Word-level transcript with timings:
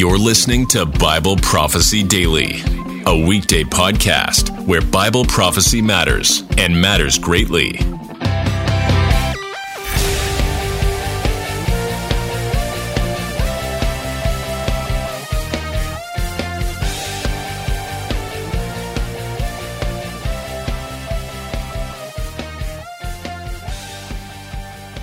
You're 0.00 0.16
listening 0.16 0.66
to 0.68 0.86
Bible 0.86 1.36
Prophecy 1.36 2.02
Daily, 2.02 2.62
a 3.04 3.26
weekday 3.28 3.64
podcast 3.64 4.48
where 4.66 4.80
Bible 4.80 5.26
prophecy 5.26 5.82
matters 5.82 6.42
and 6.56 6.80
matters 6.80 7.18
greatly. 7.18 7.78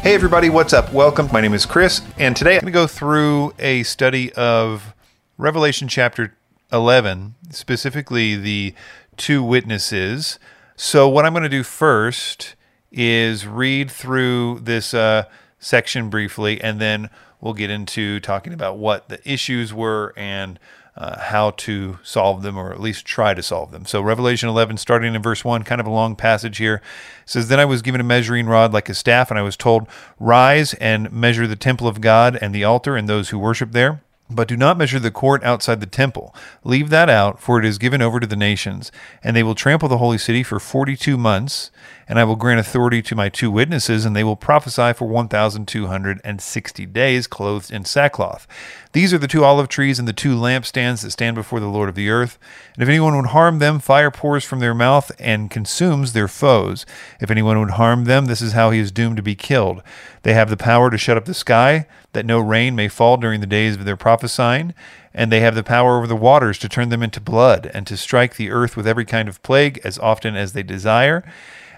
Hey, 0.07 0.13
everybody, 0.13 0.49
what's 0.49 0.71
up? 0.71 0.93
Welcome. 0.93 1.27
My 1.33 1.41
name 1.41 1.53
is 1.53 1.65
Chris, 1.65 2.01
and 2.17 2.33
today 2.33 2.53
I'm 2.53 2.61
going 2.61 2.71
to 2.71 2.79
go 2.79 2.87
through 2.87 3.53
a 3.59 3.83
study 3.83 4.31
of 4.35 4.93
Revelation 5.37 5.89
chapter 5.89 6.33
11, 6.71 7.35
specifically 7.49 8.37
the 8.37 8.73
two 9.17 9.43
witnesses. 9.43 10.39
So, 10.77 11.09
what 11.09 11.25
I'm 11.25 11.33
going 11.33 11.43
to 11.43 11.49
do 11.49 11.61
first 11.61 12.55
is 12.89 13.45
read 13.45 13.91
through 13.91 14.61
this 14.61 14.93
uh, 14.93 15.25
section 15.59 16.09
briefly, 16.09 16.61
and 16.61 16.79
then 16.79 17.09
we'll 17.41 17.53
get 17.53 17.69
into 17.69 18.21
talking 18.21 18.53
about 18.53 18.77
what 18.77 19.09
the 19.09 19.19
issues 19.29 19.73
were 19.73 20.13
and 20.15 20.57
uh, 20.97 21.19
how 21.19 21.51
to 21.51 21.99
solve 22.01 22.41
them, 22.41 22.57
or 22.57 22.71
at 22.71 22.79
least 22.79 23.05
try 23.05 23.33
to 23.33 23.43
solve 23.43 23.71
them. 23.71 23.85
So, 23.85 24.01
Revelation 24.01 24.49
11, 24.49 24.77
starting 24.77 25.13
in 25.13 25.21
verse 25.21 25.45
1, 25.45 25.63
kind 25.63 25.79
of 25.79 25.85
a 25.85 25.91
long 25.91 26.15
passage 26.15 26.57
here, 26.57 26.81
says, 27.25 27.47
Then 27.47 27.59
I 27.59 27.65
was 27.65 27.83
given 27.83 28.01
a 28.01 28.03
measuring 28.03 28.47
rod 28.47 28.73
like 28.73 28.89
a 28.89 28.95
staff, 28.95 29.29
and 29.29 29.39
I 29.39 29.43
was 29.43 29.55
told, 29.55 29.87
Rise 30.19 30.73
and 30.75 31.11
measure 31.11 31.45
the 31.45 31.55
temple 31.55 31.87
of 31.87 32.01
God 32.01 32.37
and 32.41 32.53
the 32.53 32.63
altar 32.63 32.95
and 32.95 33.07
those 33.07 33.29
who 33.29 33.37
worship 33.37 33.73
there. 33.73 34.01
But 34.29 34.47
do 34.47 34.57
not 34.57 34.77
measure 34.77 34.99
the 34.99 35.11
court 35.11 35.43
outside 35.43 35.79
the 35.79 35.85
temple. 35.85 36.35
Leave 36.63 36.89
that 36.89 37.09
out, 37.09 37.39
for 37.39 37.59
it 37.59 37.65
is 37.65 37.77
given 37.77 38.01
over 38.01 38.19
to 38.19 38.27
the 38.27 38.35
nations. 38.35 38.91
And 39.23 39.35
they 39.35 39.43
will 39.43 39.55
trample 39.55 39.87
the 39.87 39.99
holy 39.99 40.17
city 40.17 40.43
for 40.43 40.59
forty 40.59 40.97
two 40.97 41.15
months. 41.15 41.71
And 42.09 42.17
I 42.17 42.23
will 42.23 42.37
grant 42.37 42.59
authority 42.59 43.01
to 43.01 43.15
my 43.15 43.27
two 43.27 43.51
witnesses, 43.51 44.05
and 44.05 44.15
they 44.15 44.23
will 44.23 44.37
prophesy 44.37 44.93
for 44.93 45.07
one 45.07 45.27
thousand 45.27 45.67
two 45.67 45.87
hundred 45.87 46.21
and 46.23 46.41
sixty 46.41 46.85
days, 46.85 47.27
clothed 47.27 47.69
in 47.69 47.83
sackcloth. 47.83 48.47
These 48.93 49.13
are 49.13 49.17
the 49.17 49.27
two 49.27 49.43
olive 49.43 49.67
trees 49.67 49.99
and 49.99 50.07
the 50.07 50.13
two 50.13 50.35
lampstands 50.35 51.03
that 51.03 51.11
stand 51.11 51.35
before 51.35 51.59
the 51.59 51.67
Lord 51.67 51.89
of 51.89 51.95
the 51.95 52.09
earth. 52.09 52.39
And 52.73 52.81
if 52.81 52.87
anyone 52.87 53.15
would 53.17 53.27
harm 53.27 53.59
them, 53.59 53.79
fire 53.79 54.09
pours 54.09 54.45
from 54.45 54.59
their 54.59 54.73
mouth 54.73 55.11
and 55.19 55.51
consumes 55.51 56.13
their 56.13 56.29
foes. 56.29 56.85
If 57.19 57.29
anyone 57.29 57.59
would 57.59 57.71
harm 57.71 58.05
them, 58.05 58.25
this 58.25 58.41
is 58.41 58.53
how 58.53 58.71
he 58.71 58.79
is 58.79 58.91
doomed 58.91 59.17
to 59.17 59.23
be 59.23 59.35
killed. 59.35 59.83
They 60.23 60.33
have 60.33 60.49
the 60.49 60.57
power 60.57 60.89
to 60.89 60.97
shut 60.97 61.17
up 61.17 61.25
the 61.25 61.33
sky, 61.33 61.87
that 62.13 62.25
no 62.25 62.39
rain 62.39 62.75
may 62.75 62.87
fall 62.87 63.17
during 63.17 63.41
the 63.41 63.47
days 63.47 63.75
of 63.75 63.83
their 63.83 63.97
prophesying. 63.97 64.73
And 65.13 65.31
they 65.31 65.41
have 65.41 65.55
the 65.55 65.63
power 65.63 65.97
over 65.97 66.07
the 66.07 66.15
waters 66.15 66.57
to 66.59 66.69
turn 66.69 66.89
them 66.89 67.03
into 67.03 67.19
blood, 67.19 67.69
and 67.73 67.85
to 67.87 67.97
strike 67.97 68.35
the 68.35 68.49
earth 68.49 68.77
with 68.77 68.87
every 68.87 69.05
kind 69.05 69.27
of 69.27 69.43
plague 69.43 69.81
as 69.83 69.99
often 69.99 70.35
as 70.35 70.53
they 70.53 70.63
desire. 70.63 71.23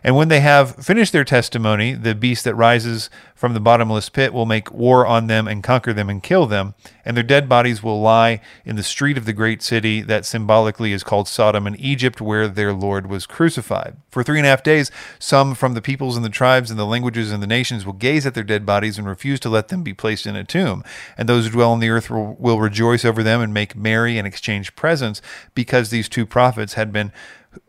And 0.04 0.16
when 0.16 0.28
they 0.28 0.40
have 0.40 0.76
finished 0.76 1.14
their 1.14 1.24
testimony, 1.24 1.94
the 1.94 2.16
beast 2.16 2.44
that 2.46 2.56
rises 2.56 3.10
from 3.36 3.54
the 3.54 3.60
bottomless 3.60 4.10
pit 4.10 4.34
will 4.34 4.46
make 4.46 4.72
war 4.72 5.08
on 5.08 5.28
them 5.28 5.48
and 5.48 5.64
conquer 5.64 5.94
them 5.94 6.10
and 6.10 6.22
kill 6.22 6.46
them. 6.46 6.76
And 7.06 7.16
their 7.16 7.24
dead 7.24 7.48
bodies 7.48 7.82
will 7.82 8.02
lie 8.02 8.42
in 8.66 8.76
the 8.76 8.84
street 8.84 9.18
of 9.18 9.26
the 9.26 9.34
great 9.34 9.62
city 9.62 10.02
that 10.02 10.26
symbolically 10.26 10.94
is 10.94 11.04
called 11.04 11.28
Sodom 11.28 11.66
and 11.66 11.80
Egypt, 11.80 12.22
where 12.22 12.48
their 12.48 12.74
Lord 12.74 13.08
was 13.08 13.26
crucified. 13.26 13.96
For 14.12 14.24
three 14.24 14.40
and 14.40 14.46
a 14.46 14.50
half 14.50 14.64
days, 14.64 14.92
some 15.20 15.56
from 15.56 15.74
the 15.74 15.82
peoples 15.82 16.16
and 16.16 16.26
the 16.26 16.30
tribes 16.30 16.70
and 16.70 16.80
the 16.80 16.86
languages 16.86 17.32
and 17.32 17.42
the 17.42 17.48
nations 17.48 17.86
will 17.86 17.94
gaze 17.94 18.26
at 18.26 18.34
their 18.34 18.44
dead 18.44 18.66
bodies 18.66 18.98
and 18.98 19.08
refuse 19.08 19.40
to 19.42 19.50
let 19.50 19.70
them 19.70 19.84
be 19.84 19.94
placed 19.94 20.26
in 20.26 20.36
a 20.36 20.44
tomb. 20.44 20.84
And 21.18 21.28
those 21.28 21.46
who 21.46 21.52
dwell 21.52 21.72
on 21.72 21.80
the 21.80 21.90
earth 21.90 22.10
will, 22.10 22.36
will 22.40 22.60
rejoice 22.60 23.06
over 23.06 23.24
them 23.24 23.42
and 23.42 23.54
make 23.54 23.76
merry 23.76 24.18
and 24.18 24.28
exchange 24.28 24.76
presents 24.76 25.22
because 25.56 25.90
these 25.90 26.10
two 26.10 26.26
prophets 26.26 26.74
had 26.74 26.92
been 26.92 27.12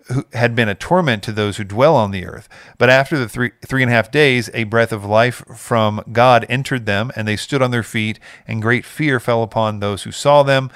who 0.06 0.24
had 0.32 0.54
been 0.54 0.68
a 0.68 0.74
torment 0.74 1.22
to 1.22 1.32
those 1.32 1.56
who 1.56 1.64
dwell 1.64 1.96
on 1.96 2.10
the 2.10 2.26
earth. 2.26 2.48
But 2.78 2.90
after 2.90 3.18
the 3.18 3.28
three 3.28 3.52
three 3.64 3.82
and 3.82 3.90
a 3.90 3.94
half 3.94 4.10
days, 4.10 4.50
a 4.52 4.64
breath 4.64 4.92
of 4.92 5.04
life 5.04 5.44
from 5.56 6.02
God 6.12 6.46
entered 6.48 6.86
them, 6.86 7.12
and 7.16 7.26
they 7.26 7.36
stood 7.36 7.62
on 7.62 7.70
their 7.70 7.82
feet, 7.82 8.18
and 8.46 8.62
great 8.62 8.84
fear 8.84 9.20
fell 9.20 9.42
upon 9.42 9.80
those 9.80 10.02
who 10.02 10.12
saw 10.12 10.42
them. 10.42 10.70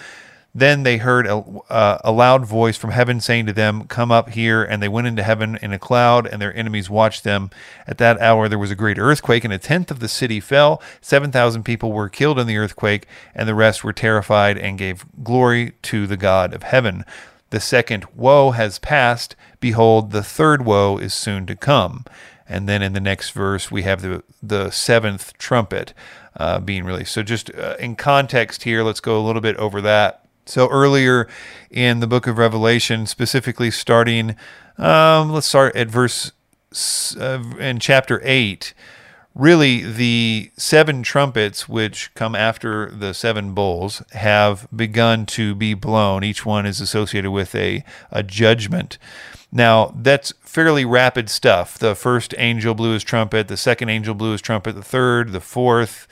Then 0.56 0.84
they 0.84 0.98
heard 0.98 1.26
a, 1.26 1.38
uh, 1.68 1.98
a 2.04 2.12
loud 2.12 2.46
voice 2.46 2.76
from 2.76 2.92
heaven 2.92 3.20
saying 3.20 3.46
to 3.46 3.52
them, 3.52 3.88
Come 3.88 4.12
up 4.12 4.30
here. 4.30 4.62
And 4.62 4.80
they 4.80 4.88
went 4.88 5.08
into 5.08 5.24
heaven 5.24 5.58
in 5.60 5.72
a 5.72 5.80
cloud, 5.80 6.28
and 6.28 6.40
their 6.40 6.56
enemies 6.56 6.88
watched 6.88 7.24
them. 7.24 7.50
At 7.88 7.98
that 7.98 8.20
hour 8.20 8.48
there 8.48 8.58
was 8.58 8.70
a 8.70 8.76
great 8.76 8.98
earthquake, 8.98 9.42
and 9.42 9.52
a 9.52 9.58
tenth 9.58 9.90
of 9.90 9.98
the 9.98 10.08
city 10.08 10.38
fell. 10.38 10.80
7,000 11.00 11.64
people 11.64 11.92
were 11.92 12.08
killed 12.08 12.38
in 12.38 12.46
the 12.46 12.56
earthquake, 12.56 13.08
and 13.34 13.48
the 13.48 13.54
rest 13.54 13.82
were 13.82 13.92
terrified 13.92 14.56
and 14.56 14.78
gave 14.78 15.04
glory 15.24 15.72
to 15.82 16.06
the 16.06 16.16
God 16.16 16.54
of 16.54 16.62
heaven. 16.62 17.04
The 17.54 17.60
second 17.60 18.06
woe 18.16 18.50
has 18.50 18.80
passed. 18.80 19.36
Behold, 19.60 20.10
the 20.10 20.24
third 20.24 20.64
woe 20.64 20.98
is 20.98 21.14
soon 21.14 21.46
to 21.46 21.54
come. 21.54 22.04
And 22.48 22.68
then 22.68 22.82
in 22.82 22.94
the 22.94 23.00
next 23.00 23.30
verse, 23.30 23.70
we 23.70 23.82
have 23.82 24.02
the, 24.02 24.24
the 24.42 24.70
seventh 24.70 25.38
trumpet 25.38 25.94
uh, 26.36 26.58
being 26.58 26.82
released. 26.82 27.12
So, 27.12 27.22
just 27.22 27.54
uh, 27.54 27.76
in 27.78 27.94
context 27.94 28.64
here, 28.64 28.82
let's 28.82 28.98
go 28.98 29.16
a 29.16 29.22
little 29.22 29.40
bit 29.40 29.56
over 29.56 29.80
that. 29.82 30.26
So, 30.46 30.68
earlier 30.68 31.28
in 31.70 32.00
the 32.00 32.08
book 32.08 32.26
of 32.26 32.38
Revelation, 32.38 33.06
specifically 33.06 33.70
starting, 33.70 34.34
um, 34.76 35.30
let's 35.30 35.46
start 35.46 35.76
at 35.76 35.86
verse 35.86 36.32
uh, 37.16 37.40
in 37.60 37.78
chapter 37.78 38.20
8 38.24 38.74
really 39.34 39.82
the 39.82 40.50
seven 40.56 41.02
trumpets 41.02 41.68
which 41.68 42.12
come 42.14 42.34
after 42.34 42.90
the 42.90 43.12
seven 43.12 43.52
bowls 43.52 44.02
have 44.12 44.68
begun 44.74 45.26
to 45.26 45.54
be 45.54 45.74
blown. 45.74 46.22
Each 46.22 46.46
one 46.46 46.66
is 46.66 46.80
associated 46.80 47.32
with 47.32 47.54
a, 47.54 47.84
a 48.10 48.22
judgment. 48.22 48.98
Now 49.50 49.92
that's 49.96 50.32
fairly 50.40 50.84
rapid 50.84 51.28
stuff. 51.28 51.78
The 51.78 51.94
first 51.94 52.34
angel 52.38 52.74
blew 52.74 52.92
his 52.92 53.04
trumpet 53.04 53.48
the 53.48 53.56
second 53.56 53.88
angel 53.88 54.14
blew 54.14 54.32
his 54.32 54.40
trumpet 54.40 54.74
the 54.74 54.82
third 54.82 55.32
the 55.32 55.40
fourth. 55.40 56.06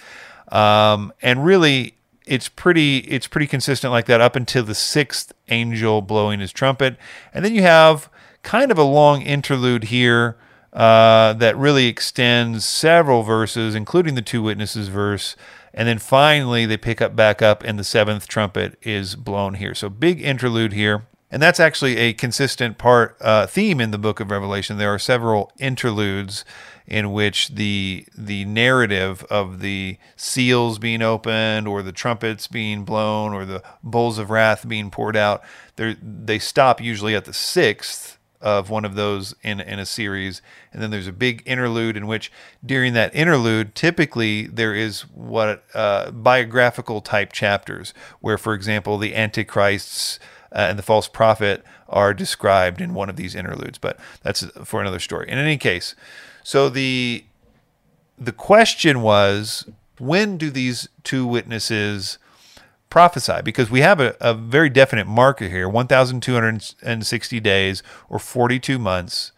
Um, 0.48 1.12
and 1.22 1.44
really 1.44 1.94
it's 2.26 2.48
pretty 2.48 2.98
it's 2.98 3.26
pretty 3.26 3.46
consistent 3.46 3.92
like 3.92 4.06
that 4.06 4.20
up 4.20 4.36
until 4.36 4.64
the 4.64 4.74
sixth 4.74 5.32
angel 5.48 6.02
blowing 6.02 6.40
his 6.40 6.52
trumpet. 6.52 6.96
And 7.32 7.44
then 7.44 7.54
you 7.54 7.62
have 7.62 8.10
kind 8.42 8.72
of 8.72 8.78
a 8.78 8.82
long 8.82 9.22
interlude 9.22 9.84
here 9.84 10.36
uh, 10.72 11.34
that 11.34 11.56
really 11.56 11.86
extends 11.86 12.64
several 12.64 13.22
verses, 13.22 13.74
including 13.74 14.14
the 14.14 14.22
two 14.22 14.42
witnesses 14.42 14.88
verse. 14.88 15.36
And 15.74 15.88
then 15.88 15.98
finally, 15.98 16.66
they 16.66 16.76
pick 16.76 17.00
up 17.00 17.16
back 17.16 17.40
up, 17.40 17.62
and 17.62 17.78
the 17.78 17.84
seventh 17.84 18.28
trumpet 18.28 18.78
is 18.82 19.16
blown 19.16 19.54
here. 19.54 19.74
So, 19.74 19.88
big 19.88 20.20
interlude 20.20 20.72
here. 20.72 21.06
And 21.30 21.40
that's 21.42 21.60
actually 21.60 21.96
a 21.96 22.12
consistent 22.12 22.76
part 22.76 23.16
uh, 23.22 23.46
theme 23.46 23.80
in 23.80 23.90
the 23.90 23.98
book 23.98 24.20
of 24.20 24.30
Revelation. 24.30 24.76
There 24.76 24.92
are 24.92 24.98
several 24.98 25.50
interludes 25.58 26.44
in 26.86 27.12
which 27.12 27.48
the 27.48 28.06
the 28.14 28.44
narrative 28.44 29.24
of 29.30 29.60
the 29.60 29.96
seals 30.14 30.78
being 30.78 31.00
opened, 31.00 31.66
or 31.66 31.82
the 31.82 31.92
trumpets 31.92 32.48
being 32.48 32.84
blown, 32.84 33.32
or 33.32 33.46
the 33.46 33.62
bowls 33.82 34.18
of 34.18 34.28
wrath 34.28 34.68
being 34.68 34.90
poured 34.90 35.16
out, 35.16 35.42
they 35.76 36.38
stop 36.38 36.82
usually 36.82 37.14
at 37.14 37.24
the 37.24 37.32
sixth 37.32 38.18
of 38.42 38.68
one 38.68 38.84
of 38.84 38.94
those 38.94 39.34
in 39.42 39.60
in 39.60 39.78
a 39.78 39.86
series. 39.86 40.42
And 40.72 40.82
then 40.82 40.90
there's 40.90 41.06
a 41.06 41.12
big 41.12 41.42
interlude 41.46 41.96
in 41.96 42.06
which 42.06 42.30
during 42.64 42.92
that 42.92 43.14
interlude 43.14 43.74
typically 43.74 44.46
there 44.46 44.74
is 44.74 45.02
what 45.14 45.64
uh, 45.74 46.10
biographical 46.10 47.00
type 47.00 47.32
chapters 47.32 47.94
where 48.20 48.36
for 48.36 48.52
example 48.52 48.98
the 48.98 49.14
antichrists 49.14 50.18
uh, 50.50 50.66
and 50.68 50.78
the 50.78 50.82
false 50.82 51.08
prophet 51.08 51.64
are 51.88 52.12
described 52.12 52.80
in 52.80 52.94
one 52.94 53.08
of 53.08 53.16
these 53.16 53.34
interludes. 53.34 53.78
But 53.78 53.98
that's 54.22 54.44
for 54.64 54.80
another 54.80 54.98
story. 54.98 55.30
In 55.30 55.38
any 55.38 55.56
case 55.56 55.94
so 56.42 56.68
the 56.68 57.24
the 58.18 58.32
question 58.32 59.02
was 59.02 59.68
when 59.98 60.36
do 60.36 60.50
these 60.50 60.88
two 61.04 61.26
witnesses 61.26 62.18
prophesy 62.92 63.40
because 63.42 63.70
we 63.70 63.80
have 63.80 64.00
a, 64.00 64.14
a 64.20 64.34
very 64.34 64.68
definite 64.68 65.06
marker 65.06 65.48
here 65.48 65.66
1,260 65.66 67.40
days 67.40 67.82
or 68.10 68.18
42 68.18 68.78
months. 68.78 69.32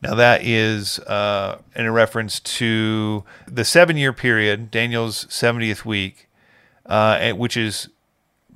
Now, 0.00 0.14
that 0.14 0.44
is 0.44 1.00
uh, 1.00 1.58
in 1.74 1.90
reference 1.90 2.38
to 2.38 3.24
the 3.48 3.64
seven 3.64 3.96
year 3.96 4.12
period, 4.12 4.70
Daniel's 4.70 5.24
70th 5.24 5.84
week, 5.84 6.28
uh, 6.86 7.32
which 7.32 7.56
is 7.56 7.88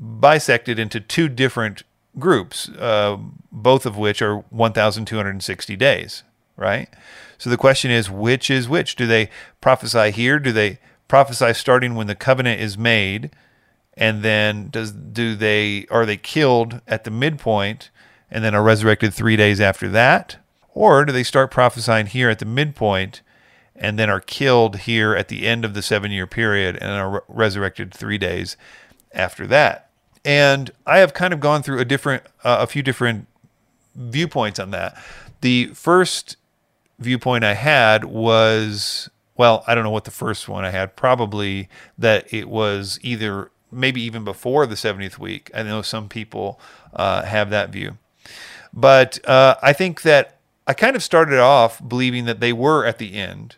bisected 0.00 0.78
into 0.78 1.00
two 1.00 1.28
different 1.28 1.82
groups, 2.16 2.68
uh, 2.78 3.16
both 3.50 3.86
of 3.86 3.96
which 3.96 4.22
are 4.22 4.36
1,260 4.50 5.74
days, 5.74 6.22
right? 6.56 6.88
So 7.38 7.50
the 7.50 7.56
question 7.56 7.90
is, 7.90 8.08
which 8.08 8.52
is 8.52 8.68
which? 8.68 8.94
Do 8.94 9.08
they 9.08 9.30
prophesy 9.60 10.12
here? 10.12 10.38
Do 10.38 10.52
they 10.52 10.78
prophesy 11.08 11.54
starting 11.54 11.96
when 11.96 12.06
the 12.06 12.14
covenant 12.14 12.60
is 12.60 12.78
made? 12.78 13.32
And 13.98 14.22
then 14.22 14.68
does 14.70 14.92
do 14.92 15.34
they 15.34 15.86
are 15.90 16.06
they 16.06 16.16
killed 16.16 16.80
at 16.86 17.04
the 17.04 17.10
midpoint 17.10 17.90
and 18.30 18.44
then 18.44 18.54
are 18.54 18.62
resurrected 18.62 19.12
three 19.12 19.36
days 19.36 19.60
after 19.60 19.88
that 19.88 20.38
or 20.74 21.04
do 21.04 21.12
they 21.12 21.24
start 21.24 21.50
prophesying 21.50 22.06
here 22.06 22.30
at 22.30 22.38
the 22.38 22.46
midpoint 22.46 23.20
and 23.76 23.98
then 23.98 24.08
are 24.10 24.20
killed 24.20 24.78
here 24.80 25.14
at 25.14 25.28
the 25.28 25.46
end 25.46 25.64
of 25.64 25.74
the 25.74 25.82
seven 25.82 26.10
year 26.10 26.26
period 26.26 26.76
and 26.80 26.90
are 26.92 27.10
re- 27.10 27.20
resurrected 27.28 27.92
three 27.92 28.18
days 28.18 28.56
after 29.12 29.46
that 29.46 29.90
And 30.24 30.70
I 30.86 30.98
have 30.98 31.14
kind 31.14 31.32
of 31.34 31.40
gone 31.40 31.62
through 31.62 31.80
a 31.80 31.84
different, 31.84 32.22
uh, 32.44 32.58
a 32.60 32.66
few 32.66 32.82
different 32.82 33.26
viewpoints 33.94 34.58
on 34.58 34.70
that. 34.72 35.00
The 35.40 35.66
first 35.74 36.36
viewpoint 36.98 37.44
I 37.44 37.54
had 37.54 38.04
was, 38.04 39.08
well, 39.36 39.64
I 39.66 39.74
don't 39.74 39.84
know 39.84 39.90
what 39.90 40.04
the 40.04 40.10
first 40.10 40.48
one 40.48 40.64
I 40.64 40.70
had, 40.70 40.96
probably 40.96 41.68
that 41.96 42.32
it 42.32 42.48
was 42.48 42.98
either 43.02 43.50
maybe 43.70 44.00
even 44.02 44.24
before 44.24 44.66
the 44.66 44.74
70th 44.74 45.18
week. 45.18 45.50
I 45.54 45.62
know 45.62 45.82
some 45.82 46.08
people 46.08 46.60
uh, 46.94 47.22
have 47.22 47.50
that 47.50 47.70
view. 47.70 47.98
But 48.72 49.24
uh, 49.28 49.56
I 49.62 49.72
think 49.72 50.02
that 50.02 50.38
I 50.66 50.74
kind 50.74 50.96
of 50.96 51.02
started 51.02 51.38
off 51.38 51.86
believing 51.86 52.26
that 52.26 52.40
they 52.40 52.52
were 52.52 52.84
at 52.84 52.98
the 52.98 53.14
end, 53.14 53.56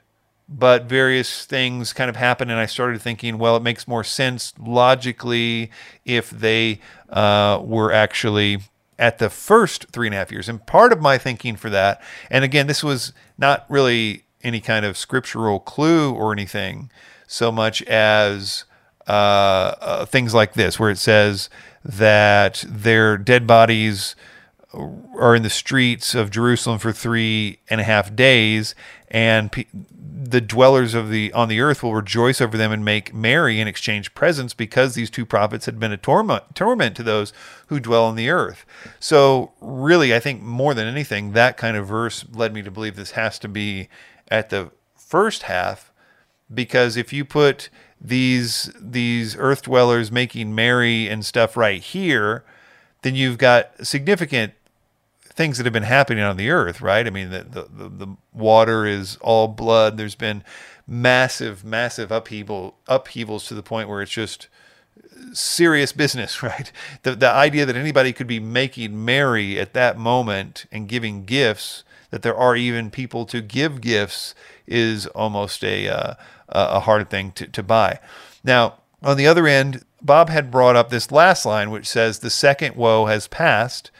but 0.48 0.84
various 0.84 1.44
things 1.44 1.92
kind 1.92 2.08
of 2.08 2.16
happened, 2.16 2.50
and 2.50 2.60
I 2.60 2.66
started 2.66 3.00
thinking, 3.02 3.38
well, 3.38 3.56
it 3.56 3.62
makes 3.62 3.88
more 3.88 4.04
sense 4.04 4.52
logically 4.58 5.70
if 6.04 6.30
they 6.30 6.80
uh, 7.08 7.60
were 7.62 7.92
actually 7.92 8.58
at 8.98 9.18
the 9.18 9.30
first 9.30 9.86
three 9.90 10.06
and 10.06 10.14
a 10.14 10.18
half 10.18 10.30
years. 10.30 10.48
And 10.48 10.64
part 10.66 10.92
of 10.92 11.00
my 11.00 11.18
thinking 11.18 11.56
for 11.56 11.70
that, 11.70 12.02
and 12.30 12.44
again, 12.44 12.66
this 12.66 12.84
was 12.84 13.12
not 13.38 13.64
really 13.68 14.24
any 14.42 14.60
kind 14.60 14.84
of 14.84 14.96
scriptural 14.96 15.58
clue 15.58 16.12
or 16.12 16.32
anything 16.32 16.90
so 17.26 17.52
much 17.52 17.82
as 17.82 18.64
uh, 19.10 19.74
uh, 19.80 20.04
things 20.06 20.32
like 20.32 20.52
this, 20.54 20.78
where 20.78 20.90
it 20.90 20.98
says 20.98 21.50
that 21.84 22.64
their 22.68 23.18
dead 23.18 23.44
bodies 23.46 24.14
are 24.72 25.34
in 25.34 25.42
the 25.42 25.50
streets 25.50 26.14
of 26.14 26.30
Jerusalem 26.30 26.78
for 26.78 26.92
three 26.92 27.58
and 27.68 27.80
a 27.80 27.84
half 27.84 28.14
days, 28.14 28.74
and 29.08 29.50
pe- 29.50 29.66
the 29.72 30.40
dwellers 30.40 30.94
of 30.94 31.10
the 31.10 31.32
on 31.32 31.48
the 31.48 31.60
earth 31.60 31.82
will 31.82 31.94
rejoice 31.94 32.40
over 32.40 32.56
them 32.56 32.70
and 32.70 32.84
make 32.84 33.12
merry 33.12 33.58
and 33.58 33.68
exchange 33.68 34.14
presents 34.14 34.54
because 34.54 34.94
these 34.94 35.10
two 35.10 35.26
prophets 35.26 35.66
had 35.66 35.80
been 35.80 35.90
a 35.90 35.96
torment 35.96 36.44
torment 36.54 36.94
to 36.96 37.02
those 37.02 37.32
who 37.66 37.80
dwell 37.80 38.04
on 38.04 38.14
the 38.14 38.30
earth. 38.30 38.64
So 39.00 39.50
really, 39.60 40.14
I 40.14 40.20
think 40.20 40.40
more 40.40 40.74
than 40.74 40.86
anything, 40.86 41.32
that 41.32 41.56
kind 41.56 41.76
of 41.76 41.88
verse 41.88 42.24
led 42.32 42.54
me 42.54 42.62
to 42.62 42.70
believe 42.70 42.94
this 42.94 43.12
has 43.12 43.40
to 43.40 43.48
be 43.48 43.88
at 44.28 44.50
the 44.50 44.70
first 44.94 45.42
half, 45.44 45.92
because 46.54 46.96
if 46.96 47.12
you 47.12 47.24
put 47.24 47.70
these 48.00 48.72
these 48.80 49.36
earth 49.36 49.62
dwellers 49.62 50.10
making 50.10 50.54
merry 50.54 51.08
and 51.08 51.24
stuff 51.24 51.56
right 51.56 51.82
here, 51.82 52.44
then 53.02 53.14
you've 53.14 53.38
got 53.38 53.86
significant 53.86 54.54
things 55.40 55.56
that 55.58 55.64
have 55.64 55.72
been 55.72 55.82
happening 55.84 56.22
on 56.22 56.36
the 56.36 56.50
earth, 56.50 56.80
right? 56.80 57.06
I 57.06 57.10
mean, 57.10 57.30
the, 57.30 57.44
the, 57.44 57.88
the 57.88 58.16
water 58.32 58.84
is 58.84 59.16
all 59.22 59.48
blood. 59.48 59.96
There's 59.96 60.14
been 60.14 60.44
massive, 60.86 61.64
massive 61.64 62.10
upheaval, 62.10 62.76
upheavals 62.88 63.46
to 63.46 63.54
the 63.54 63.62
point 63.62 63.88
where 63.88 64.02
it's 64.02 64.10
just 64.12 64.48
serious 65.32 65.92
business, 65.92 66.42
right? 66.42 66.70
The, 67.02 67.14
the 67.14 67.30
idea 67.30 67.64
that 67.64 67.76
anybody 67.76 68.12
could 68.12 68.26
be 68.26 68.40
making 68.40 69.02
merry 69.04 69.58
at 69.58 69.72
that 69.74 69.96
moment 69.96 70.66
and 70.72 70.88
giving 70.88 71.24
gifts, 71.24 71.84
that 72.10 72.22
there 72.22 72.36
are 72.36 72.56
even 72.56 72.90
people 72.90 73.24
to 73.26 73.40
give 73.40 73.80
gifts, 73.80 74.34
is 74.66 75.06
almost 75.08 75.64
a, 75.64 75.88
uh, 75.88 76.14
a 76.50 76.80
hard 76.80 77.10
thing 77.10 77.32
to, 77.32 77.46
to 77.46 77.62
buy. 77.62 77.98
Now, 78.44 78.74
on 79.02 79.16
the 79.16 79.26
other 79.26 79.46
end, 79.46 79.84
Bob 80.02 80.28
had 80.28 80.50
brought 80.50 80.76
up 80.76 80.90
this 80.90 81.10
last 81.10 81.44
line, 81.44 81.70
which 81.70 81.88
says, 81.88 82.18
The 82.18 82.30
second 82.30 82.76
woe 82.76 83.06
has 83.06 83.28
passed 83.28 83.90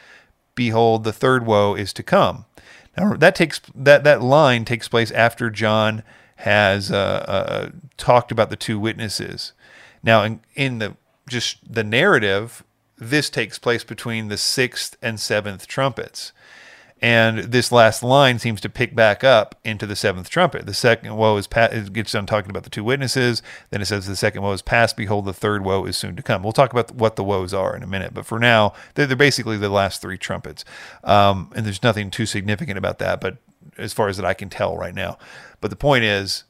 behold, 0.55 1.03
the 1.03 1.13
third 1.13 1.45
woe 1.45 1.75
is 1.75 1.93
to 1.93 2.03
come. 2.03 2.45
Now 2.97 3.13
that 3.15 3.35
takes 3.35 3.61
that 3.73 4.03
that 4.03 4.21
line 4.21 4.65
takes 4.65 4.87
place 4.87 5.11
after 5.11 5.49
John 5.49 6.03
has 6.37 6.91
uh, 6.91 7.25
uh, 7.27 7.69
talked 7.97 8.31
about 8.31 8.49
the 8.49 8.55
two 8.55 8.79
witnesses. 8.79 9.53
Now, 10.03 10.23
in, 10.23 10.41
in 10.55 10.79
the 10.79 10.97
just 11.27 11.73
the 11.73 11.83
narrative, 11.83 12.63
this 12.97 13.29
takes 13.29 13.57
place 13.57 13.83
between 13.83 14.27
the 14.27 14.37
sixth 14.37 14.97
and 15.01 15.19
seventh 15.19 15.67
trumpets. 15.67 16.33
And 17.01 17.39
this 17.39 17.71
last 17.71 18.03
line 18.03 18.37
seems 18.37 18.61
to 18.61 18.69
pick 18.69 18.95
back 18.95 19.23
up 19.23 19.55
into 19.63 19.87
the 19.87 19.95
seventh 19.95 20.29
trumpet. 20.29 20.67
The 20.67 20.73
second 20.73 21.17
woe 21.17 21.35
is 21.37 21.47
past, 21.47 21.73
it 21.73 21.93
gets 21.93 22.11
done 22.11 22.27
talking 22.27 22.51
about 22.51 22.63
the 22.63 22.69
two 22.69 22.83
witnesses. 22.83 23.41
Then 23.71 23.81
it 23.81 23.85
says 23.85 24.05
the 24.05 24.15
second 24.15 24.43
woe 24.43 24.51
is 24.51 24.61
past. 24.61 24.95
Behold, 24.95 25.25
the 25.25 25.33
third 25.33 25.65
woe 25.65 25.85
is 25.85 25.97
soon 25.97 26.15
to 26.15 26.21
come. 26.21 26.43
We'll 26.43 26.51
talk 26.51 26.71
about 26.71 26.93
what 26.93 27.15
the 27.15 27.23
woes 27.23 27.55
are 27.55 27.75
in 27.75 27.81
a 27.81 27.87
minute. 27.87 28.13
But 28.13 28.27
for 28.27 28.37
now, 28.37 28.73
they're, 28.93 29.07
they're 29.07 29.17
basically 29.17 29.57
the 29.57 29.69
last 29.69 29.99
three 29.99 30.17
trumpets. 30.17 30.63
Um, 31.03 31.51
and 31.55 31.65
there's 31.65 31.81
nothing 31.81 32.11
too 32.11 32.27
significant 32.27 32.77
about 32.77 32.99
that, 32.99 33.19
but 33.19 33.37
as 33.79 33.93
far 33.93 34.07
as 34.07 34.17
that 34.17 34.25
I 34.25 34.35
can 34.35 34.49
tell 34.49 34.77
right 34.77 34.93
now. 34.93 35.17
But 35.59 35.71
the 35.71 35.75
point 35.75 36.03
is, 36.03 36.43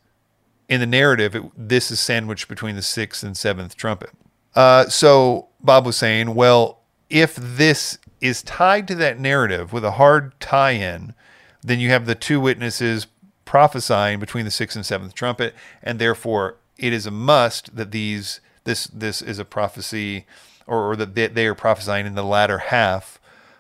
in 0.68 0.82
the 0.82 0.86
narrative, 0.86 1.34
it, 1.34 1.44
this 1.56 1.92
is 1.92 2.02
sandwiched 2.02 2.50
between 2.50 2.76
the 2.76 2.82
sixth 2.82 3.24
and 3.24 3.38
seventh 3.38 3.78
trumpet. 3.78 4.10
Uh, 4.54 4.90
so 4.90 5.48
Bob 5.62 5.86
was 5.86 5.96
saying, 5.96 6.36
well, 6.36 6.82
if 7.10 7.36
this 7.36 7.98
is 8.22 8.44
tied 8.44 8.88
to 8.88 8.96
that 8.96 9.20
narrative 9.20 9.74
with 9.74 9.84
a 9.84 9.92
hard 9.92 10.40
tie 10.40 10.72
in, 10.72 11.14
then 11.62 11.80
you 11.80 11.90
have 11.90 12.06
the 12.06 12.16
two 12.16 12.40
witnesses 12.40 13.08
prophesying 13.46 14.20
between 14.20 14.46
the 14.46 14.52
sixth 14.52 14.76
and 14.76 14.86
seventh 14.86 15.14
trumpet, 15.14 15.54
and 15.84 16.00
therefore 16.00 16.58
it 16.78 16.94
is 16.94 17.06
a 17.06 17.12
must 17.12 17.76
that 17.76 17.92
these 17.92 18.40
this 18.64 18.86
this 18.86 19.22
is 19.22 19.40
a 19.40 19.46
prophecy 19.46 20.26
or, 20.68 20.92
or 20.92 20.96
that 20.96 21.16
they, 21.16 21.28
they 21.28 21.48
are 21.48 21.56
prophesying 21.56 22.06
in 22.06 22.16
the 22.16 22.24
latter 22.24 22.60
half 22.60 23.20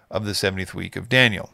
of 0.09 0.25
the 0.25 0.31
70th 0.31 0.73
week 0.73 0.95
of 0.95 1.09
Daniel. 1.09 1.51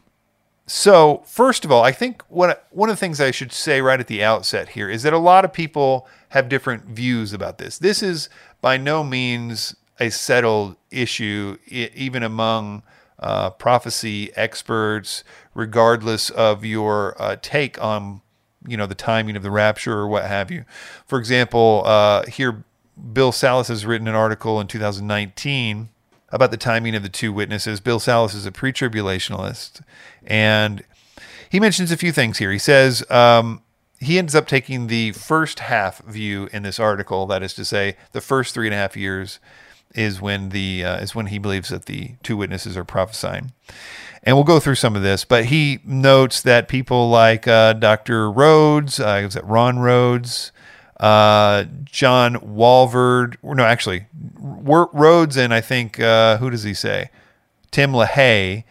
So, 0.70 1.24
first 1.26 1.64
of 1.64 1.72
all, 1.72 1.84
I 1.84 1.94
think 1.94 2.24
what 2.28 2.68
one 2.72 2.90
of 2.90 2.98
the 2.98 3.00
things 3.00 3.22
I 3.22 3.32
should 3.32 3.54
say 3.54 3.82
right 3.82 4.00
at 4.00 4.08
the 4.08 4.22
outset 4.22 4.70
here 4.70 4.90
is 4.90 5.04
that 5.04 5.14
a 5.14 5.18
lot 5.18 5.46
of 5.46 5.54
people 5.54 6.08
have 6.30 6.50
different 6.50 6.84
views 6.86 7.32
about 7.32 7.58
this. 7.58 7.78
This 7.78 8.04
is 8.04 8.28
by 8.60 8.76
no 8.76 9.02
means 9.04 9.76
a 10.00 10.10
settled 10.10 10.76
issue, 10.92 11.58
even 11.68 12.22
among 12.22 12.84
uh, 13.20 13.50
prophecy 13.52 14.32
experts, 14.36 15.24
regardless 15.54 16.30
of 16.30 16.64
your 16.64 17.20
uh, 17.22 17.38
take 17.42 17.82
on 17.82 18.22
you 18.66 18.78
know 18.78 18.86
the 18.86 18.96
timing 18.96 19.36
of 19.36 19.44
the 19.44 19.52
rapture 19.52 19.94
or 19.94 20.08
what 20.08 20.26
have 20.26 20.52
you. 20.52 20.66
For 21.06 21.18
example, 21.20 21.84
uh, 21.86 22.26
here 22.26 22.64
Bill 23.14 23.32
Salus 23.32 23.70
has 23.70 23.86
written 23.86 24.08
an 24.08 24.16
article 24.16 24.60
in 24.60 24.68
2019 24.68 25.90
about 26.30 26.52
the 26.52 26.58
timing 26.58 26.96
of 26.96 27.04
the 27.04 27.10
two 27.10 27.32
witnesses. 27.32 27.80
Bill 27.80 28.00
Salus 28.00 28.34
is 28.34 28.46
a 28.46 28.52
pre-tribulationalist, 28.52 29.82
and 30.26 30.84
he 31.50 31.60
mentions 31.60 31.92
a 31.92 31.98
few 31.98 32.12
things 32.12 32.38
here. 32.38 32.52
He 32.52 32.60
says. 32.60 33.10
Um, 33.10 33.62
he 34.00 34.20
ends 34.20 34.36
up 34.36 34.48
taking 34.48 34.86
the 34.86 35.12
first 35.14 35.58
half 35.58 36.04
view 36.06 36.50
in 36.54 36.62
this 36.62 36.80
article, 36.80 37.26
that 37.26 37.42
is 37.42 37.56
to 37.56 37.66
say, 37.66 37.98
the 38.12 38.22
first 38.22 38.54
three 38.54 38.68
and 38.68 38.74
a 38.76 38.78
half 38.78 38.96
years 38.96 39.40
is 39.96 40.22
when 40.22 40.50
the 40.50 40.84
uh, 40.84 40.98
is 40.98 41.16
when 41.16 41.28
he 41.28 41.38
believes 41.38 41.70
that 41.70 41.86
the 41.86 42.12
two 42.24 42.38
witnesses 42.38 42.78
are 42.78 42.84
prophesying. 42.84 43.52
And 44.24 44.36
we'll 44.36 44.44
go 44.44 44.60
through 44.60 44.76
some 44.76 44.96
of 44.96 45.04
this, 45.04 45.24
but 45.24 45.46
he 45.46 45.80
notes 45.86 46.42
that 46.42 46.68
people 46.68 47.10
like 47.10 47.48
uh, 47.48 47.74
Dr. 47.74 48.30
Rhodes, 48.30 49.00
uh, 49.00 49.22
was 49.24 49.36
that 49.36 49.46
Ron 49.46 49.80
Rhodes, 49.80 50.52
uh, 51.00 51.66
John 51.86 52.36
Walvoord, 52.36 53.36
no, 53.42 53.64
actually, 53.64 54.08
Rhodes, 54.38 55.38
and 55.38 55.54
I 55.54 55.62
think 55.62 56.00
uh, 56.00 56.38
who 56.38 56.50
does 56.50 56.64
he 56.64 56.74
say? 56.74 57.10
Tim 57.72 57.94
LaHaye 57.94 58.64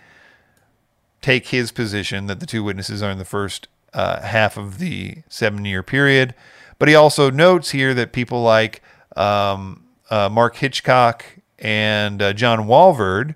take 1.22 1.48
his 1.48 1.72
position 1.72 2.26
that 2.26 2.40
the 2.40 2.46
two 2.46 2.62
witnesses 2.62 3.02
are 3.02 3.10
in 3.10 3.18
the 3.18 3.24
first 3.24 3.68
uh, 3.94 4.20
half 4.20 4.56
of 4.56 4.78
the 4.78 5.18
seven-year 5.28 5.82
period. 5.82 6.34
But 6.78 6.88
he 6.88 6.94
also 6.94 7.30
notes 7.30 7.70
here 7.70 7.94
that 7.94 8.12
people 8.12 8.42
like 8.42 8.82
um, 9.16 9.85
uh, 10.10 10.28
Mark 10.28 10.56
Hitchcock 10.56 11.24
and 11.58 12.20
uh, 12.22 12.32
John 12.32 12.66
Walvoord 12.66 13.34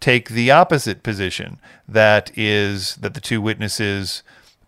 take 0.00 0.30
the 0.30 0.50
opposite 0.50 1.02
position. 1.02 1.58
That 1.88 2.36
is 2.36 2.96
that 2.96 3.14
the 3.14 3.20
two 3.20 3.40
witnesses 3.40 4.22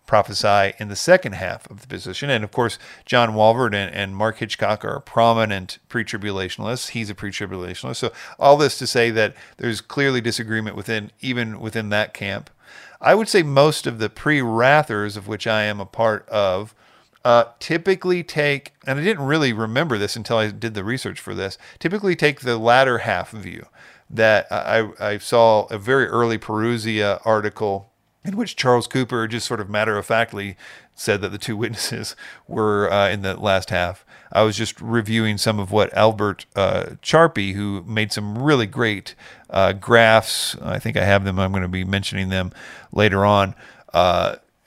prophesy 0.05 0.73
in 0.77 0.87
the 0.87 0.95
second 0.95 1.33
half 1.33 1.69
of 1.69 1.81
the 1.81 1.87
position. 1.87 2.29
And 2.29 2.43
of 2.43 2.51
course, 2.51 2.77
John 3.05 3.31
Walvoord 3.31 3.73
and, 3.73 3.93
and 3.93 4.15
Mark 4.15 4.37
Hitchcock 4.37 4.85
are 4.85 4.99
prominent 4.99 5.79
pre-tribulationalists. 5.89 6.89
He's 6.89 7.09
a 7.09 7.15
pre-tribulationalist. 7.15 7.95
So 7.97 8.11
all 8.39 8.57
this 8.57 8.77
to 8.79 8.87
say 8.87 9.09
that 9.11 9.35
there's 9.57 9.81
clearly 9.81 10.21
disagreement 10.21 10.75
within 10.75 11.11
even 11.21 11.59
within 11.59 11.89
that 11.89 12.13
camp. 12.13 12.49
I 13.01 13.15
would 13.15 13.27
say 13.27 13.43
most 13.43 13.87
of 13.87 13.99
the 13.99 14.09
pre-wrathers, 14.09 15.17
of 15.17 15.27
which 15.27 15.47
I 15.47 15.63
am 15.63 15.79
a 15.79 15.85
part 15.85 16.27
of 16.29 16.73
uh, 17.25 17.45
typically 17.59 18.23
take, 18.23 18.73
and 18.85 18.99
I 18.99 19.03
didn't 19.03 19.25
really 19.25 19.51
remember 19.51 19.97
this 19.97 20.15
until 20.15 20.37
I 20.37 20.51
did 20.51 20.75
the 20.75 20.83
research 20.83 21.19
for 21.19 21.33
this, 21.33 21.57
typically 21.79 22.15
take 22.15 22.41
the 22.41 22.57
latter 22.57 22.99
half 22.99 23.31
view. 23.31 23.65
That 24.07 24.45
I, 24.51 24.91
I 24.99 25.17
saw 25.17 25.65
a 25.65 25.79
very 25.79 26.05
early 26.05 26.37
Parousia 26.37 27.19
article 27.25 27.91
in 28.23 28.37
which 28.37 28.55
Charles 28.55 28.85
Cooper 28.85 29.27
just 29.27 29.47
sort 29.47 29.59
of 29.59 29.67
matter 29.67 29.97
of 29.97 30.05
factly 30.05 30.55
said 30.93 31.21
that 31.21 31.29
the 31.29 31.39
two 31.39 31.57
witnesses 31.63 32.15
were 32.47 32.91
uh, 32.93 33.09
in 33.09 33.23
the 33.23 33.35
last 33.35 33.71
half. 33.71 34.05
I 34.31 34.43
was 34.43 34.55
just 34.55 34.79
reviewing 34.79 35.39
some 35.39 35.59
of 35.59 35.71
what 35.71 35.91
Albert 35.93 36.45
uh, 36.55 36.97
Charpy, 37.01 37.53
who 37.53 37.83
made 37.87 38.11
some 38.11 38.37
really 38.37 38.67
great 38.67 39.15
uh, 39.49 39.73
graphs. 39.73 40.55
I 40.61 40.77
think 40.77 40.95
I 40.95 41.05
have 41.05 41.23
them. 41.23 41.39
I'm 41.39 41.51
going 41.51 41.63
to 41.63 41.67
be 41.67 41.83
mentioning 41.83 42.29
them 42.29 42.51
later 42.91 43.25
on. 43.25 43.55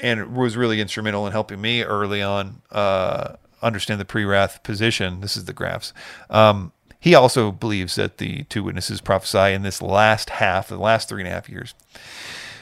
And 0.00 0.36
was 0.36 0.56
really 0.56 0.80
instrumental 0.80 1.26
in 1.26 1.32
helping 1.32 1.60
me 1.60 1.82
early 1.82 2.22
on 2.22 2.62
uh, 2.70 3.34
understand 3.62 4.00
the 4.00 4.04
pre-wrath 4.04 4.62
position. 4.62 5.20
This 5.20 5.36
is 5.36 5.46
the 5.46 5.52
graphs. 5.52 5.92
Um, 6.30 6.72
he 7.00 7.14
also 7.14 7.50
believes 7.50 7.96
that 7.96 8.18
the 8.18 8.44
two 8.44 8.62
witnesses 8.62 9.00
prophesy 9.00 9.52
in 9.52 9.62
this 9.62 9.82
last 9.82 10.30
half, 10.30 10.68
the 10.68 10.78
last 10.78 11.08
three 11.08 11.22
and 11.22 11.28
a 11.28 11.32
half 11.32 11.48
years. 11.48 11.74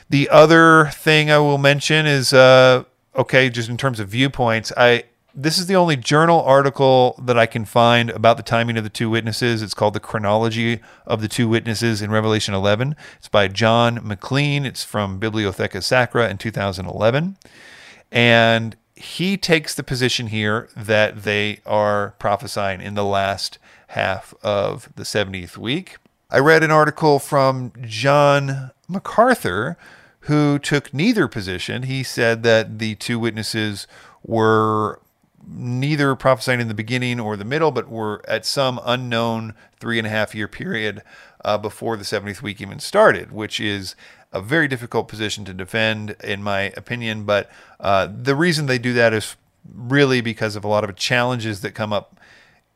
The 0.09 0.29
other 0.29 0.91
thing 0.93 1.31
I 1.31 1.39
will 1.39 1.59
mention 1.59 2.07
is 2.07 2.33
uh, 2.33 2.85
okay, 3.17 3.51
just 3.51 3.69
in 3.69 3.77
terms 3.77 3.99
of 3.99 4.09
viewpoints, 4.09 4.73
I 4.77 5.05
this 5.37 5.59
is 5.59 5.67
the 5.67 5.77
only 5.77 5.97
journal 5.97 6.41
article 6.43 7.21
that 7.23 7.39
I 7.39 7.45
can 7.45 7.67
find 7.67 8.09
about 8.09 8.39
the 8.39 8.43
timing 8.43 8.79
of 8.79 8.85
the 8.85 8.91
two 8.91 9.11
witnesses. 9.11 9.61
It's 9.61 9.75
called 9.75 9.93
The 9.93 10.01
Chronology 10.01 10.81
of 11.07 11.21
the 11.21 11.29
Two 11.29 11.47
Witnesses 11.47 12.01
in 12.01 12.11
Revelation 12.11 12.55
11. 12.55 12.97
It's 13.19 13.29
by 13.29 13.49
John 13.49 14.01
McLean. 14.03 14.65
It's 14.65 14.83
from 14.83 15.21
Bibliotheca 15.21 15.83
Sacra 15.83 16.31
in 16.31 16.39
2011. 16.39 17.37
And 18.11 18.77
he 18.95 19.37
takes 19.37 19.75
the 19.75 19.83
position 19.83 20.29
here 20.29 20.71
that 20.75 21.25
they 21.25 21.61
are 21.67 22.15
prophesying 22.19 22.81
in 22.81 22.95
the 22.95 23.05
last 23.05 23.59
half 23.89 24.33
of 24.43 24.89
the 24.97 25.03
70th 25.03 25.59
week. 25.59 25.99
I 26.31 26.39
read 26.39 26.63
an 26.63 26.71
article 26.71 27.19
from 27.19 27.73
John 27.83 28.71
MacArthur 28.89 29.77
who 30.21 30.59
took 30.59 30.95
neither 30.95 31.29
position. 31.29 31.83
He 31.83 32.03
said 32.03 32.43
that 32.43 32.79
the 32.79 32.95
two 32.95 33.19
witnesses 33.19 33.87
were 34.25 35.01
neither 35.47 36.15
prophesying 36.17 36.61
in 36.61 36.69
the 36.69 36.75
beginning 36.75 37.21
or 37.21 37.37
the 37.37 37.45
middle, 37.45 37.71
but 37.71 37.89
were 37.89 38.23
at 38.27 38.45
some 38.45 38.81
unknown 38.85 39.55
three 39.79 39.99
and 39.99 40.07
a 40.07 40.11
half 40.11 40.35
year 40.35 40.49
period 40.49 41.03
uh, 41.45 41.57
before 41.57 41.97
the 41.97 42.05
70th 42.05 42.43
week 42.43 42.61
even 42.61 42.81
started, 42.81 43.31
which 43.31 43.61
is 43.61 43.95
a 44.33 44.41
very 44.41 44.69
difficult 44.69 45.09
position 45.09 45.45
to 45.45 45.55
defend, 45.55 46.17
in 46.23 46.43
my 46.43 46.73
opinion. 46.77 47.25
But 47.25 47.51
uh, 47.79 48.09
the 48.13 48.35
reason 48.35 48.67
they 48.67 48.79
do 48.79 48.93
that 48.95 49.13
is 49.13 49.37
really 49.75 50.21
because 50.21 50.57
of 50.57 50.65
a 50.65 50.69
lot 50.69 50.85
of 50.85 50.97
challenges 50.97 51.61
that 51.61 51.73
come 51.73 51.93
up 51.93 52.21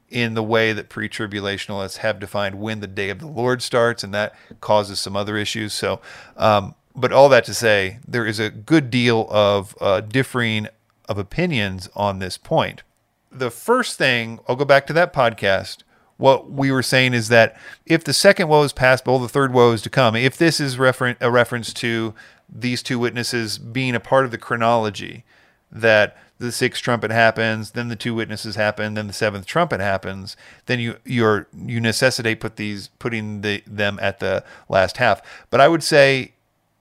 in 0.09 0.35
the 0.35 0.43
way 0.43 0.73
that 0.73 0.89
pre 0.89 1.09
tribulationalists 1.09 1.99
have 1.99 2.19
defined 2.19 2.57
when 2.57 2.81
the 2.81 2.87
day 2.87 3.11
of 3.11 3.21
the 3.21 3.27
Lord 3.27 3.63
starts, 3.63 4.03
and 4.03 4.13
that 4.15 4.35
causes 4.61 5.01
some 5.01 5.17
other 5.17 5.37
issues. 5.37 5.73
So, 5.73 6.01
um, 6.37 6.75
but 6.95 7.13
all 7.13 7.29
that 7.29 7.45
to 7.45 7.55
say, 7.55 7.99
there 8.07 8.27
is 8.27 8.41
a 8.41 8.51
good 8.51 8.91
deal 8.91 9.27
of 9.31 9.77
uh, 9.81 10.01
differing 10.01 10.69
of 11.11 11.19
opinions 11.19 11.91
on 11.95 12.21
this 12.21 12.39
point. 12.39 12.83
The 13.31 13.51
first 13.51 13.99
thing, 13.99 14.39
I'll 14.49 14.57
go 14.57 14.65
back 14.65 14.87
to 14.87 14.93
that 14.95 15.13
podcast. 15.13 15.79
What 16.17 16.51
we 16.51 16.71
were 16.71 16.83
saying 16.83 17.15
is 17.15 17.29
that 17.29 17.57
if 17.85 18.05
the 18.05 18.13
second 18.13 18.49
woe 18.49 18.63
is 18.63 18.73
past, 18.73 19.07
well, 19.07 19.19
the 19.19 19.29
third 19.29 19.53
woe 19.53 19.73
is 19.73 19.83
to 19.83 19.91
come. 19.91 20.15
If 20.15 20.37
this 20.37 20.61
is 20.61 20.79
refer- 20.79 21.17
a 21.21 21.31
reference 21.31 21.73
to 21.75 22.15
these 22.49 22.83
two 22.83 22.99
witnesses 22.99 23.59
being 23.59 23.95
a 23.95 24.01
part 24.01 24.25
of 24.25 24.31
the 24.31 24.39
chronology, 24.39 25.25
that 25.73 26.17
the 26.39 26.53
sixth 26.53 26.83
trumpet 26.83 27.11
happens, 27.11 27.73
then 27.73 27.89
the 27.89 27.97
two 27.97 28.15
witnesses 28.15 28.55
happen, 28.55 28.95
then 28.95 29.07
the 29.07 29.13
seventh 29.13 29.47
trumpet 29.47 29.81
happens, 29.81 30.37
then 30.67 30.79
you 30.79 30.97
you're 31.05 31.47
you 31.55 31.81
necessitate 31.81 32.41
put 32.41 32.57
these 32.57 32.89
putting 32.99 33.41
the 33.41 33.63
them 33.67 33.99
at 34.01 34.21
the 34.21 34.45
last 34.69 34.99
half. 34.99 35.21
But 35.51 35.61
I 35.61 35.69
would 35.69 35.83
say, 35.83 36.33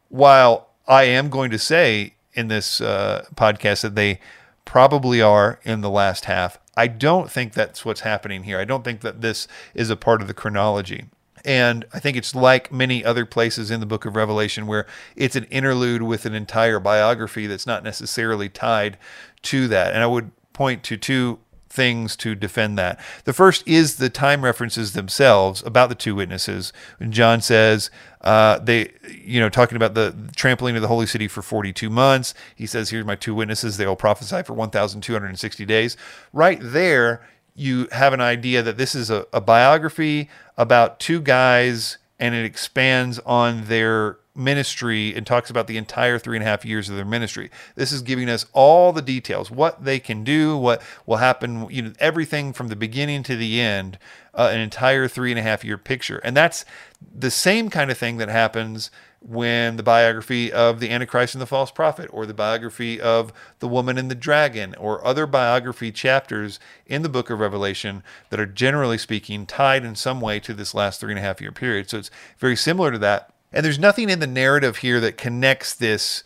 while 0.07 0.69
I 0.88 1.03
am 1.03 1.29
going 1.29 1.51
to 1.51 1.59
say 1.59 2.13
in 2.33 2.48
this 2.48 2.81
uh, 2.81 3.25
podcast 3.36 3.81
that 3.81 3.95
they 3.95 4.19
probably 4.65 5.21
are 5.21 5.59
in 5.63 5.81
the 5.81 5.89
last 5.89 6.25
half. 6.25 6.59
I 6.77 6.88
don't 6.88 7.31
think 7.31 7.53
that's 7.53 7.83
what's 7.83 8.01
happening 8.01 8.43
here. 8.43 8.59
I 8.59 8.65
don't 8.65 8.83
think 8.83 9.01
that 9.01 9.21
this 9.21 9.48
is 9.74 9.89
a 9.89 9.95
part 9.95 10.21
of 10.21 10.27
the 10.27 10.33
chronology. 10.33 11.05
And 11.45 11.86
I 11.93 12.00
think 12.00 12.17
it's 12.17 12.36
like 12.36 12.71
many 12.71 13.03
other 13.03 13.25
places 13.25 13.71
in 13.71 13.79
the 13.79 13.86
book 13.86 14.05
of 14.05 14.15
Revelation 14.15 14.67
where 14.67 14.86
it's 15.15 15.36
an 15.36 15.45
interlude 15.45 16.01
with 16.01 16.25
an 16.25 16.33
entire 16.33 16.79
biography 16.79 17.48
that's 17.48 17.65
not 17.65 17.83
necessarily 17.83 18.50
tied 18.50 18.98
to 19.43 19.67
that. 19.69 19.93
And 19.93 20.03
I 20.03 20.07
would 20.07 20.31
point 20.53 20.83
to 20.83 20.98
two 20.98 21.39
things 21.69 22.15
to 22.17 22.35
defend 22.35 22.77
that. 22.77 22.99
The 23.25 23.33
first 23.33 23.67
is 23.67 23.97
the 23.97 24.09
time 24.09 24.43
references 24.43 24.93
themselves 24.93 25.63
about 25.63 25.89
the 25.89 25.95
two 25.95 26.15
witnesses. 26.15 26.73
John 27.09 27.41
says 27.41 27.91
uh, 28.21 28.59
they, 28.59 28.91
you 29.09 29.39
know, 29.39 29.49
talking 29.49 29.75
about 29.75 29.93
the 29.93 30.15
trampling 30.35 30.75
of 30.75 30.81
the 30.81 30.88
holy 30.88 31.05
city 31.05 31.27
for 31.27 31.41
42 31.41 31.89
months, 31.89 32.33
he 32.55 32.65
says, 32.65 32.89
"Here's 32.89 33.05
my 33.05 33.15
two 33.15 33.33
witnesses. 33.33 33.77
They 33.77 33.85
will 33.85 33.95
prophesy 33.95 34.43
for 34.43 34.53
1,260 34.53 35.65
days." 35.65 35.95
Right 36.33 36.59
there, 36.61 37.21
you 37.55 37.88
have 37.91 38.13
an 38.13 38.21
idea 38.21 38.61
that 38.63 38.77
this 38.77 38.95
is 38.95 39.09
a, 39.09 39.25
a 39.31 39.41
biography 39.41 40.29
about 40.57 40.99
two 40.99 41.21
guys, 41.21 41.97
and 42.19 42.35
it 42.35 42.45
expands 42.45 43.19
on 43.19 43.65
their 43.65 44.17
ministry 44.39 45.13
and 45.13 45.27
talks 45.27 45.50
about 45.50 45.67
the 45.67 45.77
entire 45.77 46.17
three 46.17 46.38
and 46.38 46.43
a 46.43 46.48
half 46.48 46.65
years 46.65 46.89
of 46.89 46.96
their 46.96 47.05
ministry. 47.05 47.51
This 47.75 47.91
is 47.91 48.01
giving 48.01 48.29
us 48.29 48.46
all 48.53 48.93
the 48.93 49.01
details, 49.01 49.51
what 49.51 49.84
they 49.84 50.00
can 50.00 50.24
do, 50.24 50.58
what 50.58 50.81
will 51.05 51.17
happen, 51.17 51.69
you 51.69 51.81
know, 51.81 51.93
everything 52.00 52.53
from 52.53 52.69
the 52.69 52.75
beginning 52.75 53.24
to 53.24 53.36
the 53.36 53.60
end, 53.60 54.00
uh, 54.34 54.50
an 54.51 54.60
entire 54.60 55.08
three 55.08 55.31
and 55.31 55.39
a 55.39 55.43
half 55.43 55.63
year 55.63 55.77
picture. 55.77 56.19
And 56.24 56.36
that's 56.36 56.65
the 57.13 57.31
same 57.31 57.69
kind 57.69 57.91
of 57.91 57.98
thing 57.98 58.17
that 58.17 58.29
happens 58.29 58.89
when 59.22 59.75
the 59.75 59.84
biography 59.84 60.51
of 60.51 60.79
the 60.79 60.89
Antichrist 60.89 61.36
and 61.36 61.41
the 61.41 61.46
false 61.46 61.72
prophet, 61.72 62.10
or 62.13 62.25
the 62.25 62.34
biography 62.34 63.01
of 63.01 63.34
the 63.60 63.67
woman 63.67 63.98
and 63.98 64.10
the 64.10 64.15
dragon, 64.15 64.74
or 64.75 65.05
other 65.05 65.27
biography 65.27 65.91
chapters 65.91 66.60
in 66.86 67.01
the 67.01 67.10
book 67.10 67.29
of 67.29 67.39
Revelation 67.39 68.01
that 68.29 68.39
are 68.39 68.46
generally 68.46 68.98
speaking 68.98 69.46
tied 69.46 69.84
in 69.84 69.96
some 69.96 70.22
way 70.22 70.39
to 70.39 70.53
this 70.53 70.74
last 70.74 71.01
three 71.01 71.12
and 71.12 71.19
a 71.19 71.22
half 71.22 71.41
year 71.41 71.51
period. 71.51 71.89
So 71.89 71.98
it's 71.98 72.12
very 72.38 72.55
similar 72.55 72.91
to 72.91 72.98
that 73.00 73.34
and 73.51 73.65
there's 73.65 73.79
nothing 73.79 74.10
in 74.10 74.20
the 74.20 74.27
narrative 74.27 74.77
here 74.77 75.00
that 75.00 75.18
connects 75.18 75.74
this 75.75 76.24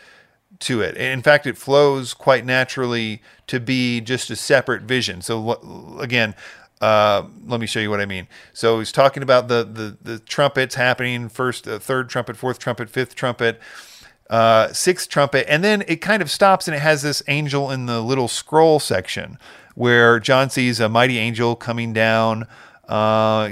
to 0.60 0.82
it. 0.82 0.96
In 0.98 1.22
fact, 1.22 1.48
it 1.48 1.58
flows 1.58 2.14
quite 2.14 2.46
naturally 2.46 3.22
to 3.48 3.60
be 3.60 4.02
just 4.02 4.30
a 4.30 4.36
separate 4.36 4.84
vision. 4.84 5.22
So 5.22 5.98
again, 6.00 6.36
uh, 6.82 7.24
let 7.46 7.60
me 7.60 7.68
show 7.68 7.80
you 7.80 7.90
what 7.90 8.02
I 8.02 8.06
mean. 8.06 8.28
So 8.54 8.80
he's 8.80 8.92
talking 8.92 9.24
about 9.24 9.48
the 9.48 9.64
the, 9.64 9.98
the 10.02 10.20
trumpets 10.20 10.76
happening 10.76 11.30
first, 11.30 11.68
uh, 11.68 11.80
third 11.80 12.10
trumpet, 12.10 12.38
fourth 12.38 12.60
trumpet, 12.60 12.90
fifth 12.90 13.16
trumpet, 13.16 13.60
uh, 14.30 14.74
sixth 14.74 15.10
trumpet, 15.10 15.46
and 15.50 15.64
then 15.64 15.84
it 15.88 15.98
kind 15.98 16.22
of 16.22 16.30
stops 16.30 16.68
and 16.68 16.76
it 16.76 16.82
has 16.82 17.02
this 17.02 17.24
angel 17.28 17.72
in 17.72 17.86
the 17.86 18.02
little 18.02 18.28
scroll 18.28 18.80
section 18.80 19.38
where 19.76 20.20
John 20.20 20.50
sees 20.50 20.80
a 20.80 20.88
mighty 20.88 21.18
angel 21.18 21.56
coming 21.56 21.94
down, 21.94 22.48
uh, 22.88 23.50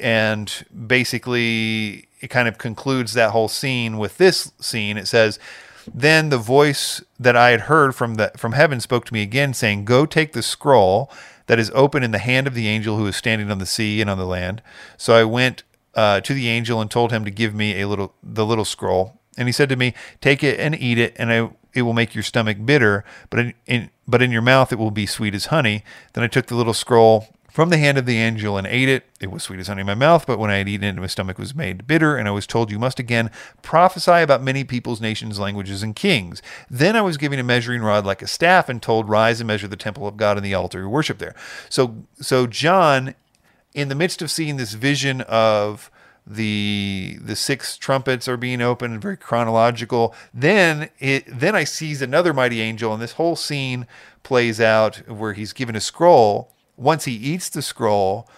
and 0.00 0.64
basically 0.86 2.07
it 2.20 2.28
kind 2.28 2.48
of 2.48 2.58
concludes 2.58 3.14
that 3.14 3.30
whole 3.30 3.48
scene 3.48 3.98
with 3.98 4.18
this 4.18 4.52
scene. 4.60 4.96
It 4.96 5.06
says, 5.08 5.38
"Then 5.92 6.28
the 6.28 6.38
voice 6.38 7.02
that 7.18 7.36
I 7.36 7.50
had 7.50 7.62
heard 7.62 7.94
from 7.94 8.16
the 8.16 8.32
from 8.36 8.52
heaven 8.52 8.80
spoke 8.80 9.04
to 9.06 9.14
me 9.14 9.22
again, 9.22 9.54
saying, 9.54 9.84
Go 9.84 10.06
take 10.06 10.32
the 10.32 10.42
scroll 10.42 11.10
that 11.46 11.58
is 11.58 11.70
open 11.74 12.02
in 12.02 12.10
the 12.10 12.18
hand 12.18 12.46
of 12.46 12.54
the 12.54 12.68
angel 12.68 12.96
who 12.96 13.06
is 13.06 13.16
standing 13.16 13.50
on 13.50 13.58
the 13.58 13.66
sea 13.66 14.00
and 14.00 14.10
on 14.10 14.18
the 14.18 14.26
land.' 14.26 14.62
So 14.96 15.14
I 15.14 15.24
went 15.24 15.62
uh, 15.94 16.20
to 16.20 16.32
the 16.32 16.48
angel 16.48 16.80
and 16.80 16.90
told 16.90 17.10
him 17.10 17.24
to 17.24 17.30
give 17.30 17.54
me 17.54 17.80
a 17.80 17.88
little 17.88 18.14
the 18.22 18.46
little 18.46 18.64
scroll. 18.64 19.18
And 19.36 19.48
he 19.48 19.52
said 19.52 19.68
to 19.68 19.76
me, 19.76 19.94
Take 20.20 20.42
it 20.42 20.58
and 20.58 20.74
eat 20.80 20.98
it, 20.98 21.14
and 21.16 21.32
I, 21.32 21.50
it 21.74 21.82
will 21.82 21.92
make 21.92 22.14
your 22.14 22.24
stomach 22.24 22.58
bitter, 22.64 23.04
but 23.30 23.40
in, 23.40 23.54
in 23.66 23.90
but 24.06 24.22
in 24.22 24.32
your 24.32 24.42
mouth 24.42 24.72
it 24.72 24.78
will 24.78 24.90
be 24.90 25.06
sweet 25.06 25.34
as 25.34 25.46
honey. 25.46 25.84
Then 26.12 26.24
I 26.24 26.28
took 26.28 26.46
the 26.46 26.54
little 26.54 26.74
scroll 26.74 27.28
from 27.50 27.70
the 27.70 27.78
hand 27.78 27.96
of 27.98 28.06
the 28.06 28.18
angel 28.18 28.56
and 28.56 28.66
ate 28.66 28.88
it. 28.88 29.04
It 29.20 29.30
was 29.30 29.42
sweet 29.42 29.58
as 29.58 29.68
honey 29.68 29.80
in 29.80 29.86
my 29.86 29.94
mouth, 29.94 30.26
but 30.26 30.38
when 30.38 30.50
I 30.50 30.56
had 30.56 30.68
eaten 30.68 30.86
it, 30.86 31.00
my 31.00 31.06
stomach 31.06 31.38
was 31.38 31.54
made 31.54 31.86
bitter, 31.86 32.16
and 32.16 32.28
I 32.28 32.30
was 32.30 32.46
told, 32.46 32.70
You 32.70 32.78
must 32.78 32.98
again 32.98 33.30
prophesy 33.62 34.22
about 34.22 34.42
many 34.42 34.64
peoples, 34.64 35.00
nations, 35.00 35.38
languages, 35.38 35.82
and 35.82 35.96
kings. 35.96 36.42
Then 36.70 36.94
I 36.94 37.00
was 37.00 37.16
given 37.16 37.38
a 37.38 37.42
measuring 37.42 37.82
rod 37.82 38.04
like 38.04 38.22
a 38.22 38.26
staff 38.26 38.68
and 38.68 38.82
told, 38.82 39.08
Rise 39.08 39.40
and 39.40 39.48
measure 39.48 39.68
the 39.68 39.76
temple 39.76 40.06
of 40.06 40.16
God 40.16 40.36
and 40.36 40.44
the 40.44 40.54
altar 40.54 40.82
who 40.82 40.88
worship 40.88 41.18
there. 41.18 41.34
So, 41.68 42.04
so 42.20 42.46
John, 42.46 43.14
in 43.74 43.88
the 43.88 43.94
midst 43.94 44.22
of 44.22 44.30
seeing 44.30 44.56
this 44.56 44.74
vision 44.74 45.22
of 45.22 45.90
the 46.30 47.16
the 47.22 47.34
six 47.34 47.78
trumpets 47.78 48.28
are 48.28 48.36
being 48.36 48.60
opened, 48.60 49.00
very 49.00 49.16
chronological. 49.16 50.14
Then 50.34 50.90
it 50.98 51.24
then 51.26 51.56
I 51.56 51.64
sees 51.64 52.02
another 52.02 52.34
mighty 52.34 52.60
angel, 52.60 52.92
and 52.92 53.02
this 53.02 53.12
whole 53.12 53.34
scene 53.34 53.86
plays 54.22 54.60
out 54.60 54.96
where 55.08 55.32
he's 55.32 55.54
given 55.54 55.74
a 55.74 55.80
scroll 55.80 56.52
once 56.78 57.04
he 57.04 57.12
eats 57.12 57.48
the 57.48 57.60
scroll, 57.62 58.28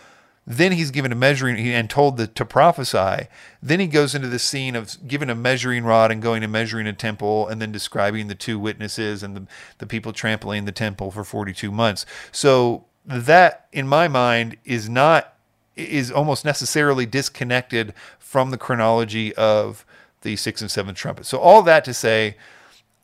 then 0.47 0.73
he's 0.73 0.90
given 0.90 1.12
a 1.12 1.14
measuring 1.14 1.59
and 1.59 1.88
told 1.88 2.16
the, 2.16 2.26
to 2.26 2.44
prophesy. 2.44 3.28
Then 3.62 3.78
he 3.78 3.87
goes 3.87 4.14
into 4.14 4.26
the 4.26 4.38
scene 4.38 4.75
of 4.75 4.97
giving 5.06 5.30
a 5.30 5.35
measuring 5.35 5.85
rod 5.85 6.11
and 6.11 6.20
going 6.20 6.42
and 6.42 6.50
measuring 6.50 6.87
a 6.87 6.92
temple 6.92 7.47
and 7.47 7.61
then 7.61 7.70
describing 7.70 8.26
the 8.26 8.35
two 8.35 8.59
witnesses 8.59 9.23
and 9.23 9.37
the, 9.37 9.47
the 9.78 9.87
people 9.87 10.12
trampling 10.12 10.64
the 10.64 10.73
temple 10.73 11.11
for 11.11 11.23
42 11.23 11.70
months. 11.70 12.06
So 12.32 12.87
that, 13.06 13.66
in 13.73 13.87
my 13.87 14.09
mind, 14.09 14.56
is 14.64 14.88
not, 14.88 15.35
is 15.76 16.11
almost 16.11 16.44
necessarily 16.44 17.06
disconnected 17.06 17.94
from 18.18 18.50
the 18.50 18.59
chronology 18.59 19.35
of 19.37 19.85
the 20.23 20.37
sixth 20.37 20.62
and 20.62 20.70
seventh 20.70 20.99
trumpet. 20.99 21.26
So 21.26 21.38
all 21.38 21.62
that 21.62 21.85
to 21.85 21.94
say, 21.94 22.37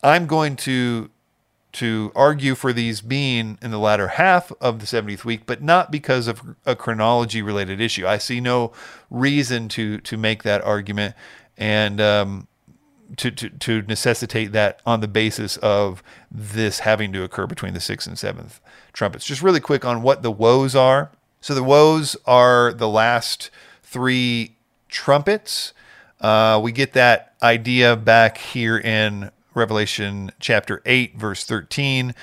I'm 0.02 0.26
going 0.26 0.56
to 0.56 1.10
to 1.76 2.10
argue 2.16 2.54
for 2.54 2.72
these 2.72 3.02
being 3.02 3.58
in 3.60 3.70
the 3.70 3.78
latter 3.78 4.08
half 4.08 4.50
of 4.62 4.78
the 4.78 4.86
70th 4.86 5.24
week, 5.24 5.42
but 5.44 5.62
not 5.62 5.90
because 5.90 6.26
of 6.26 6.56
a 6.64 6.74
chronology 6.74 7.42
related 7.42 7.82
issue. 7.82 8.06
I 8.06 8.16
see 8.16 8.40
no 8.40 8.72
reason 9.10 9.68
to 9.70 9.98
to 9.98 10.16
make 10.16 10.42
that 10.42 10.62
argument 10.62 11.14
and 11.58 12.00
um, 12.00 12.48
to, 13.18 13.30
to, 13.30 13.50
to 13.50 13.82
necessitate 13.82 14.52
that 14.52 14.80
on 14.86 15.00
the 15.00 15.08
basis 15.08 15.58
of 15.58 16.02
this 16.30 16.80
having 16.80 17.12
to 17.12 17.22
occur 17.22 17.46
between 17.46 17.74
the 17.74 17.80
sixth 17.80 18.06
and 18.06 18.18
seventh 18.18 18.58
trumpets. 18.94 19.26
Just 19.26 19.42
really 19.42 19.60
quick 19.60 19.84
on 19.84 20.00
what 20.00 20.22
the 20.22 20.30
woes 20.30 20.74
are. 20.74 21.10
So 21.42 21.54
the 21.54 21.62
woes 21.62 22.16
are 22.24 22.72
the 22.72 22.88
last 22.88 23.50
three 23.82 24.56
trumpets. 24.88 25.74
Uh, 26.22 26.58
we 26.62 26.72
get 26.72 26.94
that 26.94 27.34
idea 27.42 27.96
back 27.96 28.38
here 28.38 28.78
in 28.78 29.30
Revelation 29.56 30.30
chapter 30.38 30.82
8, 30.84 31.16
verse 31.16 31.44
13. 31.44 32.14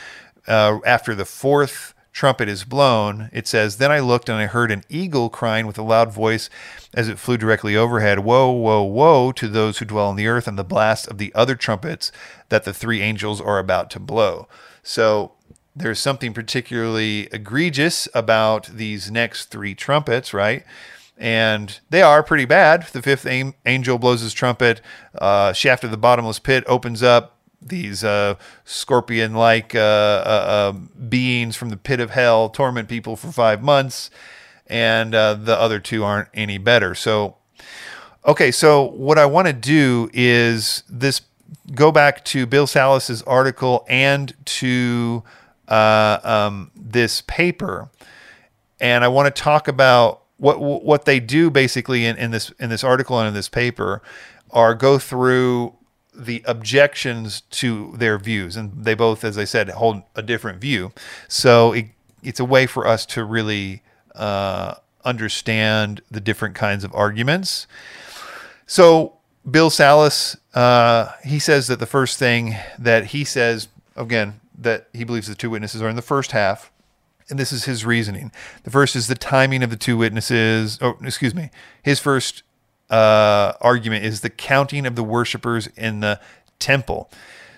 Uh, 0.48 0.80
after 0.86 1.16
the 1.16 1.25
fourth 1.25 1.94
trumpet 2.13 2.48
is 2.48 2.63
blown, 2.63 3.30
it 3.34 3.48
says, 3.48 3.78
Then 3.78 3.92
I 3.92 4.00
looked 4.00 4.30
and 4.30 4.38
I 4.38 4.46
heard 4.46 4.72
an 4.72 4.84
eagle 4.88 5.30
crying 5.30 5.66
with 5.66 5.78
a 5.78 5.84
loud 5.84 6.13
voice 6.13 6.50
as 6.94 7.10
it 7.10 7.18
flew 7.18 7.38
directly 7.38 7.75
overhead 7.75 8.20
Woe, 8.20 8.52
woe, 8.52 8.84
woe 8.84 9.32
to 9.32 9.48
those 9.48 9.80
who 9.80 9.86
dwell 9.86 10.08
on 10.08 10.16
the 10.16 10.28
earth 10.28 10.48
and 10.48 10.58
the 10.58 10.63
blast 10.63 11.08
of 11.08 11.18
the 11.18 11.34
other 11.34 11.56
trumpets 11.56 12.12
that 12.50 12.63
the 12.63 12.74
three 12.74 13.02
angels 13.02 13.42
are 13.42 13.58
about 13.58 13.90
to 13.90 14.00
blow. 14.00 14.48
So 14.84 15.32
there's 15.75 16.00
something 16.00 16.34
particularly 16.34 17.28
egregious 17.32 18.08
about 18.13 18.68
these 18.68 19.10
next 19.10 19.46
three 19.46 19.74
trumpets, 19.74 20.34
right? 20.34 20.63
And 21.17 21.79
they 21.89 22.01
are 22.01 22.24
pretty 22.24 22.46
bad. 22.46 22.88
The 22.91 23.01
fifth 23.01 23.25
angel 23.27 23.98
blows 23.98 24.22
his 24.22 24.34
trumpet, 24.34 24.82
uh, 25.15 25.53
shaft 25.53 25.84
of 25.84 25.91
the 25.91 25.98
bottomless 25.98 26.39
pit 26.39 26.63
opens 26.67 27.03
up. 27.03 27.38
These 27.62 28.03
uh, 28.03 28.36
scorpion 28.65 29.36
like 29.36 29.74
uh, 29.74 29.79
uh, 29.79 30.72
um, 30.74 30.89
beings 31.08 31.55
from 31.55 31.70
the 31.70 31.77
pit 31.77 32.01
of 32.01 32.10
hell 32.10 32.50
torment 32.50 32.89
people 32.89 33.15
for 33.15 33.32
five 33.32 33.63
months, 33.63 34.10
and 34.67 35.15
uh, 35.15 35.36
the 35.36 35.58
other 35.58 35.79
two 35.79 36.03
aren't 36.03 36.27
any 36.34 36.58
better. 36.58 36.93
So, 36.93 37.38
okay, 38.25 38.51
so 38.51 38.84
what 38.84 39.17
I 39.17 39.25
want 39.25 39.48
to 39.48 39.53
do 39.53 40.10
is 40.12 40.84
this 40.89 41.22
go 41.74 41.89
back 41.89 42.25
to 42.25 42.46
Bill 42.46 42.67
Salus's 42.67 43.22
article 43.22 43.86
and 43.88 44.34
to 44.46 45.24
uh, 45.70 46.20
um, 46.24 46.72
this 46.75 47.22
paper, 47.22 47.89
and 48.82 49.05
I 49.05 49.08
want 49.08 49.34
to 49.34 49.41
talk 49.41 49.70
about 49.70 50.23
what 50.44 50.60
what 50.60 51.06
they 51.06 51.22
do 51.22 51.50
basically 51.50 52.06
in, 52.06 52.18
in 52.18 52.32
this 52.32 52.52
in 52.60 52.70
this 52.70 52.84
article 52.84 53.18
and 53.18 53.30
in 53.30 53.34
this 53.34 53.48
paper 53.48 54.02
are 54.52 54.76
go 54.76 55.00
through 55.00 55.74
the 56.14 56.44
objections 56.46 57.42
to 57.50 57.94
their 57.96 58.18
views, 58.20 58.56
and 58.56 58.86
they 58.86 58.94
both, 58.94 59.24
as 59.24 59.38
I 59.38 59.46
said, 59.46 59.70
hold 59.70 60.04
a 60.16 60.22
different 60.22 60.60
view. 60.60 60.92
So 61.28 61.72
it, 61.72 61.86
it's 62.22 62.40
a 62.40 62.46
way 62.46 62.68
for 62.68 62.86
us 62.86 63.06
to 63.08 63.24
really 63.24 63.82
uh, 64.16 64.76
understand 65.06 66.02
the 66.12 66.20
different 66.20 66.56
kinds 66.56 66.84
of 66.84 66.94
arguments. 66.94 67.66
So 68.68 69.18
Bill 69.50 69.70
Salus, 69.70 70.38
uh, 70.54 71.14
he 71.24 71.40
says 71.40 71.68
that 71.68 71.80
the 71.80 71.86
first 71.86 72.20
thing 72.20 72.56
that 72.78 73.08
he 73.08 73.24
says, 73.24 73.70
again, 73.96 74.42
that 74.58 74.90
he 74.94 75.04
believes 75.06 75.28
the 75.28 75.36
two 75.36 75.50
witnesses 75.50 75.82
are 75.82 75.90
in 75.90 75.96
the 75.96 76.02
first 76.02 76.32
half. 76.32 76.70
And 77.30 77.39
this 77.39 77.51
is 77.51 77.65
his 77.65 77.86
reasoning. 77.86 78.32
The 78.63 78.72
first 78.72 78.96
is 78.96 79.08
the 79.08 79.15
timing 79.15 79.63
of 79.63 79.70
the 79.70 79.75
two 79.75 79.98
witnesses. 79.98 80.77
Oh, 80.82 80.98
excuse 81.03 81.34
me. 81.34 81.50
His 81.82 82.00
first 82.00 82.44
uh, 82.89 83.53
argument 83.62 84.06
is 84.06 84.22
the 84.22 84.30
counting 84.30 84.86
of 84.86 84.96
the 84.96 85.03
worshipers 85.03 85.68
in 85.75 86.01
the 86.01 86.20
temple. 86.60 87.10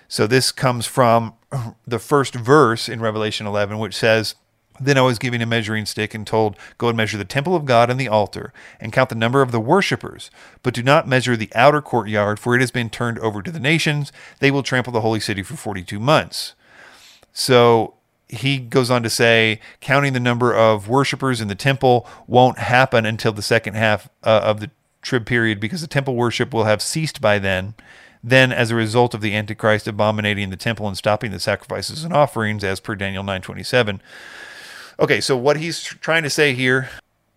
So 0.08 0.26
this 0.26 0.52
comes 0.52 0.86
from 0.86 1.34
the 1.86 1.98
first 1.98 2.34
verse 2.34 2.88
in 2.88 3.00
Revelation 3.00 3.46
11, 3.46 3.78
which 3.78 3.94
says, 3.94 4.34
then 4.80 4.98
I 4.98 5.02
was 5.02 5.18
given 5.18 5.40
a 5.40 5.46
measuring 5.46 5.86
stick 5.86 6.14
and 6.14 6.26
told, 6.26 6.56
Go 6.78 6.88
and 6.88 6.96
measure 6.96 7.16
the 7.16 7.24
temple 7.24 7.56
of 7.56 7.64
God 7.64 7.90
and 7.90 7.98
the 7.98 8.08
altar, 8.08 8.52
and 8.80 8.92
count 8.92 9.08
the 9.08 9.14
number 9.14 9.42
of 9.42 9.52
the 9.52 9.60
worshippers. 9.60 10.30
But 10.62 10.74
do 10.74 10.82
not 10.82 11.08
measure 11.08 11.36
the 11.36 11.50
outer 11.54 11.80
courtyard, 11.80 12.38
for 12.38 12.54
it 12.54 12.60
has 12.60 12.70
been 12.70 12.90
turned 12.90 13.18
over 13.20 13.42
to 13.42 13.50
the 13.50 13.60
nations. 13.60 14.12
They 14.40 14.50
will 14.50 14.62
trample 14.62 14.92
the 14.92 15.00
holy 15.00 15.20
city 15.20 15.42
for 15.42 15.56
42 15.56 15.98
months. 15.98 16.54
So 17.32 17.94
he 18.28 18.58
goes 18.58 18.90
on 18.90 19.02
to 19.02 19.10
say, 19.10 19.60
counting 19.80 20.12
the 20.12 20.20
number 20.20 20.54
of 20.54 20.88
worshippers 20.88 21.40
in 21.40 21.48
the 21.48 21.54
temple 21.54 22.06
won't 22.26 22.58
happen 22.58 23.06
until 23.06 23.32
the 23.32 23.42
second 23.42 23.74
half 23.74 24.08
uh, 24.24 24.40
of 24.42 24.60
the 24.60 24.70
trib 25.02 25.26
period 25.26 25.60
because 25.60 25.80
the 25.80 25.86
temple 25.86 26.16
worship 26.16 26.52
will 26.52 26.64
have 26.64 26.82
ceased 26.82 27.20
by 27.20 27.38
then. 27.38 27.74
Then, 28.24 28.50
as 28.50 28.72
a 28.72 28.74
result 28.74 29.14
of 29.14 29.20
the 29.20 29.36
Antichrist 29.36 29.86
abominating 29.86 30.50
the 30.50 30.56
temple 30.56 30.88
and 30.88 30.96
stopping 30.96 31.30
the 31.30 31.38
sacrifices 31.38 32.02
and 32.02 32.12
offerings, 32.12 32.64
as 32.64 32.80
per 32.80 32.96
Daniel 32.96 33.22
9:27. 33.22 34.00
Okay, 34.98 35.20
so 35.20 35.36
what 35.36 35.58
he's 35.58 35.80
trying 35.80 36.24
to 36.24 36.30
say 36.30 36.52
here, 36.52 36.88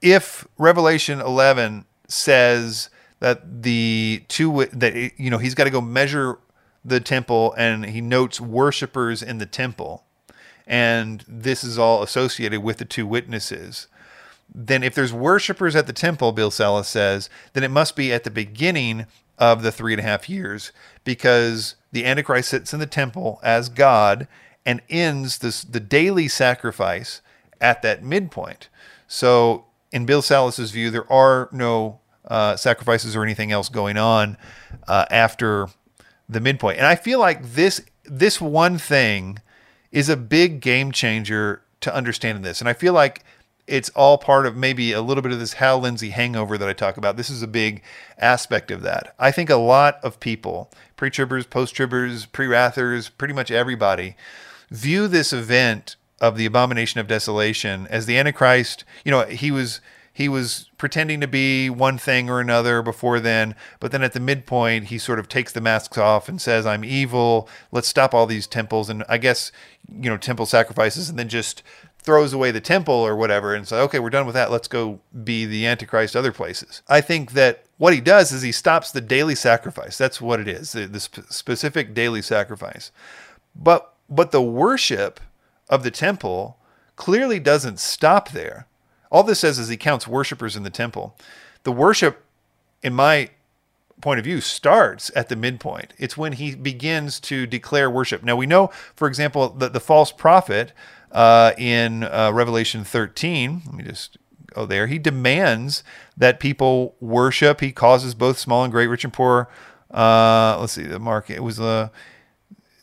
if 0.02 0.48
Revelation 0.58 1.20
11 1.20 1.86
says 2.08 2.90
that 3.20 3.62
the 3.62 4.24
two 4.30 4.66
that 4.74 4.96
you 5.20 5.30
know 5.30 5.38
he's 5.38 5.54
got 5.54 5.66
to 5.66 5.70
go 5.70 5.82
measure 5.82 6.40
the 6.84 7.00
temple 7.00 7.54
and 7.58 7.86
he 7.86 8.02
notes 8.02 8.42
worshipers 8.42 9.22
in 9.22 9.38
the 9.38 9.46
temple. 9.46 10.06
And 10.70 11.26
this 11.28 11.64
is 11.64 11.78
all 11.80 12.04
associated 12.04 12.62
with 12.62 12.78
the 12.78 12.86
two 12.86 13.08
witnesses. 13.08 13.88
Then, 14.54 14.84
if 14.84 14.96
there's 14.96 15.12
worshipers 15.12 15.76
at 15.76 15.88
the 15.88 15.94
temple, 15.94 16.32
Bill 16.32 16.52
Salus 16.52 16.88
says, 16.88 17.30
then 17.54 17.64
it 17.64 17.72
must 17.72 17.96
be 17.96 18.14
at 18.14 18.24
the 18.24 18.32
beginning 18.32 19.08
of 19.38 19.64
the 19.64 19.72
three 19.72 19.94
and 19.94 20.00
a 20.00 20.04
half 20.04 20.30
years 20.30 20.72
because 21.04 21.76
the 21.92 22.06
Antichrist 22.06 22.50
sits 22.50 22.74
in 22.74 22.80
the 22.80 22.86
temple 22.86 23.40
as 23.44 23.70
God 23.70 24.28
and 24.66 24.82
ends 24.90 25.40
this, 25.40 25.64
the 25.64 25.80
daily 25.80 26.28
sacrifice 26.28 27.22
at 27.60 27.82
that 27.82 28.04
midpoint. 28.04 28.70
So, 29.08 29.66
in 29.92 30.06
Bill 30.06 30.22
Salus's 30.22 30.72
view, 30.72 30.92
there 30.92 31.12
are 31.12 31.50
no 31.52 32.00
uh, 32.28 32.56
sacrifices 32.56 33.16
or 33.16 33.24
anything 33.24 33.52
else 33.52 33.70
going 33.70 33.98
on 33.98 34.38
uh, 34.88 35.06
after 35.10 35.68
the 36.28 36.40
midpoint. 36.40 36.78
And 36.78 36.86
I 36.86 36.96
feel 36.96 37.20
like 37.20 37.54
this 37.54 37.82
this 38.04 38.40
one 38.40 38.78
thing 38.78 39.40
is 39.92 40.10
a 40.10 40.18
big 40.18 40.62
game 40.62 40.92
changer 40.92 41.62
to 41.82 41.94
understanding 41.94 42.44
this. 42.44 42.60
And 42.60 42.70
I 42.70 42.74
feel 42.74 42.94
like 42.94 43.24
it's 43.68 43.90
all 43.90 44.18
part 44.18 44.46
of 44.46 44.58
maybe 44.58 44.92
a 44.92 45.02
little 45.02 45.22
bit 45.22 45.32
of 45.32 45.40
this 45.40 45.54
Hal 45.54 45.80
Lindsey 45.80 46.10
hangover 46.10 46.58
that 46.58 46.68
I 46.68 46.74
talk 46.74 46.98
about. 46.98 47.18
This 47.18 47.30
is 47.30 47.44
a 47.44 47.48
big 47.48 47.84
aspect 48.18 48.72
of 48.72 48.82
that. 48.82 49.14
I 49.20 49.32
think 49.32 49.50
a 49.50 49.56
lot 49.56 50.00
of 50.04 50.20
people, 50.20 50.72
pre-tribbers, 50.98 51.50
post-tribbers, 51.50 52.32
pre 52.32 52.48
wrathers, 52.48 53.10
pretty 53.10 53.34
much 53.34 53.52
everybody, 53.52 54.16
view 54.72 55.08
this 55.08 55.32
event 55.32 55.96
of 56.20 56.36
the 56.36 56.46
abomination 56.46 57.00
of 57.00 57.08
desolation 57.08 57.88
as 57.88 58.06
the 58.06 58.18
Antichrist. 58.18 58.84
You 59.06 59.12
know, 59.12 59.26
he 59.26 59.52
was 59.52 59.82
he 60.12 60.28
was 60.28 60.70
pretending 60.78 61.22
to 61.22 61.28
be 61.28 61.70
one 61.70 61.98
thing 61.98 62.30
or 62.30 62.42
another 62.42 62.82
before 62.82 63.22
then, 63.22 63.56
but 63.80 63.94
then 63.94 64.04
at 64.04 64.12
the 64.12 64.20
midpoint, 64.20 64.88
he 64.88 64.98
sort 64.98 65.18
of 65.18 65.30
takes 65.30 65.54
the 65.54 65.62
masks 65.62 65.98
off 65.98 66.28
and 66.28 66.42
says, 66.42 66.66
I'm 66.66 66.84
evil. 66.84 67.48
Let's 67.72 67.88
stop 67.88 68.14
all 68.14 68.26
these 68.26 68.46
temples. 68.46 68.90
And 68.90 69.06
I 69.08 69.18
guess, 69.18 69.54
you 70.02 70.10
know, 70.10 70.18
temple 70.18 70.46
sacrifices 70.46 71.10
and 71.10 71.18
then 71.18 71.30
just 71.30 71.64
throws 72.02 72.34
away 72.34 72.52
the 72.52 72.62
temple 72.62 72.94
or 72.94 73.16
whatever 73.16 73.54
and 73.54 73.68
says, 73.68 73.80
okay, 73.80 74.00
we're 74.00 74.10
done 74.10 74.26
with 74.26 74.36
that. 74.36 74.52
Let's 74.52 74.68
go 74.68 75.00
be 75.24 75.46
the 75.46 75.66
Antichrist 75.66 76.16
other 76.16 76.32
places. 76.32 76.82
I 76.88 77.02
think 77.02 77.34
that 77.34 77.66
what 77.78 77.94
he 77.94 78.02
does 78.02 78.32
is 78.32 78.42
he 78.42 78.52
stops 78.52 78.92
the 78.92 79.02
daily 79.02 79.36
sacrifice. 79.36 79.98
That's 79.98 80.22
what 80.22 80.40
it 80.40 80.48
is, 80.48 80.72
the, 80.72 80.86
the 80.86 81.00
sp- 81.02 81.28
specific 81.30 81.94
daily 81.94 82.22
sacrifice. 82.22 82.92
But 83.56 83.94
but 84.10 84.32
the 84.32 84.42
worship 84.42 85.20
of 85.70 85.84
the 85.84 85.92
temple 85.92 86.58
clearly 86.96 87.40
doesn't 87.40 87.80
stop 87.80 88.32
there. 88.32 88.66
All 89.12 89.24
this 89.24 89.40
says 89.40 89.60
is 89.60 89.70
he 89.70 89.78
counts 89.78 90.08
worshipers 90.08 90.56
in 90.56 90.64
the 90.64 90.70
temple. 90.70 91.16
The 91.64 91.72
worship, 91.72 92.24
in 92.82 92.94
my 92.94 93.30
point 94.02 94.20
of 94.20 94.26
view, 94.26 94.42
starts 94.42 95.12
at 95.16 95.30
the 95.30 95.36
midpoint. 95.36 95.94
It's 95.98 96.18
when 96.18 96.34
he 96.34 96.56
begins 96.56 97.20
to 97.22 97.46
declare 97.46 97.90
worship. 97.90 98.24
Now, 98.24 98.36
we 98.36 98.46
know, 98.46 98.68
for 98.96 99.08
example, 99.08 99.50
that 99.50 99.74
the 99.74 99.80
false 99.80 100.12
prophet 100.12 100.74
uh, 101.12 101.54
in 101.58 102.04
uh, 102.04 102.32
Revelation 102.34 102.84
13, 102.84 103.64
let 103.66 103.76
me 103.76 103.84
just 103.84 104.18
go 104.54 104.66
there, 104.66 104.88
he 104.88 104.98
demands 104.98 105.84
that 106.18 106.40
people 106.40 106.96
worship. 107.00 107.62
He 107.62 107.72
causes 107.72 108.16
both 108.16 108.38
small 108.38 108.64
and 108.64 108.72
great, 108.72 108.88
rich 108.88 109.04
and 109.04 109.14
poor. 109.14 109.50
Uh, 109.92 110.58
let's 110.60 110.74
see, 110.74 110.84
the 110.84 111.00
mark, 111.00 111.30
it 111.30 111.44
was, 111.44 111.60
uh, 111.60 111.90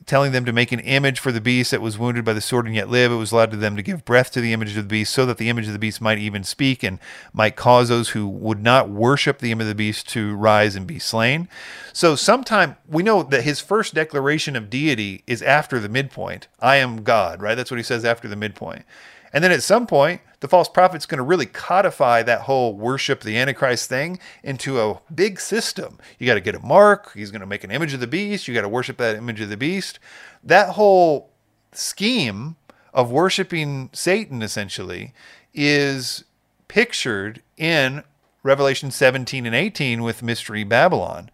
telling 0.07 0.31
them 0.31 0.45
to 0.45 0.53
make 0.53 0.71
an 0.71 0.81
image 0.81 1.19
for 1.19 1.33
the 1.33 1.41
beast 1.41 1.73
that 1.73 1.83
was 1.83 1.99
wounded 1.99 2.25
by 2.25 2.33
the 2.33 2.41
sword 2.41 2.67
and 2.67 2.75
yet 2.75 2.89
live. 2.89 3.11
It 3.11 3.17
was 3.17 3.33
allowed 3.33 3.51
to 3.51 3.57
them 3.57 3.77
to 3.77 3.83
give 3.83 4.05
breath 4.05 4.31
to 4.33 4.41
the 4.41 4.53
image 4.53 4.71
of 4.71 4.85
the 4.85 4.89
beast 4.89 5.13
so 5.13 5.27
that 5.27 5.37
the 5.37 5.49
image 5.49 5.67
of 5.67 5.73
the 5.73 5.79
beast 5.79 6.01
might 6.01 6.19
even 6.19 6.45
speak 6.45 6.85
and 6.85 7.01
might 7.33 7.57
cause 7.57 7.89
those 7.89 8.11
who 8.11 8.29
would 8.29 8.63
not 8.63 8.89
worship 8.89 9.39
the 9.39 9.51
image 9.51 9.65
of 9.65 9.69
the 9.69 9.75
beast 9.75 10.09
to 10.11 10.35
rise 10.37 10.77
and 10.77 10.87
be 10.87 11.01
slain. 11.01 11.49
So, 11.93 12.15
sometime 12.15 12.77
we 12.89 13.03
know 13.03 13.23
that 13.25 13.43
his 13.43 13.61
first 13.61 13.95
declaration 13.95 14.55
of 14.55 14.71
deity 14.71 15.25
is 15.27 15.43
after 15.43 15.81
the 15.81 15.89
midpoint. 15.89 16.47
I 16.61 16.77
am 16.77 17.03
God, 17.03 17.43
right? 17.43 17.57
That's 17.57 17.71
what 17.71 17.79
he 17.79 17.85
says 17.85 18.05
after 18.05 18.29
the 18.29 18.37
midpoint. 18.37 18.85
And 19.33 19.43
then 19.43 19.53
at 19.53 19.63
some 19.63 19.87
point, 19.87 20.21
the 20.41 20.49
false 20.49 20.69
prophet's 20.69 21.07
going 21.07 21.19
to 21.19 21.25
really 21.25 21.47
codify 21.47 22.23
that 22.23 22.43
whole 22.43 22.75
worship 22.75 23.21
the 23.21 23.37
Antichrist 23.37 23.89
thing 23.89 24.19
into 24.43 24.81
a 24.81 25.01
big 25.15 25.41
system. 25.41 25.99
You 26.19 26.27
got 26.27 26.35
to 26.35 26.41
get 26.41 26.55
a 26.55 26.61
mark. 26.61 27.13
He's 27.15 27.31
going 27.31 27.41
to 27.41 27.47
make 27.47 27.65
an 27.65 27.71
image 27.71 27.95
of 27.95 28.01
the 28.01 28.07
beast. 28.07 28.47
You 28.47 28.55
got 28.55 28.63
to 28.63 28.69
worship 28.69 28.99
that 28.99 29.17
image 29.17 29.41
of 29.41 29.49
the 29.49 29.57
beast. 29.57 29.99
That 30.45 30.71
whole 30.71 31.31
scheme 31.73 32.57
of 32.93 33.11
worshiping 33.11 33.91
Satan 33.93 34.43
essentially 34.43 35.13
is 35.53 36.25
pictured 36.69 37.43
in 37.57 38.05
Revelation 38.43 38.91
17 38.91 39.47
and 39.47 39.55
18 39.55 40.03
with 40.03 40.23
Mystery 40.23 40.65
Babylon. 40.65 41.31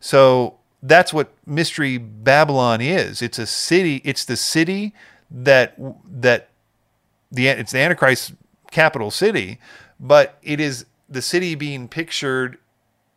So 0.00 0.58
that's 0.82 1.12
what 1.12 1.32
Mystery 1.46 1.98
Babylon 1.98 2.80
is. 2.80 3.22
It's 3.22 3.38
a 3.38 3.46
city, 3.46 4.02
it's 4.04 4.24
the 4.24 4.36
city 4.36 4.94
that 5.30 5.74
that 6.04 6.49
the 7.30 7.48
it's 7.48 7.72
the 7.72 7.78
Antichrist 7.78 8.34
capital 8.70 9.10
city, 9.10 9.58
but 9.98 10.38
it 10.42 10.60
is 10.60 10.86
the 11.08 11.22
city 11.22 11.54
being 11.54 11.88
pictured 11.88 12.58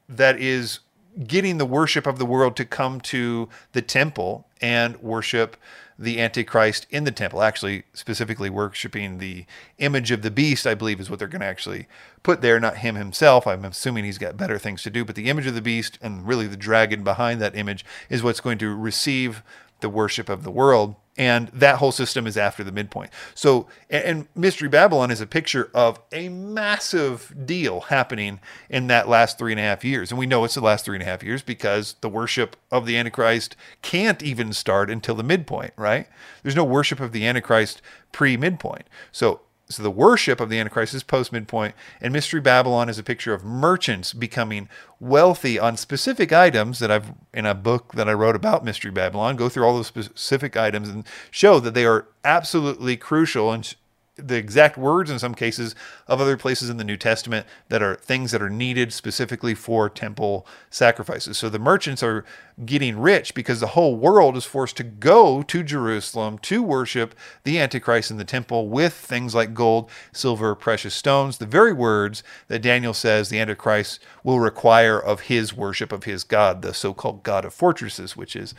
that 0.09 0.39
is 0.39 0.79
getting 1.27 1.57
the 1.57 1.65
worship 1.65 2.07
of 2.07 2.17
the 2.17 2.25
world 2.25 2.55
to 2.55 2.65
come 2.65 2.99
to 2.99 3.47
the 3.73 3.81
temple 3.81 4.47
and 4.61 4.97
worship 4.97 5.57
the 5.99 6.19
Antichrist 6.19 6.87
in 6.89 7.03
the 7.03 7.11
temple. 7.11 7.43
Actually, 7.43 7.83
specifically 7.93 8.49
worshiping 8.49 9.19
the 9.19 9.45
image 9.77 10.09
of 10.09 10.23
the 10.23 10.31
beast, 10.31 10.65
I 10.65 10.73
believe, 10.73 10.99
is 10.99 11.09
what 11.09 11.19
they're 11.19 11.27
going 11.27 11.41
to 11.41 11.47
actually 11.47 11.87
put 12.23 12.41
there, 12.41 12.59
not 12.59 12.77
him 12.77 12.95
himself. 12.95 13.45
I'm 13.45 13.63
assuming 13.63 14.05
he's 14.05 14.17
got 14.17 14.37
better 14.37 14.57
things 14.57 14.81
to 14.83 14.89
do, 14.89 15.05
but 15.05 15.15
the 15.15 15.29
image 15.29 15.45
of 15.45 15.53
the 15.53 15.61
beast 15.61 15.99
and 16.01 16.27
really 16.27 16.47
the 16.47 16.57
dragon 16.57 17.03
behind 17.03 17.39
that 17.41 17.55
image 17.55 17.85
is 18.09 18.23
what's 18.23 18.41
going 18.41 18.57
to 18.57 18.75
receive 18.75 19.43
the 19.81 19.89
worship 19.89 20.29
of 20.29 20.43
the 20.43 20.51
world 20.51 20.95
and 21.17 21.49
that 21.49 21.77
whole 21.77 21.91
system 21.91 22.25
is 22.25 22.37
after 22.37 22.63
the 22.63 22.71
midpoint. 22.71 23.11
So, 23.35 23.67
and 23.89 24.27
Mystery 24.35 24.67
Babylon 24.67 25.11
is 25.11 25.21
a 25.21 25.27
picture 25.27 25.69
of 25.73 25.99
a 26.11 26.29
massive 26.29 27.33
deal 27.45 27.81
happening 27.81 28.39
in 28.69 28.87
that 28.87 29.07
last 29.07 29.37
three 29.37 29.51
and 29.51 29.59
a 29.59 29.63
half 29.63 29.85
years. 29.85 30.11
And 30.11 30.17
we 30.17 30.25
know 30.25 30.43
it's 30.43 30.55
the 30.55 30.61
last 30.61 30.85
three 30.85 30.95
and 30.95 31.03
a 31.03 31.05
half 31.05 31.21
years 31.21 31.43
because 31.43 31.95
the 32.01 32.09
worship 32.09 32.55
of 32.71 32.85
the 32.85 32.97
Antichrist 32.97 33.55
can't 33.81 34.23
even 34.23 34.53
start 34.53 34.89
until 34.89 35.15
the 35.15 35.23
midpoint, 35.23 35.73
right? 35.77 36.07
There's 36.41 36.55
no 36.55 36.63
worship 36.63 36.99
of 36.99 37.11
the 37.11 37.27
Antichrist 37.27 37.81
pre 38.11 38.35
midpoint. 38.35 38.87
So, 39.11 39.41
so 39.69 39.81
the 39.81 39.91
worship 39.91 40.39
of 40.39 40.49
the 40.49 40.59
Antichrist 40.59 40.93
is 40.93 41.03
post 41.03 41.31
midpoint, 41.31 41.73
and 42.01 42.13
Mystery 42.13 42.41
Babylon 42.41 42.89
is 42.89 42.99
a 42.99 43.03
picture 43.03 43.33
of 43.33 43.43
merchants 43.43 44.13
becoming 44.13 44.69
wealthy 44.99 45.57
on 45.57 45.77
specific 45.77 46.31
items 46.31 46.79
that 46.79 46.91
I've 46.91 47.13
in 47.33 47.45
a 47.45 47.55
book 47.55 47.93
that 47.93 48.09
I 48.09 48.13
wrote 48.13 48.35
about 48.35 48.65
Mystery 48.65 48.91
Babylon. 48.91 49.35
Go 49.35 49.49
through 49.49 49.63
all 49.65 49.75
those 49.75 49.87
specific 49.87 50.55
items 50.57 50.89
and 50.89 51.05
show 51.31 51.59
that 51.59 51.73
they 51.73 51.85
are 51.85 52.07
absolutely 52.23 52.97
crucial 52.97 53.51
and 53.51 53.73
the 54.15 54.35
exact 54.35 54.77
words 54.77 55.09
in 55.09 55.17
some 55.17 55.33
cases 55.33 55.73
of 56.07 56.21
other 56.21 56.37
places 56.37 56.69
in 56.69 56.77
the 56.77 56.83
New 56.83 56.97
Testament 56.97 57.47
that 57.69 57.81
are 57.81 57.95
things 57.95 58.31
that 58.31 58.43
are 58.43 58.49
needed 58.49 58.93
specifically 58.93 59.55
for 59.55 59.89
temple 59.89 60.45
sacrifices. 60.69 61.37
So 61.37 61.49
the 61.49 61.57
merchants 61.57 62.03
are 62.03 62.23
getting 62.63 62.99
rich 62.99 63.33
because 63.33 63.59
the 63.59 63.67
whole 63.67 63.95
world 63.95 64.37
is 64.37 64.45
forced 64.45 64.77
to 64.77 64.83
go 64.83 65.41
to 65.41 65.63
Jerusalem 65.63 66.37
to 66.39 66.61
worship 66.61 67.15
the 67.43 67.59
Antichrist 67.59 68.11
in 68.11 68.17
the 68.17 68.23
temple 68.23 68.69
with 68.69 68.93
things 68.93 69.33
like 69.33 69.55
gold, 69.55 69.89
silver, 70.11 70.53
precious 70.53 70.93
stones, 70.93 71.39
the 71.39 71.47
very 71.47 71.73
words 71.73 72.21
that 72.49 72.61
Daniel 72.61 72.93
says 72.93 73.29
the 73.29 73.39
Antichrist 73.39 73.99
will 74.23 74.39
require 74.39 74.99
of 74.99 75.21
his 75.21 75.55
worship 75.55 75.91
of 75.91 76.03
his 76.03 76.23
God, 76.23 76.61
the 76.61 76.75
so 76.75 76.93
called 76.93 77.23
God 77.23 77.45
of 77.45 77.53
fortresses, 77.53 78.15
which 78.15 78.35
is 78.35 78.53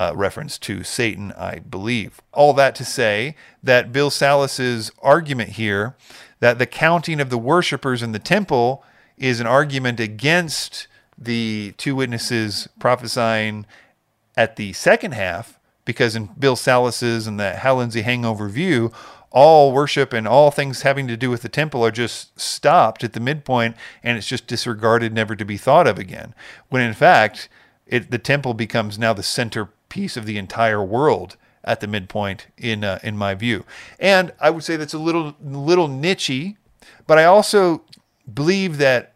uh, 0.00 0.14
reference 0.16 0.56
to 0.56 0.82
Satan, 0.82 1.30
I 1.32 1.58
believe. 1.58 2.22
All 2.32 2.54
that 2.54 2.74
to 2.76 2.86
say 2.86 3.36
that 3.62 3.92
Bill 3.92 4.08
Salus's 4.08 4.90
argument 5.02 5.50
here 5.50 5.94
that 6.40 6.58
the 6.58 6.64
counting 6.64 7.20
of 7.20 7.28
the 7.28 7.36
worshipers 7.36 8.02
in 8.02 8.12
the 8.12 8.18
temple 8.18 8.82
is 9.18 9.40
an 9.40 9.46
argument 9.46 10.00
against 10.00 10.86
the 11.18 11.74
two 11.76 11.94
witnesses 11.94 12.66
prophesying 12.78 13.66
at 14.38 14.56
the 14.56 14.72
second 14.72 15.12
half, 15.12 15.60
because 15.84 16.16
in 16.16 16.30
Bill 16.38 16.56
Salus's 16.56 17.26
and 17.26 17.38
the 17.38 17.52
Hal 17.56 17.76
Lindsey 17.76 18.00
hangover 18.00 18.48
view, 18.48 18.90
all 19.30 19.70
worship 19.70 20.14
and 20.14 20.26
all 20.26 20.50
things 20.50 20.80
having 20.80 21.08
to 21.08 21.16
do 21.16 21.28
with 21.28 21.42
the 21.42 21.48
temple 21.50 21.84
are 21.84 21.90
just 21.90 22.40
stopped 22.40 23.04
at 23.04 23.12
the 23.12 23.20
midpoint 23.20 23.76
and 24.02 24.16
it's 24.16 24.26
just 24.26 24.46
disregarded, 24.46 25.12
never 25.12 25.36
to 25.36 25.44
be 25.44 25.58
thought 25.58 25.86
of 25.86 25.98
again. 25.98 26.34
When 26.70 26.80
in 26.80 26.94
fact, 26.94 27.50
it, 27.86 28.10
the 28.10 28.18
temple 28.18 28.54
becomes 28.54 28.98
now 28.98 29.12
the 29.12 29.22
center 29.22 29.68
piece 29.90 30.16
of 30.16 30.24
the 30.24 30.38
entire 30.38 30.82
world 30.82 31.36
at 31.62 31.80
the 31.80 31.86
midpoint 31.86 32.46
in 32.56 32.82
uh, 32.82 32.98
in 33.02 33.16
my 33.16 33.34
view. 33.34 33.64
And 33.98 34.32
I 34.40 34.48
would 34.50 34.64
say 34.64 34.76
that's 34.76 34.94
a 34.94 34.98
little 34.98 35.34
little 35.42 35.88
nichey, 35.88 36.56
but 37.06 37.18
I 37.18 37.24
also 37.24 37.82
believe 38.32 38.78
that 38.78 39.12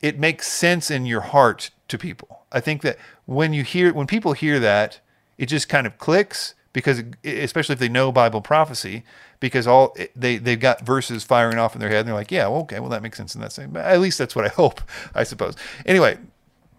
it 0.00 0.18
makes 0.18 0.46
sense 0.46 0.90
in 0.90 1.06
your 1.06 1.22
heart 1.22 1.70
to 1.88 1.98
people. 1.98 2.44
I 2.52 2.60
think 2.60 2.82
that 2.82 2.98
when 3.26 3.52
you 3.52 3.64
hear 3.64 3.92
when 3.92 4.06
people 4.06 4.32
hear 4.32 4.60
that, 4.60 5.00
it 5.38 5.46
just 5.46 5.68
kind 5.68 5.86
of 5.86 5.98
clicks 5.98 6.54
because 6.72 7.02
especially 7.24 7.74
if 7.74 7.78
they 7.78 7.88
know 7.88 8.12
Bible 8.12 8.40
prophecy 8.40 9.04
because 9.40 9.66
all 9.66 9.94
they 10.14 10.38
they've 10.38 10.60
got 10.60 10.82
verses 10.82 11.24
firing 11.24 11.58
off 11.58 11.74
in 11.74 11.80
their 11.80 11.90
head 11.90 12.00
and 12.00 12.08
they're 12.08 12.14
like, 12.14 12.30
yeah, 12.30 12.46
well, 12.46 12.60
okay, 12.60 12.80
well 12.80 12.90
that 12.90 13.02
makes 13.02 13.16
sense 13.16 13.34
in 13.34 13.40
that 13.40 13.52
same. 13.52 13.76
At 13.76 14.00
least 14.00 14.18
that's 14.18 14.36
what 14.36 14.44
I 14.44 14.48
hope, 14.62 14.80
I 15.14 15.24
suppose. 15.24 15.56
Anyway, 15.84 16.18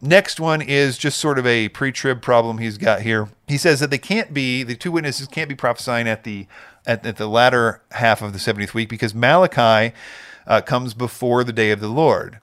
Next 0.06 0.38
one 0.38 0.62
is 0.62 0.98
just 0.98 1.18
sort 1.18 1.40
of 1.40 1.48
a 1.48 1.70
pre-trib 1.70 2.22
problem 2.22 2.58
he's 2.58 2.78
got 2.78 3.04
here. 3.04 3.30
He 3.48 3.58
says 3.58 3.80
that 3.80 3.90
they 3.90 3.98
can't 3.98 4.34
be 4.34 4.62
the 4.62 4.76
two 4.76 4.92
witnesses 4.92 5.30
can't 5.30 5.48
be 5.48 5.56
prophesying 5.56 6.10
at 6.10 6.26
the 6.26 6.46
at, 6.86 7.06
at 7.06 7.16
the 7.16 7.28
latter 7.28 7.82
half 7.92 8.22
of 8.22 8.34
the 8.34 8.40
70th 8.40 8.74
week 8.74 8.90
because 8.90 9.16
Malachi 9.16 9.96
uh, 10.46 10.60
comes 10.60 10.94
before 10.94 11.46
the 11.46 11.54
day 11.54 11.72
of 11.72 11.80
the 11.80 11.88
Lord. 11.88 12.40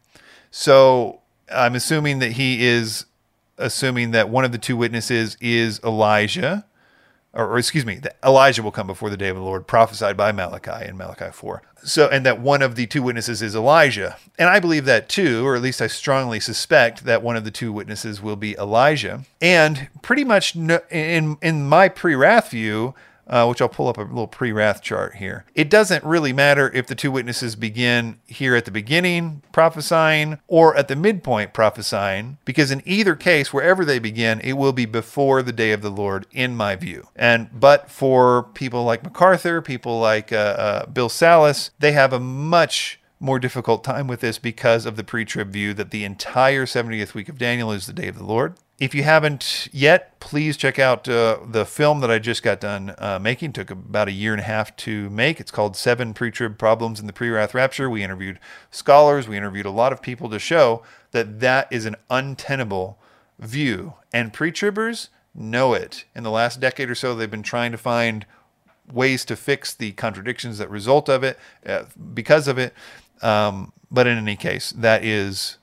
So 0.50 1.20
I'm 1.54 1.74
assuming 1.74 2.18
that 2.20 2.32
he 2.32 2.64
is 2.66 3.04
assuming 3.58 4.12
that 4.12 4.30
one 4.30 4.46
of 4.46 4.52
the 4.52 4.58
two 4.58 4.78
witnesses 4.78 5.36
is 5.38 5.80
Elijah, 5.84 6.64
or, 7.32 7.46
or, 7.46 7.58
excuse 7.58 7.86
me, 7.86 7.96
that 7.96 8.16
Elijah 8.24 8.62
will 8.62 8.72
come 8.72 8.88
before 8.88 9.08
the 9.08 9.16
day 9.16 9.28
of 9.28 9.36
the 9.36 9.42
Lord, 9.42 9.66
prophesied 9.66 10.16
by 10.16 10.32
Malachi 10.32 10.88
in 10.88 10.96
Malachi 10.96 11.30
4. 11.32 11.62
So, 11.82 12.08
and 12.08 12.26
that 12.26 12.40
one 12.40 12.60
of 12.60 12.74
the 12.74 12.86
two 12.86 13.02
witnesses 13.02 13.40
is 13.40 13.54
Elijah. 13.54 14.16
And 14.38 14.48
I 14.48 14.58
believe 14.58 14.84
that 14.86 15.08
too, 15.08 15.46
or 15.46 15.54
at 15.54 15.62
least 15.62 15.80
I 15.80 15.86
strongly 15.86 16.40
suspect 16.40 17.04
that 17.04 17.22
one 17.22 17.36
of 17.36 17.44
the 17.44 17.50
two 17.50 17.72
witnesses 17.72 18.20
will 18.20 18.36
be 18.36 18.56
Elijah. 18.56 19.24
And 19.40 19.88
pretty 20.02 20.24
much 20.24 20.56
no, 20.56 20.80
in, 20.90 21.38
in 21.40 21.68
my 21.68 21.88
pre 21.88 22.14
wrath 22.14 22.50
view, 22.50 22.94
uh, 23.30 23.46
which 23.46 23.62
I'll 23.62 23.68
pull 23.68 23.88
up 23.88 23.96
a 23.96 24.02
little 24.02 24.26
pre 24.26 24.52
wrath 24.52 24.82
chart 24.82 25.14
here. 25.14 25.46
It 25.54 25.70
doesn't 25.70 26.04
really 26.04 26.32
matter 26.32 26.70
if 26.74 26.86
the 26.86 26.94
two 26.94 27.10
witnesses 27.10 27.56
begin 27.56 28.18
here 28.26 28.54
at 28.54 28.64
the 28.66 28.70
beginning 28.70 29.42
prophesying 29.52 30.38
or 30.48 30.76
at 30.76 30.88
the 30.88 30.96
midpoint 30.96 31.52
prophesying, 31.52 32.38
because 32.44 32.70
in 32.70 32.82
either 32.84 33.14
case, 33.14 33.52
wherever 33.52 33.84
they 33.84 33.98
begin, 33.98 34.40
it 34.40 34.54
will 34.54 34.72
be 34.72 34.84
before 34.84 35.42
the 35.42 35.52
day 35.52 35.72
of 35.72 35.80
the 35.80 35.90
Lord, 35.90 36.26
in 36.32 36.56
my 36.56 36.76
view. 36.76 37.08
And 37.16 37.48
but 37.58 37.90
for 37.90 38.42
people 38.54 38.84
like 38.84 39.04
MacArthur, 39.04 39.62
people 39.62 40.00
like 40.00 40.32
uh, 40.32 40.36
uh, 40.36 40.86
Bill 40.86 41.08
Salus, 41.08 41.70
they 41.78 41.92
have 41.92 42.12
a 42.12 42.20
much 42.20 42.99
more 43.20 43.38
difficult 43.38 43.84
time 43.84 44.06
with 44.06 44.20
this 44.20 44.38
because 44.38 44.86
of 44.86 44.96
the 44.96 45.04
pre 45.04 45.24
trib 45.24 45.52
view 45.52 45.74
that 45.74 45.90
the 45.90 46.04
entire 46.04 46.64
70th 46.64 47.14
week 47.14 47.28
of 47.28 47.38
Daniel 47.38 47.70
is 47.70 47.86
the 47.86 47.92
day 47.92 48.08
of 48.08 48.16
the 48.18 48.24
Lord. 48.24 48.54
If 48.80 48.94
you 48.94 49.02
haven't 49.02 49.68
yet, 49.72 50.18
please 50.20 50.56
check 50.56 50.78
out 50.78 51.06
uh, 51.06 51.40
the 51.46 51.66
film 51.66 52.00
that 52.00 52.10
I 52.10 52.18
just 52.18 52.42
got 52.42 52.60
done 52.60 52.94
uh, 52.96 53.18
making. 53.20 53.52
Took 53.52 53.70
about 53.70 54.08
a 54.08 54.12
year 54.12 54.32
and 54.32 54.40
a 54.40 54.44
half 54.44 54.74
to 54.76 55.10
make. 55.10 55.38
It's 55.38 55.50
called 55.50 55.76
Seven 55.76 56.14
Pre-Trib 56.14 56.56
Problems 56.56 56.98
in 56.98 57.06
the 57.06 57.12
Pre-Wrath 57.12 57.52
Rapture. 57.52 57.90
We 57.90 58.02
interviewed 58.02 58.38
scholars. 58.70 59.28
We 59.28 59.36
interviewed 59.36 59.66
a 59.66 59.70
lot 59.70 59.92
of 59.92 60.00
people 60.00 60.30
to 60.30 60.38
show 60.38 60.82
that 61.10 61.40
that 61.40 61.68
is 61.70 61.84
an 61.84 61.96
untenable 62.08 62.98
view, 63.38 63.94
and 64.14 64.32
pre-tribbers 64.32 65.08
know 65.34 65.74
it. 65.74 66.04
In 66.14 66.22
the 66.22 66.30
last 66.30 66.58
decade 66.58 66.88
or 66.88 66.94
so, 66.94 67.14
they've 67.14 67.30
been 67.30 67.42
trying 67.42 67.72
to 67.72 67.78
find 67.78 68.24
ways 68.90 69.24
to 69.26 69.36
fix 69.36 69.74
the 69.74 69.92
contradictions 69.92 70.58
that 70.58 70.70
result 70.70 71.08
of 71.08 71.22
it 71.22 71.38
uh, 71.66 71.84
because 72.14 72.48
of 72.48 72.58
it. 72.58 72.72
Um, 73.22 73.72
but 73.90 74.06
in 74.06 74.18
any 74.18 74.36
case, 74.36 74.72
that 74.72 75.04
is 75.04 75.58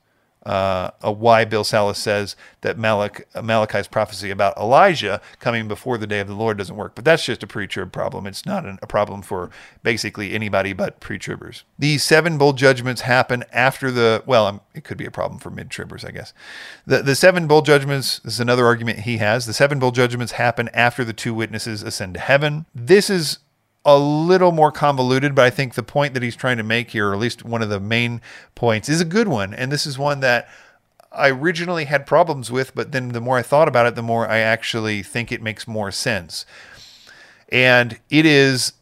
uh, 0.48 0.92
why 1.02 1.44
Bill 1.44 1.66
Salus 1.66 1.98
says 1.98 2.38
that 2.62 2.78
Malach, 2.78 3.22
Malachi's 3.44 3.88
prophecy 3.88 4.30
about 4.30 4.56
Elijah 4.56 5.20
coming 5.40 5.68
before 5.68 5.98
the 5.98 6.08
day 6.08 6.22
of 6.22 6.28
the 6.28 6.34
Lord 6.34 6.58
doesn't 6.58 6.78
work. 6.78 6.96
But 6.96 7.04
that's 7.04 7.26
just 7.26 7.44
a 7.44 7.48
pre-trib 7.48 7.92
problem. 7.92 8.26
It's 8.26 8.46
not 8.46 8.66
an, 8.66 8.80
a 8.82 8.88
problem 8.88 9.22
for 9.22 9.50
basically 9.84 10.34
anybody 10.34 10.72
but 10.72 11.02
pre-tribbers. 11.02 11.64
These 11.78 12.06
seven 12.06 12.38
bowl 12.38 12.54
judgments 12.54 13.02
happen 13.02 13.44
after 13.52 13.92
the, 13.92 14.24
well, 14.26 14.48
um, 14.48 14.62
it 14.74 14.86
could 14.86 14.98
be 14.98 15.06
a 15.06 15.12
problem 15.12 15.38
for 15.38 15.50
mid-tribbers, 15.50 16.06
I 16.06 16.12
guess. 16.12 16.34
The, 16.86 17.02
the 17.02 17.16
seven 17.16 17.48
bowl 17.48 17.62
judgments 17.62 18.22
is 18.24 18.40
another 18.40 18.66
argument 18.66 19.00
he 19.00 19.18
has. 19.18 19.48
The 19.48 19.54
seven 19.54 19.80
bowl 19.80 19.92
judgments 19.92 20.34
happen 20.34 20.70
after 20.74 21.04
the 21.04 21.14
two 21.14 21.34
witnesses 21.34 21.84
ascend 21.84 22.14
to 22.14 22.22
heaven. 22.22 22.68
This 22.74 23.10
is 23.10 23.40
a 23.88 23.98
little 23.98 24.52
more 24.52 24.72
convoluted, 24.72 25.34
but 25.34 25.46
I 25.46 25.50
think 25.50 25.74
the 25.74 25.82
point 25.82 26.14
that 26.14 26.22
he's 26.22 26.36
trying 26.36 26.58
to 26.58 26.64
make 26.64 26.92
here, 26.92 27.10
or 27.10 27.14
at 27.14 27.20
least 27.20 27.46
one 27.46 27.62
of 27.62 27.70
the 27.70 27.80
main 27.80 28.22
points, 28.54 28.90
is 28.90 29.00
a 29.00 29.06
good 29.06 29.30
one. 29.30 29.54
And 29.54 29.72
this 29.72 29.86
is 29.86 29.98
one 29.98 30.20
that 30.20 30.50
I 31.10 31.30
originally 31.30 31.86
had 31.86 32.06
problems 32.06 32.52
with, 32.52 32.76
but 32.76 32.92
then 32.92 33.10
the 33.10 33.22
more 33.22 33.38
I 33.38 33.42
thought 33.42 33.70
about 33.70 33.86
it, 33.86 33.96
the 33.96 34.04
more 34.04 34.28
I 34.28 34.40
actually 34.40 35.04
think 35.04 35.32
it 35.32 35.42
makes 35.42 35.70
more 35.70 35.90
sense. 35.90 36.46
And 37.50 37.98
it 38.10 38.26
is 38.26 38.74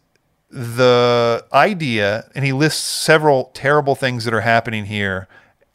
the 0.49 1.45
idea, 1.53 2.27
and 2.33 2.43
he 2.43 2.51
lists 2.51 2.81
several 2.81 3.51
terrible 3.53 3.93
things 3.93 4.25
that 4.25 4.33
are 4.33 4.41
happening 4.41 4.85
here 4.85 5.27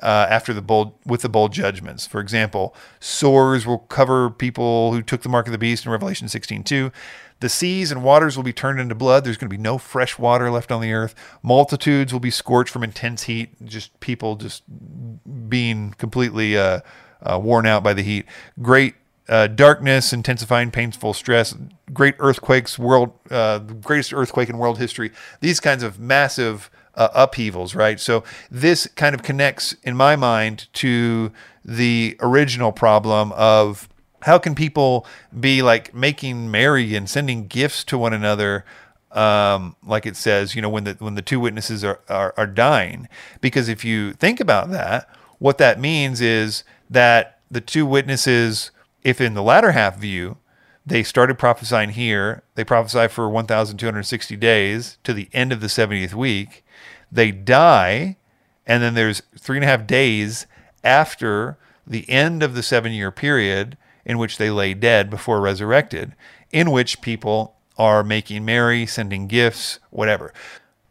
uh, 0.02 0.26
after 0.28 0.52
the 0.52 0.62
bowl 0.62 0.98
with 1.06 1.22
the 1.22 1.28
bowl 1.28 1.48
judgments. 1.48 2.04
For 2.04 2.20
example, 2.20 2.74
sores 2.98 3.64
will 3.64 3.78
cover 3.78 4.30
people 4.30 4.92
who 4.92 5.02
took 5.02 5.22
the 5.22 5.28
mark 5.28 5.46
of 5.46 5.52
the 5.52 5.58
beast 5.58 5.84
in 5.84 5.92
Revelation 5.92 6.26
16:2. 6.26 6.90
The 7.40 7.48
seas 7.48 7.90
and 7.90 8.02
waters 8.04 8.36
will 8.36 8.44
be 8.44 8.52
turned 8.52 8.80
into 8.80 8.94
blood. 8.94 9.24
There's 9.24 9.36
going 9.36 9.50
to 9.50 9.56
be 9.56 9.62
no 9.62 9.78
fresh 9.78 10.18
water 10.18 10.50
left 10.50 10.70
on 10.70 10.80
the 10.80 10.92
earth. 10.92 11.14
Multitudes 11.42 12.12
will 12.12 12.20
be 12.20 12.30
scorched 12.30 12.72
from 12.72 12.84
intense 12.84 13.24
heat, 13.24 13.50
just 13.64 13.98
people 14.00 14.36
just 14.36 14.62
being 15.48 15.92
completely 15.98 16.56
uh, 16.56 16.80
uh, 17.22 17.38
worn 17.42 17.66
out 17.66 17.82
by 17.82 17.94
the 17.94 18.02
heat. 18.02 18.26
Great 18.60 18.94
uh, 19.28 19.46
darkness, 19.46 20.12
intensifying 20.12 20.70
painful 20.70 21.14
stress, 21.14 21.54
great 21.92 22.14
earthquakes, 22.18 22.78
world, 22.78 23.12
uh, 23.30 23.58
the 23.58 23.74
greatest 23.74 24.12
earthquake 24.12 24.48
in 24.48 24.58
world 24.58 24.78
history. 24.78 25.10
These 25.40 25.60
kinds 25.60 25.82
of 25.82 25.98
massive 26.00 26.70
uh, 26.94 27.08
upheavals, 27.14 27.74
right? 27.74 28.00
So 28.00 28.24
this 28.50 28.86
kind 28.96 29.14
of 29.14 29.22
connects, 29.22 29.74
in 29.82 29.96
my 29.96 30.16
mind, 30.16 30.66
to 30.74 31.32
the 31.64 32.16
original 32.20 32.72
problem 32.72 33.32
of 33.32 33.88
how 34.22 34.38
can 34.38 34.54
people 34.54 35.06
be 35.38 35.62
like 35.62 35.94
making 35.94 36.50
merry 36.50 36.94
and 36.94 37.08
sending 37.08 37.46
gifts 37.46 37.84
to 37.84 37.98
one 37.98 38.12
another 38.12 38.64
um, 39.12 39.74
like 39.84 40.06
it 40.06 40.16
says, 40.16 40.54
you 40.54 40.62
know, 40.62 40.68
when 40.68 40.84
the 40.84 40.96
when 40.98 41.14
the 41.14 41.22
two 41.22 41.40
witnesses 41.40 41.82
are, 41.82 42.00
are 42.08 42.32
are 42.36 42.46
dying. 42.46 43.08
Because 43.40 43.68
if 43.68 43.84
you 43.84 44.12
think 44.12 44.40
about 44.40 44.70
that, 44.70 45.08
what 45.38 45.58
that 45.58 45.80
means 45.80 46.20
is 46.20 46.64
that 46.88 47.40
the 47.50 47.60
two 47.60 47.84
witnesses, 47.84 48.70
if 49.02 49.20
in 49.20 49.34
the 49.34 49.42
latter 49.42 49.72
half 49.72 49.98
view, 49.98 50.36
they 50.86 51.02
started 51.02 51.38
prophesying 51.38 51.90
here, 51.90 52.42
they 52.54 52.64
prophesy 52.64 53.08
for 53.08 53.28
1,260 53.28 54.36
days 54.36 54.98
to 55.02 55.12
the 55.12 55.28
end 55.32 55.52
of 55.52 55.60
the 55.60 55.66
70th 55.66 56.14
week. 56.14 56.64
They 57.10 57.32
die, 57.32 58.16
and 58.66 58.82
then 58.82 58.94
there's 58.94 59.22
three 59.36 59.56
and 59.56 59.64
a 59.64 59.68
half 59.68 59.86
days 59.86 60.46
after 60.84 61.58
the 61.86 62.08
end 62.08 62.42
of 62.42 62.54
the 62.54 62.62
seven 62.62 62.92
year 62.92 63.10
period 63.10 63.76
in 64.04 64.18
which 64.18 64.38
they 64.38 64.50
lay 64.50 64.74
dead 64.74 65.10
before 65.10 65.40
resurrected, 65.40 66.14
in 66.50 66.70
which 66.70 67.00
people 67.00 67.56
are 67.78 68.04
making 68.04 68.44
merry, 68.44 68.86
sending 68.86 69.26
gifts, 69.26 69.78
whatever. 69.90 70.32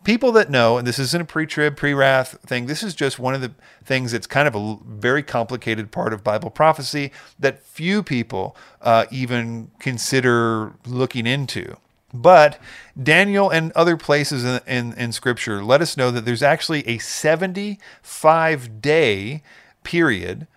People 0.03 0.31
that 0.31 0.49
know, 0.49 0.77
and 0.77 0.87
this 0.87 0.97
isn't 0.97 1.21
a 1.21 1.25
pre 1.25 1.45
trib, 1.45 1.75
pre 1.75 1.93
wrath 1.93 2.39
thing, 2.41 2.65
this 2.65 2.81
is 2.81 2.95
just 2.95 3.19
one 3.19 3.35
of 3.35 3.41
the 3.41 3.51
things 3.83 4.11
that's 4.11 4.27
kind 4.27 4.47
of 4.47 4.55
a 4.55 4.77
very 4.85 5.21
complicated 5.21 5.91
part 5.91 6.13
of 6.13 6.23
Bible 6.23 6.49
prophecy 6.49 7.11
that 7.37 7.63
few 7.63 8.01
people 8.01 8.55
uh, 8.81 9.05
even 9.11 9.69
consider 9.79 10.73
looking 10.85 11.27
into. 11.27 11.75
But 12.13 12.59
Daniel 13.01 13.49
and 13.49 13.71
other 13.73 13.97
places 13.97 14.43
in, 14.43 14.61
in, 14.65 14.93
in, 14.93 15.11
Scripture 15.11 15.63
let 15.63 15.81
us 15.81 15.95
know 15.95 16.09
that 16.11 16.25
there's 16.25 16.41
actually 16.41 16.87
a 16.87 16.97
75 16.97 18.81
day 18.81 19.43
period 19.83 20.47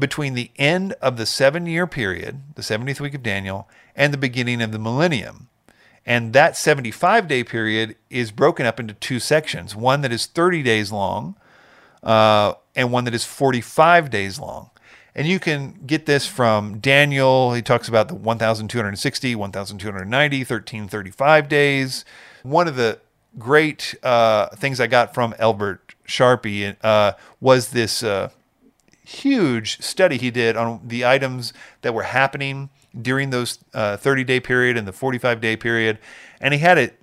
between 0.00 0.34
the 0.34 0.50
end 0.56 0.94
of 0.94 1.16
the 1.16 1.26
seven 1.26 1.66
year 1.66 1.86
period, 1.86 2.42
the 2.56 2.62
70th 2.62 3.00
week 3.00 3.14
of 3.14 3.22
Daniel, 3.22 3.68
and 3.94 4.12
the 4.12 4.18
beginning 4.18 4.62
of 4.62 4.72
the 4.72 4.78
millennium. 4.78 5.48
And 6.06 6.32
that 6.32 6.56
75 6.56 7.28
day 7.28 7.44
period 7.44 7.96
is 8.08 8.32
broken 8.32 8.66
up 8.66 8.80
into 8.80 8.94
two 8.94 9.20
sections 9.20 9.76
one 9.76 10.00
that 10.00 10.12
is 10.12 10.26
30 10.26 10.62
days 10.62 10.90
long 10.90 11.36
uh, 12.02 12.54
and 12.74 12.90
one 12.90 13.04
that 13.04 13.14
is 13.14 13.24
45 13.24 14.10
days 14.10 14.38
long. 14.38 14.70
And 15.14 15.26
you 15.26 15.38
can 15.38 15.80
get 15.86 16.06
this 16.06 16.26
from 16.26 16.78
Daniel. 16.78 17.52
He 17.52 17.62
talks 17.62 17.88
about 17.88 18.08
the 18.08 18.14
1,260, 18.14 19.34
1,290, 19.34 20.38
1,335 20.38 21.48
days. 21.48 22.04
One 22.42 22.68
of 22.68 22.76
the 22.76 23.00
great 23.38 23.94
uh, 24.02 24.48
things 24.56 24.80
I 24.80 24.86
got 24.86 25.12
from 25.12 25.34
Albert 25.38 25.94
Sharpie 26.06 26.76
uh, 26.82 27.12
was 27.40 27.70
this 27.70 28.02
uh, 28.02 28.30
huge 29.10 29.80
study 29.82 30.16
he 30.16 30.30
did 30.30 30.56
on 30.56 30.80
the 30.84 31.04
items 31.04 31.52
that 31.82 31.92
were 31.92 32.04
happening 32.04 32.70
during 33.00 33.30
those 33.30 33.58
uh, 33.74 33.96
30 33.96 34.24
day 34.24 34.40
period 34.40 34.76
and 34.76 34.86
the 34.86 34.92
45 34.92 35.40
day 35.40 35.56
period. 35.56 35.98
And 36.40 36.54
he 36.54 36.60
had 36.60 36.78
it 36.78 37.00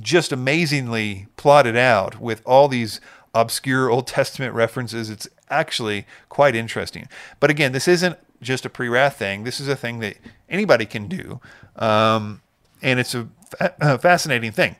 just 0.00 0.32
amazingly 0.32 1.26
plotted 1.36 1.76
out 1.76 2.20
with 2.20 2.42
all 2.44 2.68
these 2.68 3.00
obscure 3.34 3.90
Old 3.90 4.06
Testament 4.06 4.54
references. 4.54 5.08
It's 5.08 5.28
actually 5.48 6.06
quite 6.28 6.54
interesting. 6.54 7.08
But 7.40 7.50
again, 7.50 7.72
this 7.72 7.88
isn't 7.88 8.18
just 8.42 8.66
a 8.66 8.70
pre 8.70 8.88
wrath 8.88 9.16
thing, 9.16 9.44
this 9.44 9.60
is 9.60 9.68
a 9.68 9.76
thing 9.76 10.00
that 10.00 10.16
anybody 10.48 10.84
can 10.84 11.08
do. 11.08 11.40
Um, 11.76 12.42
and 12.82 13.00
it's 13.00 13.14
a, 13.14 13.28
fa- 13.58 13.74
a 13.80 13.98
fascinating 13.98 14.52
thing. 14.52 14.76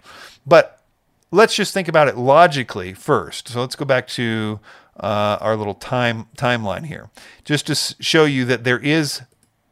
But 0.47 0.83
let's 1.31 1.55
just 1.55 1.73
think 1.73 1.89
about 1.89 2.09
it 2.09 2.17
logically 2.17 2.93
first. 2.93 3.49
So 3.49 3.61
let's 3.61 3.77
go 3.77 3.85
back 3.85 4.07
to 4.09 4.61
uh, 5.01 5.39
our 5.41 5.57
little 5.57 5.75
time 5.75 6.27
timeline 6.37 6.87
here, 6.87 7.11
just 7.45 7.67
to 7.67 7.75
show 7.75 8.25
you 8.25 8.45
that 8.45 8.65
there 8.65 8.79
is 8.79 9.23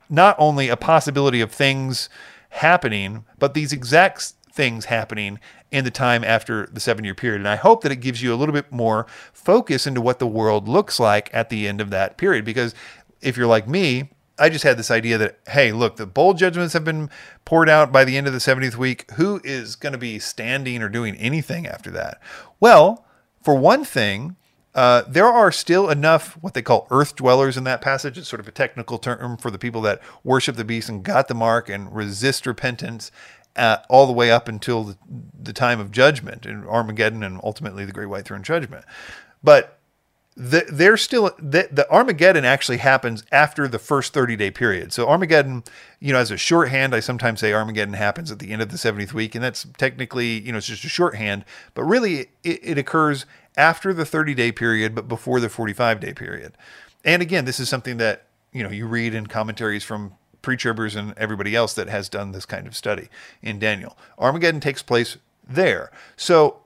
not 0.08 0.36
only 0.38 0.68
a 0.68 0.76
possibility 0.76 1.40
of 1.40 1.50
things 1.50 2.08
happening, 2.50 3.24
but 3.38 3.54
these 3.54 3.72
exact 3.72 4.34
things 4.52 4.86
happening 4.86 5.38
in 5.70 5.84
the 5.84 5.90
time 5.90 6.22
after 6.22 6.66
the 6.66 6.80
seven 6.80 7.04
year 7.04 7.14
period. 7.14 7.40
And 7.40 7.48
I 7.48 7.56
hope 7.56 7.82
that 7.82 7.92
it 7.92 7.96
gives 7.96 8.22
you 8.22 8.32
a 8.32 8.36
little 8.36 8.52
bit 8.52 8.70
more 8.70 9.06
focus 9.32 9.86
into 9.86 10.00
what 10.00 10.18
the 10.18 10.26
world 10.26 10.68
looks 10.68 11.00
like 11.00 11.30
at 11.32 11.48
the 11.48 11.66
end 11.66 11.80
of 11.80 11.90
that 11.90 12.18
period. 12.18 12.44
Because 12.44 12.74
if 13.22 13.36
you're 13.36 13.46
like 13.46 13.66
me, 13.66 14.10
I 14.38 14.48
just 14.48 14.64
had 14.64 14.76
this 14.76 14.90
idea 14.90 15.18
that, 15.18 15.38
hey, 15.48 15.72
look, 15.72 15.96
the 15.96 16.06
bowl 16.06 16.34
judgments 16.34 16.74
have 16.74 16.84
been 16.84 17.08
poured 17.44 17.68
out 17.68 17.90
by 17.90 18.04
the 18.04 18.16
end 18.16 18.26
of 18.26 18.32
the 18.32 18.38
70th 18.38 18.76
week. 18.76 19.10
Who 19.12 19.40
is 19.44 19.76
going 19.76 19.92
to 19.92 19.98
be 19.98 20.18
standing 20.18 20.82
or 20.82 20.88
doing 20.88 21.16
anything 21.16 21.66
after 21.66 21.90
that? 21.92 22.20
Well, 22.60 23.06
for 23.42 23.54
one 23.54 23.84
thing, 23.84 24.36
uh, 24.74 25.02
there 25.06 25.26
are 25.26 25.52
still 25.52 25.90
enough 25.90 26.38
what 26.40 26.54
they 26.54 26.62
call 26.62 26.86
earth 26.90 27.16
dwellers 27.16 27.56
in 27.56 27.64
that 27.64 27.82
passage. 27.82 28.16
It's 28.16 28.28
sort 28.28 28.40
of 28.40 28.48
a 28.48 28.52
technical 28.52 28.98
term 28.98 29.36
for 29.36 29.50
the 29.50 29.58
people 29.58 29.82
that 29.82 30.00
worship 30.24 30.56
the 30.56 30.64
beast 30.64 30.88
and 30.88 31.02
got 31.02 31.28
the 31.28 31.34
mark 31.34 31.68
and 31.68 31.94
resist 31.94 32.46
repentance 32.46 33.10
uh, 33.56 33.78
all 33.90 34.06
the 34.06 34.12
way 34.12 34.30
up 34.30 34.48
until 34.48 34.84
the, 34.84 34.98
the, 35.42 35.52
time 35.52 35.78
of 35.78 35.90
judgment 35.90 36.46
and 36.46 36.66
Armageddon 36.66 37.22
and 37.22 37.38
ultimately 37.44 37.84
the 37.84 37.92
Great 37.92 38.06
White 38.06 38.24
Throne 38.24 38.42
Judgment. 38.42 38.86
But 39.44 39.78
the, 40.34 40.64
they're 40.72 40.96
still 40.96 41.30
the, 41.38 41.68
the 41.70 41.86
Armageddon 41.90 42.46
actually 42.46 42.78
happens 42.78 43.22
after 43.30 43.68
the 43.68 43.78
first 43.78 44.14
30 44.14 44.36
day 44.36 44.50
period. 44.50 44.92
So 44.92 45.06
Armageddon, 45.06 45.64
you 46.00 46.14
know, 46.14 46.18
as 46.18 46.30
a 46.30 46.38
shorthand, 46.38 46.94
I 46.94 47.00
sometimes 47.00 47.40
say 47.40 47.52
Armageddon 47.52 47.94
happens 47.94 48.30
at 48.30 48.38
the 48.38 48.50
end 48.50 48.62
of 48.62 48.70
the 48.70 48.78
70th 48.78 49.12
week, 49.12 49.34
and 49.34 49.44
that's 49.44 49.66
technically, 49.76 50.40
you 50.40 50.52
know, 50.52 50.58
it's 50.58 50.66
just 50.66 50.84
a 50.84 50.88
shorthand, 50.88 51.44
but 51.74 51.84
really 51.84 52.30
it, 52.42 52.60
it 52.62 52.78
occurs 52.78 53.26
after 53.56 53.92
the 53.92 54.04
30 54.04 54.34
day 54.34 54.52
period, 54.52 54.94
but 54.94 55.08
before 55.08 55.40
the 55.40 55.48
45 55.48 56.00
day 56.00 56.12
period. 56.12 56.52
And 57.04 57.22
again, 57.22 57.44
this 57.44 57.60
is 57.60 57.68
something 57.68 57.96
that, 57.98 58.26
you 58.52 58.62
know, 58.62 58.70
you 58.70 58.86
read 58.86 59.14
in 59.14 59.26
commentaries 59.26 59.84
from 59.84 60.14
pre-tribbers 60.40 60.96
and 60.96 61.14
everybody 61.16 61.54
else 61.54 61.74
that 61.74 61.88
has 61.88 62.08
done 62.08 62.32
this 62.32 62.46
kind 62.46 62.66
of 62.66 62.76
study 62.76 63.08
in 63.42 63.58
Daniel. 63.58 63.96
Armageddon 64.18 64.60
takes 64.60 64.82
place 64.82 65.16
there. 65.48 65.90
So 66.16 66.62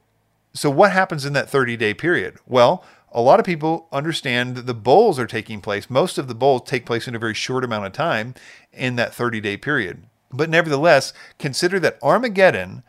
so 0.57 0.70
what 0.70 0.92
happens 0.92 1.27
in 1.27 1.35
that 1.35 1.51
30 1.51 1.77
day 1.77 1.92
period? 1.92 2.38
Well, 2.46 2.83
a 3.12 3.20
lot 3.20 3.38
of 3.38 3.46
people 3.46 3.88
understand 3.92 4.57
that 4.57 4.66
the 4.66 4.75
bowls 4.75 5.18
are 5.18 5.27
taking 5.27 5.61
place. 5.61 5.90
Most 5.90 6.18
of 6.18 6.29
the 6.29 6.35
bowls 6.35 6.62
take 6.64 6.87
place 6.87 7.07
in 7.07 7.14
a 7.14 7.18
very 7.18 7.35
short 7.35 7.62
amount 7.62 7.87
of 7.87 7.92
time 7.92 8.35
in 8.72 8.96
that 8.96 9.14
30 9.14 9.40
day 9.40 9.57
period. 9.57 10.05
But 10.33 10.51
nevertheless, 10.51 11.12
consider 11.38 11.79
that 11.81 11.99
Armageddon, 12.03 12.83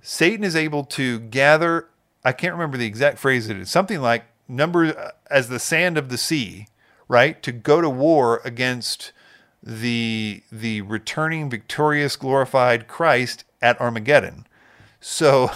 Satan 0.00 0.44
is 0.44 0.56
able 0.56 0.84
to 0.84 1.18
gather 1.18 1.88
I 2.26 2.32
can't 2.32 2.54
remember 2.54 2.76
the 2.76 2.86
exact 2.86 3.18
phrase 3.18 3.48
it 3.48 3.56
is, 3.56 3.70
something 3.70 4.00
like 4.00 4.24
number 4.48 4.86
uh, 4.86 5.12
as 5.30 5.48
the 5.48 5.60
sand 5.60 5.96
of 5.96 6.08
the 6.08 6.18
sea, 6.18 6.66
right? 7.06 7.40
To 7.44 7.52
go 7.52 7.80
to 7.80 7.88
war 7.88 8.40
against 8.44 9.12
the 9.62 10.42
the 10.50 10.80
returning 10.82 11.48
victorious 11.48 12.16
glorified 12.16 12.88
Christ 12.88 13.44
at 13.62 13.80
Armageddon. 13.80 14.44
So 15.00 15.52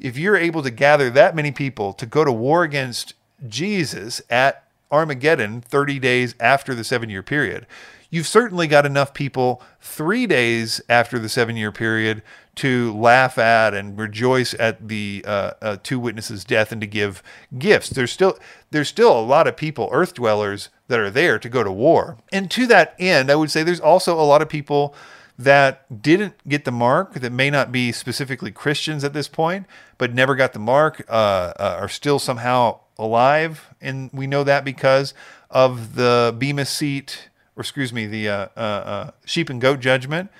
if 0.00 0.16
you're 0.16 0.38
able 0.38 0.62
to 0.62 0.70
gather 0.70 1.10
that 1.10 1.36
many 1.36 1.52
people 1.52 1.92
to 1.92 2.06
go 2.06 2.24
to 2.24 2.32
war 2.32 2.62
against 2.62 3.12
Jesus 3.46 4.22
at 4.30 4.64
Armageddon 4.90 5.60
30 5.60 5.98
days 5.98 6.34
after 6.40 6.74
the 6.74 6.82
7-year 6.82 7.22
period, 7.22 7.66
you've 8.08 8.26
certainly 8.26 8.66
got 8.66 8.86
enough 8.86 9.12
people 9.12 9.62
3 9.82 10.26
days 10.26 10.80
after 10.88 11.18
the 11.18 11.28
7-year 11.28 11.72
period 11.72 12.22
to 12.56 12.96
laugh 12.98 13.38
at 13.38 13.74
and 13.74 13.98
rejoice 13.98 14.54
at 14.58 14.88
the 14.88 15.22
uh, 15.26 15.52
uh, 15.62 15.76
two 15.82 16.00
witnesses' 16.00 16.44
death 16.44 16.72
and 16.72 16.80
to 16.80 16.86
give 16.86 17.22
gifts. 17.58 17.90
There's 17.90 18.10
still 18.10 18.38
there's 18.70 18.88
still 18.88 19.18
a 19.18 19.20
lot 19.20 19.46
of 19.46 19.56
people, 19.56 19.88
earth 19.92 20.14
dwellers, 20.14 20.70
that 20.88 20.98
are 20.98 21.10
there 21.10 21.38
to 21.38 21.48
go 21.48 21.62
to 21.62 21.70
war. 21.70 22.18
And 22.32 22.50
to 22.52 22.66
that 22.66 22.94
end, 22.98 23.30
I 23.30 23.36
would 23.36 23.50
say 23.50 23.62
there's 23.62 23.80
also 23.80 24.18
a 24.18 24.22
lot 24.24 24.42
of 24.42 24.48
people 24.48 24.94
that 25.38 26.02
didn't 26.02 26.34
get 26.48 26.64
the 26.64 26.72
mark 26.72 27.14
that 27.14 27.30
may 27.30 27.50
not 27.50 27.70
be 27.70 27.92
specifically 27.92 28.50
Christians 28.50 29.04
at 29.04 29.12
this 29.12 29.28
point, 29.28 29.66
but 29.98 30.14
never 30.14 30.34
got 30.34 30.54
the 30.54 30.58
mark, 30.58 31.04
uh, 31.08 31.52
uh 31.58 31.76
are 31.78 31.88
still 31.88 32.18
somehow 32.18 32.80
alive, 32.98 33.74
and 33.82 34.10
we 34.14 34.26
know 34.26 34.42
that 34.44 34.64
because 34.64 35.12
of 35.50 35.94
the 35.94 36.34
Bema 36.38 36.64
seat, 36.64 37.28
or 37.54 37.60
excuse 37.60 37.92
me, 37.92 38.06
the 38.06 38.28
uh, 38.28 38.48
uh, 38.56 39.10
sheep 39.26 39.50
and 39.50 39.60
goat 39.60 39.80
judgment 39.80 40.30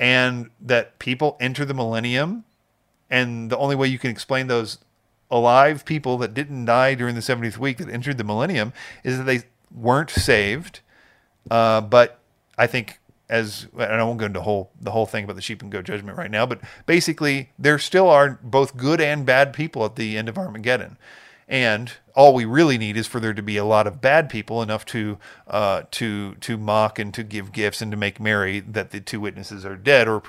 and 0.00 0.50
that 0.62 0.98
people 0.98 1.36
enter 1.38 1.64
the 1.66 1.74
millennium 1.74 2.42
and 3.10 3.50
the 3.50 3.58
only 3.58 3.76
way 3.76 3.86
you 3.86 3.98
can 3.98 4.10
explain 4.10 4.46
those 4.46 4.78
alive 5.30 5.84
people 5.84 6.16
that 6.18 6.32
didn't 6.32 6.64
die 6.64 6.94
during 6.94 7.14
the 7.14 7.20
70th 7.20 7.58
week 7.58 7.78
that 7.78 7.88
entered 7.88 8.16
the 8.18 8.24
millennium 8.24 8.72
is 9.04 9.18
that 9.18 9.24
they 9.24 9.42
weren't 9.72 10.10
saved 10.10 10.80
uh, 11.50 11.80
but 11.80 12.18
i 12.58 12.66
think 12.66 12.98
as 13.28 13.68
and 13.74 13.94
i 13.94 14.02
won't 14.02 14.18
go 14.18 14.26
into 14.26 14.40
whole 14.40 14.72
the 14.80 14.90
whole 14.90 15.06
thing 15.06 15.22
about 15.22 15.36
the 15.36 15.42
sheep 15.42 15.62
and 15.62 15.70
goat 15.70 15.84
judgment 15.84 16.16
right 16.16 16.30
now 16.30 16.44
but 16.44 16.60
basically 16.86 17.52
there 17.58 17.78
still 17.78 18.08
are 18.08 18.40
both 18.42 18.76
good 18.76 19.00
and 19.00 19.24
bad 19.24 19.52
people 19.52 19.84
at 19.84 19.94
the 19.94 20.16
end 20.16 20.28
of 20.28 20.36
armageddon 20.36 20.96
and 21.50 21.92
all 22.14 22.32
we 22.32 22.44
really 22.44 22.78
need 22.78 22.96
is 22.96 23.08
for 23.08 23.18
there 23.18 23.34
to 23.34 23.42
be 23.42 23.56
a 23.56 23.64
lot 23.64 23.86
of 23.88 24.00
bad 24.00 24.30
people 24.30 24.62
enough 24.62 24.84
to 24.86 25.18
uh, 25.48 25.82
to 25.90 26.36
to 26.36 26.56
mock 26.56 26.98
and 26.98 27.12
to 27.12 27.24
give 27.24 27.50
gifts 27.52 27.82
and 27.82 27.90
to 27.90 27.96
make 27.96 28.20
merry 28.20 28.60
that 28.60 28.92
the 28.92 29.00
two 29.00 29.20
witnesses 29.20 29.66
are 29.66 29.76
dead 29.76 30.06
or 30.06 30.22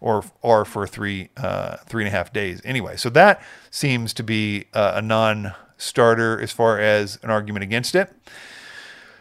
or 0.00 0.24
or 0.40 0.64
for 0.64 0.86
three 0.86 1.28
uh, 1.36 1.76
three 1.86 2.02
and 2.04 2.08
a 2.08 2.16
half 2.16 2.32
days 2.32 2.62
anyway. 2.64 2.96
So 2.96 3.10
that 3.10 3.42
seems 3.70 4.14
to 4.14 4.22
be 4.22 4.64
uh, 4.72 4.92
a 4.96 5.02
non-starter 5.02 6.40
as 6.40 6.52
far 6.52 6.80
as 6.80 7.18
an 7.22 7.30
argument 7.30 7.64
against 7.64 7.94
it. 7.94 8.10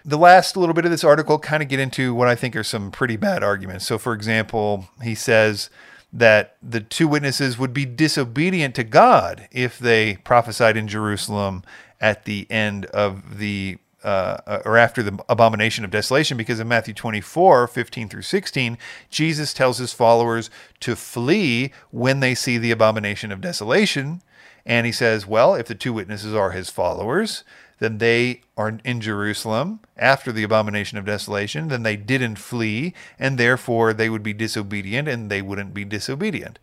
The 0.06 0.18
last 0.18 0.56
little 0.56 0.74
bit 0.74 0.86
of 0.86 0.92
this 0.92 1.04
article 1.04 1.38
kind 1.38 1.62
of 1.62 1.70
get 1.70 1.80
into 1.80 2.16
what 2.16 2.28
I 2.28 2.34
think 2.36 2.56
are 2.56 2.64
some 2.64 2.92
pretty 2.92 3.18
bad 3.18 3.44
arguments. 3.44 3.86
So, 3.86 3.98
for 4.00 4.14
example, 4.14 4.90
he 5.04 5.14
says 5.14 5.70
that 6.14 6.58
the 6.62 6.82
two 6.82 7.08
witnesses 7.08 7.58
would 7.58 7.74
be 7.74 7.86
disobedient 7.86 8.76
to 8.76 8.84
God 8.84 9.48
if 9.52 9.80
they 9.80 10.18
prophesied 10.18 10.76
in 10.78 10.88
Jerusalem 10.88 11.64
at 12.00 12.26
the 12.26 12.48
end 12.50 12.86
of 12.88 13.38
the 13.38 13.78
uh, 14.04 14.62
or 14.66 14.78
after 14.78 15.04
the 15.04 15.24
abomination 15.30 15.86
of 15.86 15.92
desolation, 15.92 16.36
because 16.36 16.60
in 16.60 16.68
Matthew 16.68 16.94
24, 16.94 17.68
15 17.68 18.10
through 18.10 18.24
16, 18.24 18.78
Jesus 19.12 19.54
tells 19.54 19.78
his 19.78 19.94
followers 19.94 20.50
to 20.80 20.96
flee 20.96 21.72
when 21.92 22.20
they 22.20 22.34
see 22.34 22.58
the 22.58 22.72
abomination 22.72 23.32
of 23.32 23.42
desolation. 23.42 24.24
And 24.66 24.86
he 24.86 24.92
says, 24.92 25.28
well, 25.28 25.54
if 25.54 25.68
the 25.68 25.76
two 25.76 25.94
witnesses 25.94 26.34
are 26.34 26.52
his 26.52 26.70
followers, 26.70 27.44
then 27.82 27.98
they 27.98 28.42
are 28.56 28.78
in 28.86 29.02
Jerusalem 29.02 29.80
after 29.98 30.32
the 30.32 30.44
abomination 30.44 31.00
of 31.00 31.06
desolation, 31.06 31.70
then 31.70 31.82
they 31.82 31.96
didn't 31.96 32.36
flee, 32.36 32.94
and 33.18 33.40
therefore 33.40 33.92
they 33.92 34.08
would 34.08 34.22
be 34.22 34.34
disobedient 34.34 35.08
and 35.08 35.32
they 35.32 35.42
wouldn't 35.42 35.74
be 35.74 35.84
disobedient. 35.84 36.60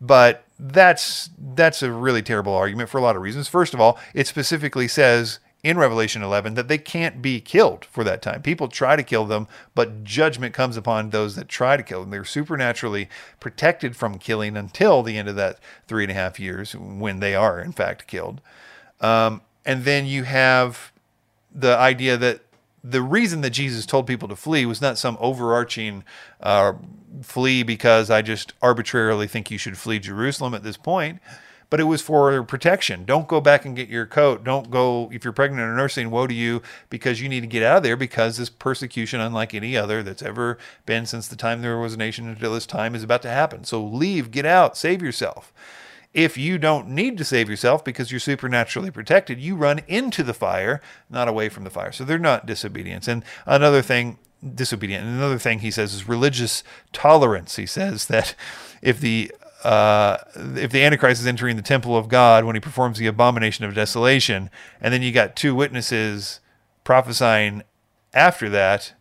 But 0.00 0.42
that's 0.58 1.30
that's 1.38 1.84
a 1.84 1.92
really 1.92 2.20
terrible 2.20 2.52
argument 2.52 2.90
for 2.90 2.98
a 2.98 3.00
lot 3.00 3.14
of 3.14 3.22
reasons. 3.22 3.46
First 3.46 3.74
of 3.74 3.80
all, 3.80 3.96
it 4.12 4.26
specifically 4.26 4.88
says 4.88 5.38
in 5.62 5.78
Revelation 5.78 6.20
11 6.20 6.54
that 6.54 6.66
they 6.66 6.78
can't 6.78 7.22
be 7.22 7.40
killed 7.40 7.84
for 7.84 8.02
that 8.02 8.20
time. 8.20 8.42
People 8.42 8.66
try 8.66 8.96
to 8.96 9.04
kill 9.04 9.24
them, 9.24 9.46
but 9.72 10.02
judgment 10.02 10.52
comes 10.52 10.76
upon 10.76 11.10
those 11.10 11.36
that 11.36 11.48
try 11.48 11.76
to 11.76 11.82
kill 11.84 12.00
them. 12.00 12.10
They're 12.10 12.24
supernaturally 12.24 13.08
protected 13.38 13.94
from 13.94 14.18
killing 14.18 14.56
until 14.56 15.04
the 15.04 15.16
end 15.16 15.28
of 15.28 15.36
that 15.36 15.60
three 15.86 16.02
and 16.02 16.10
a 16.10 16.14
half 16.14 16.40
years 16.40 16.74
when 16.74 17.20
they 17.20 17.36
are, 17.36 17.60
in 17.60 17.70
fact, 17.70 18.08
killed. 18.08 18.40
Um, 19.00 19.42
and 19.66 19.84
then 19.84 20.06
you 20.06 20.22
have 20.22 20.92
the 21.52 21.76
idea 21.76 22.16
that 22.16 22.40
the 22.82 23.02
reason 23.02 23.40
that 23.40 23.50
Jesus 23.50 23.84
told 23.84 24.06
people 24.06 24.28
to 24.28 24.36
flee 24.36 24.64
was 24.64 24.80
not 24.80 24.96
some 24.96 25.16
overarching 25.18 26.04
uh, 26.40 26.74
flee 27.20 27.64
because 27.64 28.10
I 28.10 28.22
just 28.22 28.52
arbitrarily 28.62 29.26
think 29.26 29.50
you 29.50 29.58
should 29.58 29.76
flee 29.76 29.98
Jerusalem 29.98 30.54
at 30.54 30.62
this 30.62 30.76
point, 30.76 31.18
but 31.68 31.80
it 31.80 31.84
was 31.84 32.00
for 32.00 32.44
protection. 32.44 33.04
Don't 33.04 33.26
go 33.26 33.40
back 33.40 33.64
and 33.64 33.74
get 33.74 33.88
your 33.88 34.06
coat. 34.06 34.44
Don't 34.44 34.70
go, 34.70 35.10
if 35.12 35.24
you're 35.24 35.32
pregnant 35.32 35.68
or 35.68 35.74
nursing, 35.74 36.10
woe 36.10 36.28
to 36.28 36.34
you 36.34 36.62
because 36.88 37.20
you 37.20 37.28
need 37.28 37.40
to 37.40 37.48
get 37.48 37.64
out 37.64 37.78
of 37.78 37.82
there 37.82 37.96
because 37.96 38.36
this 38.36 38.50
persecution, 38.50 39.20
unlike 39.20 39.52
any 39.52 39.76
other 39.76 40.04
that's 40.04 40.22
ever 40.22 40.56
been 40.84 41.06
since 41.06 41.26
the 41.26 41.34
time 41.34 41.62
there 41.62 41.78
was 41.78 41.94
a 41.94 41.98
nation 41.98 42.28
until 42.28 42.54
this 42.54 42.66
time, 42.66 42.94
is 42.94 43.02
about 43.02 43.22
to 43.22 43.30
happen. 43.30 43.64
So 43.64 43.82
leave, 43.84 44.30
get 44.30 44.46
out, 44.46 44.76
save 44.76 45.02
yourself. 45.02 45.52
If 46.16 46.38
you 46.38 46.56
don't 46.56 46.88
need 46.88 47.18
to 47.18 47.26
save 47.26 47.50
yourself 47.50 47.84
because 47.84 48.10
you're 48.10 48.20
supernaturally 48.20 48.90
protected, 48.90 49.38
you 49.38 49.54
run 49.54 49.82
into 49.86 50.22
the 50.22 50.32
fire, 50.32 50.80
not 51.10 51.28
away 51.28 51.50
from 51.50 51.64
the 51.64 51.70
fire. 51.70 51.92
So 51.92 52.04
they're 52.04 52.18
not 52.18 52.46
disobedience. 52.46 53.06
And 53.06 53.22
another 53.44 53.82
thing, 53.82 54.18
disobedient. 54.54 55.04
And 55.04 55.14
another 55.14 55.38
thing 55.38 55.58
he 55.58 55.70
says 55.70 55.92
is 55.92 56.08
religious 56.08 56.64
tolerance. 56.94 57.56
He 57.56 57.66
says 57.66 58.06
that 58.06 58.34
if 58.80 58.98
the 58.98 59.30
uh, 59.62 60.16
if 60.34 60.70
the 60.70 60.82
Antichrist 60.82 61.20
is 61.20 61.26
entering 61.26 61.56
the 61.56 61.62
temple 61.62 61.98
of 61.98 62.08
God 62.08 62.44
when 62.44 62.56
he 62.56 62.60
performs 62.60 62.96
the 62.96 63.08
abomination 63.08 63.66
of 63.66 63.74
desolation, 63.74 64.48
and 64.80 64.94
then 64.94 65.02
you 65.02 65.12
got 65.12 65.36
two 65.36 65.54
witnesses 65.54 66.40
prophesying 66.82 67.62
after 68.14 68.48
that, 68.48 68.94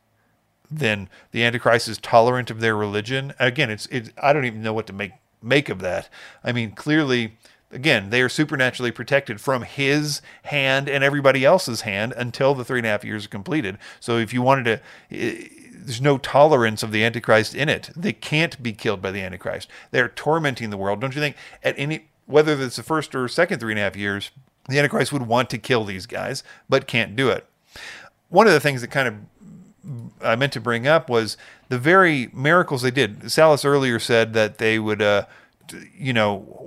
then 0.69 1.07
the 1.31 1.45
Antichrist 1.45 1.87
is 1.87 1.97
tolerant 1.97 2.51
of 2.51 2.59
their 2.59 2.75
religion. 2.75 3.33
Again, 3.39 3.69
it's 3.69 3.85
it. 3.85 4.11
I 4.21 4.33
don't 4.33 4.43
even 4.43 4.61
know 4.61 4.73
what 4.73 4.87
to 4.87 4.93
make 4.93 5.13
make 5.45 5.69
of 5.69 5.79
that. 5.79 6.09
I 6.43 6.51
mean, 6.51 6.71
clearly, 6.71 7.37
again, 7.71 8.09
they 8.09 8.21
are 8.21 8.29
supernaturally 8.29 8.91
protected 8.91 9.39
from 9.39 9.63
his 9.63 10.21
hand 10.43 10.89
and 10.89 11.03
everybody 11.03 11.45
else's 11.45 11.81
hand 11.81 12.13
until 12.17 12.53
the 12.53 12.65
three 12.65 12.79
and 12.79 12.87
a 12.87 12.89
half 12.89 13.03
years 13.03 13.25
are 13.25 13.29
completed. 13.29 13.77
So 13.99 14.17
if 14.17 14.33
you 14.33 14.41
wanted 14.41 14.63
to, 14.65 14.81
eh, 15.15 15.47
there's 15.71 16.01
no 16.01 16.17
tolerance 16.17 16.81
of 16.83 16.91
the 16.91 17.03
Antichrist 17.03 17.53
in 17.53 17.69
it. 17.69 17.91
They 17.95 18.13
can't 18.13 18.61
be 18.61 18.73
killed 18.73 19.01
by 19.01 19.11
the 19.11 19.21
Antichrist. 19.21 19.69
They're 19.91 20.09
tormenting 20.09 20.71
the 20.71 20.77
world. 20.77 20.99
Don't 20.99 21.13
you 21.13 21.21
think 21.21 21.35
at 21.63 21.75
any, 21.77 22.07
whether 22.25 22.59
it's 22.61 22.77
the 22.77 22.83
first 22.83 23.13
or 23.13 23.27
second 23.27 23.59
three 23.59 23.73
and 23.73 23.79
a 23.79 23.83
half 23.83 23.95
years, 23.95 24.31
the 24.67 24.79
Antichrist 24.79 25.13
would 25.13 25.27
want 25.27 25.49
to 25.51 25.57
kill 25.59 25.83
these 25.83 26.07
guys, 26.07 26.43
but 26.67 26.87
can't 26.87 27.15
do 27.15 27.29
it. 27.29 27.45
One 28.29 28.47
of 28.47 28.53
the 28.53 28.59
things 28.59 28.81
that 28.81 28.89
kind 28.89 29.07
of 29.07 29.15
I 30.21 30.35
meant 30.35 30.53
to 30.53 30.61
bring 30.61 30.87
up 30.87 31.09
was 31.09 31.37
the 31.69 31.77
very 31.79 32.29
miracles 32.33 32.81
they 32.81 32.91
did. 32.91 33.31
Salus 33.31 33.65
earlier 33.65 33.99
said 33.99 34.33
that 34.33 34.57
they 34.57 34.79
would, 34.79 35.01
uh, 35.01 35.25
you 35.97 36.13
know, 36.13 36.61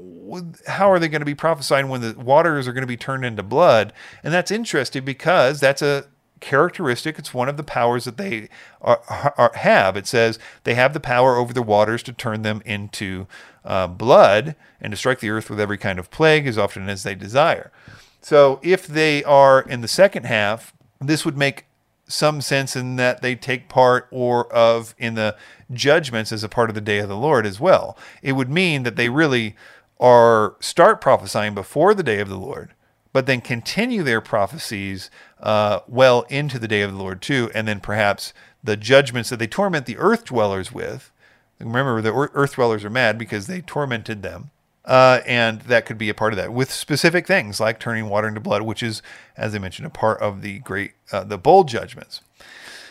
how 0.66 0.90
are 0.90 0.98
they 0.98 1.08
going 1.08 1.20
to 1.20 1.26
be 1.26 1.34
prophesying 1.34 1.88
when 1.88 2.00
the 2.00 2.18
waters 2.18 2.68
are 2.68 2.72
going 2.72 2.82
to 2.82 2.86
be 2.88 2.96
turned 2.96 3.24
into 3.24 3.42
blood? 3.42 3.92
And 4.22 4.32
that's 4.32 4.50
interesting 4.50 5.04
because 5.04 5.60
that's 5.60 5.82
a 5.82 6.06
characteristic. 6.40 7.18
It's 7.18 7.34
one 7.34 7.48
of 7.48 7.56
the 7.56 7.62
powers 7.64 8.04
that 8.04 8.16
they 8.16 8.48
are, 8.80 9.00
are, 9.36 9.52
have. 9.54 9.96
It 9.96 10.06
says 10.06 10.38
they 10.64 10.74
have 10.74 10.92
the 10.92 11.00
power 11.00 11.36
over 11.36 11.52
the 11.52 11.62
waters 11.62 12.02
to 12.04 12.12
turn 12.12 12.42
them 12.42 12.62
into 12.64 13.26
uh, 13.64 13.86
blood 13.86 14.54
and 14.80 14.90
to 14.92 14.96
strike 14.96 15.20
the 15.20 15.30
earth 15.30 15.50
with 15.50 15.60
every 15.60 15.78
kind 15.78 15.98
of 15.98 16.10
plague 16.10 16.46
as 16.46 16.58
often 16.58 16.88
as 16.88 17.02
they 17.02 17.14
desire. 17.14 17.72
So 18.20 18.60
if 18.62 18.86
they 18.86 19.24
are 19.24 19.60
in 19.62 19.80
the 19.80 19.88
second 19.88 20.26
half, 20.26 20.72
this 21.00 21.24
would 21.24 21.36
make 21.36 21.67
some 22.08 22.40
sense 22.40 22.74
in 22.74 22.96
that 22.96 23.22
they 23.22 23.34
take 23.34 23.68
part 23.68 24.08
or 24.10 24.50
of 24.52 24.94
in 24.98 25.14
the 25.14 25.36
judgments 25.72 26.32
as 26.32 26.42
a 26.42 26.48
part 26.48 26.70
of 26.70 26.74
the 26.74 26.80
day 26.80 26.98
of 26.98 27.08
the 27.08 27.16
Lord 27.16 27.46
as 27.46 27.60
well. 27.60 27.96
It 28.22 28.32
would 28.32 28.50
mean 28.50 28.82
that 28.82 28.96
they 28.96 29.08
really 29.08 29.54
are 30.00 30.56
start 30.60 31.00
prophesying 31.00 31.54
before 31.54 31.94
the 31.94 32.02
day 32.02 32.20
of 32.20 32.28
the 32.28 32.38
Lord, 32.38 32.72
but 33.12 33.26
then 33.26 33.40
continue 33.40 34.02
their 34.02 34.20
prophecies 34.20 35.10
uh, 35.40 35.80
well 35.86 36.22
into 36.28 36.58
the 36.58 36.68
day 36.68 36.82
of 36.82 36.92
the 36.92 36.98
Lord 36.98 37.20
too, 37.20 37.50
and 37.54 37.68
then 37.68 37.80
perhaps 37.80 38.32
the 38.62 38.76
judgments 38.76 39.30
that 39.30 39.38
they 39.38 39.46
torment 39.46 39.86
the 39.86 39.98
earth 39.98 40.24
dwellers 40.24 40.72
with. 40.72 41.12
Remember, 41.60 42.00
the 42.00 42.12
earth 42.12 42.54
dwellers 42.54 42.84
are 42.84 42.90
mad 42.90 43.18
because 43.18 43.46
they 43.46 43.60
tormented 43.60 44.22
them. 44.22 44.50
Uh, 44.88 45.20
and 45.26 45.60
that 45.62 45.84
could 45.84 45.98
be 45.98 46.08
a 46.08 46.14
part 46.14 46.32
of 46.32 46.38
that 46.38 46.50
with 46.50 46.72
specific 46.72 47.26
things 47.26 47.60
like 47.60 47.78
turning 47.78 48.08
water 48.08 48.26
into 48.26 48.40
blood, 48.40 48.62
which 48.62 48.82
is, 48.82 49.02
as 49.36 49.54
I 49.54 49.58
mentioned, 49.58 49.86
a 49.86 49.90
part 49.90 50.18
of 50.22 50.40
the 50.40 50.60
great, 50.60 50.92
uh, 51.12 51.24
the 51.24 51.36
bowl 51.36 51.64
judgments. 51.64 52.22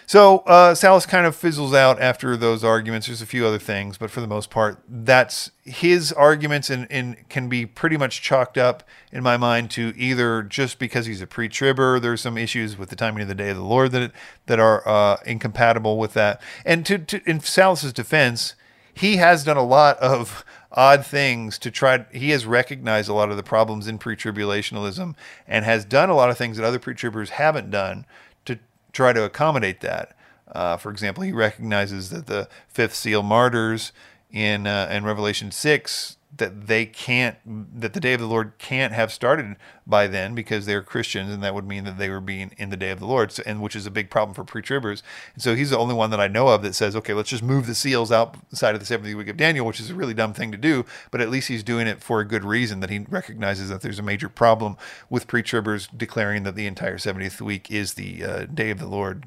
So 0.06 0.38
uh, 0.46 0.74
Salus 0.74 1.08
kind 1.08 1.26
of 1.26 1.36
fizzles 1.36 1.74
out 1.74 2.00
after 2.00 2.38
those 2.38 2.64
arguments. 2.64 3.08
There's 3.08 3.24
a 3.24 3.26
few 3.26 3.48
other 3.48 3.60
things, 3.60 3.98
but 3.98 4.10
for 4.12 4.22
the 4.22 4.28
most 4.28 4.50
part, 4.50 4.80
that's 4.88 5.52
his 5.66 6.14
arguments 6.14 6.70
and, 6.70 6.88
and 6.90 7.28
can 7.30 7.50
be 7.50 7.66
pretty 7.66 7.98
much 7.98 8.22
chalked 8.22 8.58
up 8.60 8.84
in 9.12 9.22
my 9.24 9.36
mind 9.36 9.72
to 9.72 9.92
either 9.98 10.44
just 10.44 10.80
because 10.80 11.08
he's 11.08 11.22
a 11.22 11.28
pre-tribber, 11.28 12.00
there's 12.00 12.22
some 12.22 12.38
issues 12.38 12.78
with 12.78 12.90
the 12.90 12.96
timing 12.96 13.24
of 13.24 13.28
the 13.28 13.36
day 13.36 13.50
of 13.50 13.58
the 13.58 13.64
Lord 13.64 13.92
that 13.92 14.12
that 14.46 14.60
are 14.60 14.88
uh, 14.88 15.18
incompatible 15.26 15.98
with 15.98 16.14
that. 16.14 16.42
And 16.64 16.86
to, 16.86 17.00
to 17.00 17.22
in 17.30 17.42
Salus's 17.42 17.92
defense, 17.92 18.54
he 18.94 19.18
has 19.18 19.44
done 19.44 19.58
a 19.58 19.64
lot 19.64 19.98
of 19.98 20.46
odd 20.72 21.06
things 21.06 21.58
to 21.60 21.72
try. 21.72 22.06
He 22.12 22.32
has 22.32 22.46
recognized 22.46 23.10
a 23.10 23.14
lot 23.14 23.32
of 23.32 23.38
the 23.38 23.44
problems 23.44 23.88
in 23.88 23.98
pre-tribulationalism 23.98 25.16
and 25.48 25.66
has 25.66 25.86
done 25.86 26.10
a 26.10 26.16
lot 26.16 26.30
of 26.30 26.38
things 26.38 26.58
that 26.58 26.66
other 26.66 26.80
pre-tribbers 26.80 27.30
haven't 27.30 27.72
done 27.72 28.06
to 28.46 28.60
try 28.92 29.14
to 29.14 29.24
accommodate 29.24 29.82
that. 29.82 30.16
Uh, 30.52 30.78
for 30.78 30.92
example, 30.92 31.24
he 31.24 31.32
recognizes 31.32 32.10
that 32.10 32.28
the 32.28 32.48
fifth 32.68 32.96
seal 32.96 33.24
martyrs 33.24 33.92
in 34.32 34.68
uh, 34.68 34.90
in 34.92 35.06
Revelation 35.06 35.52
six 35.52 36.17
that 36.38 36.68
they 36.68 36.86
can't 36.86 37.38
that 37.80 37.94
the 37.94 38.00
day 38.00 38.14
of 38.14 38.20
the 38.20 38.28
Lord 38.28 38.54
can't 38.58 38.94
have 38.94 39.12
started 39.12 39.56
by 39.86 40.08
then 40.08 40.36
because 40.36 40.66
they're 40.66 40.82
Christians 40.82 41.32
and 41.34 41.44
that 41.44 41.54
would 41.54 41.68
mean 41.68 41.84
that 41.86 41.98
they 41.98 42.10
were 42.10 42.22
being 42.22 42.54
in 42.58 42.70
the 42.70 42.78
day 42.78 42.92
of 42.92 43.00
the 43.00 43.06
Lord. 43.06 43.32
So, 43.32 43.44
and 43.46 43.62
which 43.62 43.76
is 43.76 43.86
a 43.86 43.92
big 43.92 44.10
problem 44.10 44.34
for 44.34 44.44
pre-tribbers. 44.44 45.02
And 45.34 45.44
so 45.44 45.56
he's 45.56 45.70
the 45.70 45.78
only 45.78 45.96
one 45.96 46.10
that 46.12 46.20
I 46.20 46.28
know 46.28 46.48
of 46.50 46.62
that 46.64 46.76
says 46.76 46.96
okay 46.96 47.14
let's 47.14 47.30
just 47.30 47.44
move 47.44 47.68
the 47.68 47.76
seals 47.76 48.12
outside 48.12 48.76
of 48.76 48.86
the 48.86 48.98
70th 48.98 49.16
week 49.16 49.28
of 49.28 49.38
Daniel 49.38 49.66
which 49.66 49.80
is 49.80 49.90
a 49.90 49.96
really 49.96 50.14
dumb 50.14 50.34
thing 50.34 50.52
to 50.52 50.58
do 50.58 50.86
but 51.12 51.22
at 51.22 51.30
least 51.30 51.48
he's 51.48 51.64
doing 51.64 51.88
it 51.88 52.02
for 52.02 52.20
a 52.20 52.26
good 52.26 52.44
reason 52.44 52.80
that 52.80 52.90
he 52.90 53.00
recognizes 53.10 53.70
that 53.70 53.82
there's 53.82 54.00
a 54.00 54.04
major 54.04 54.30
problem 54.30 54.78
with 55.10 55.28
pre-tribbers 55.28 55.88
declaring 55.96 56.44
that 56.44 56.56
the 56.56 56.68
entire 56.68 56.98
70th 56.98 57.42
week 57.42 57.72
is 57.72 57.94
the 57.94 58.24
uh, 58.24 58.46
day 58.46 58.70
of 58.70 58.80
the 58.80 58.88
Lord 58.88 59.26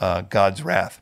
uh, 0.00 0.22
God's 0.22 0.62
wrath. 0.62 1.00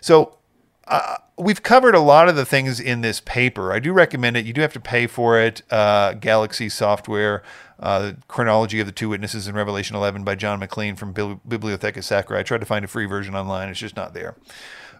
So 0.00 0.38
uh, 0.86 1.16
we've 1.42 1.62
covered 1.62 1.94
a 1.94 2.00
lot 2.00 2.28
of 2.28 2.36
the 2.36 2.44
things 2.44 2.80
in 2.80 3.00
this 3.00 3.20
paper. 3.20 3.72
I 3.72 3.78
do 3.78 3.92
recommend 3.92 4.36
it. 4.36 4.46
You 4.46 4.52
do 4.52 4.60
have 4.60 4.72
to 4.74 4.80
pay 4.80 5.06
for 5.06 5.38
it. 5.40 5.62
Uh, 5.70 6.14
Galaxie 6.14 6.68
Software, 6.68 7.42
uh, 7.78 8.12
chronology 8.28 8.80
of 8.80 8.86
the 8.86 8.92
two 8.92 9.08
witnesses 9.08 9.48
in 9.48 9.54
Revelation 9.54 9.96
11 9.96 10.24
by 10.24 10.34
John 10.34 10.58
McLean 10.58 10.96
from 10.96 11.12
Bibliotheca 11.12 12.02
Sacra. 12.02 12.38
I 12.38 12.42
tried 12.42 12.60
to 12.60 12.66
find 12.66 12.84
a 12.84 12.88
free 12.88 13.06
version 13.06 13.34
online. 13.34 13.68
It's 13.68 13.80
just 13.80 13.96
not 13.96 14.14
there. 14.14 14.36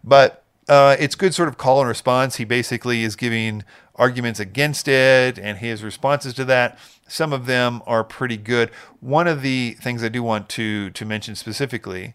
But 0.02 0.42
uh, 0.68 0.96
it's 0.98 1.14
good 1.14 1.34
sort 1.34 1.48
of 1.48 1.58
call 1.58 1.80
and 1.80 1.88
response. 1.88 2.36
He 2.36 2.44
basically 2.44 3.02
is 3.02 3.16
giving 3.16 3.64
arguments 3.96 4.40
against 4.40 4.88
it 4.88 5.38
and 5.38 5.58
his 5.58 5.82
responses 5.84 6.34
to 6.34 6.44
that. 6.46 6.78
some 7.08 7.32
of 7.32 7.46
them 7.46 7.82
are 7.86 8.02
pretty 8.02 8.36
good. 8.36 8.70
One 9.00 9.26
of 9.26 9.42
the 9.42 9.72
things 9.74 10.02
I 10.02 10.08
do 10.08 10.22
want 10.22 10.48
to 10.50 10.90
to 10.90 11.04
mention 11.04 11.34
specifically 11.34 12.14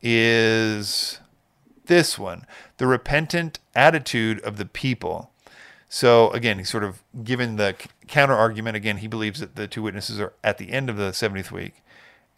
is 0.00 1.18
this 1.88 2.18
one 2.18 2.46
the 2.76 2.86
repentant 2.86 3.58
attitude 3.74 4.40
of 4.40 4.56
the 4.56 4.64
people. 4.64 5.32
So 5.88 6.30
again, 6.30 6.58
he's 6.58 6.68
sort 6.68 6.84
of 6.84 7.02
given 7.24 7.56
the 7.56 7.74
counter 8.06 8.34
argument. 8.34 8.76
Again, 8.76 8.98
he 8.98 9.08
believes 9.08 9.40
that 9.40 9.56
the 9.56 9.66
two 9.66 9.82
witnesses 9.82 10.20
are 10.20 10.34
at 10.44 10.58
the 10.58 10.70
end 10.70 10.88
of 10.88 10.96
the 10.96 11.10
70th 11.10 11.50
week, 11.50 11.82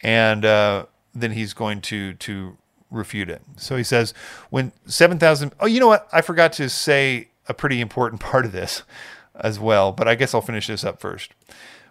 and 0.01 0.45
uh, 0.45 0.87
then 1.15 1.33
he's 1.33 1.53
going 1.53 1.81
to 1.83 2.15
to 2.15 2.57
refute 2.91 3.29
it. 3.29 3.43
So 3.57 3.77
he 3.77 3.85
says, 3.85 4.13
when 4.51 4.73
7,000, 4.87 5.53
oh, 5.61 5.67
you 5.67 5.79
know 5.79 5.87
what? 5.87 6.09
I 6.13 6.23
forgot 6.23 6.53
to 6.55 6.69
say 6.69 7.29
a 7.49 7.55
pretty 7.55 7.81
important 7.81 8.21
part 8.31 8.45
of 8.45 8.53
this 8.53 8.83
as 9.35 9.59
well, 9.59 9.93
but 9.93 10.09
I 10.09 10.15
guess 10.15 10.35
I'll 10.35 10.41
finish 10.41 10.67
this 10.67 10.85
up 10.85 11.01
first. 11.01 11.33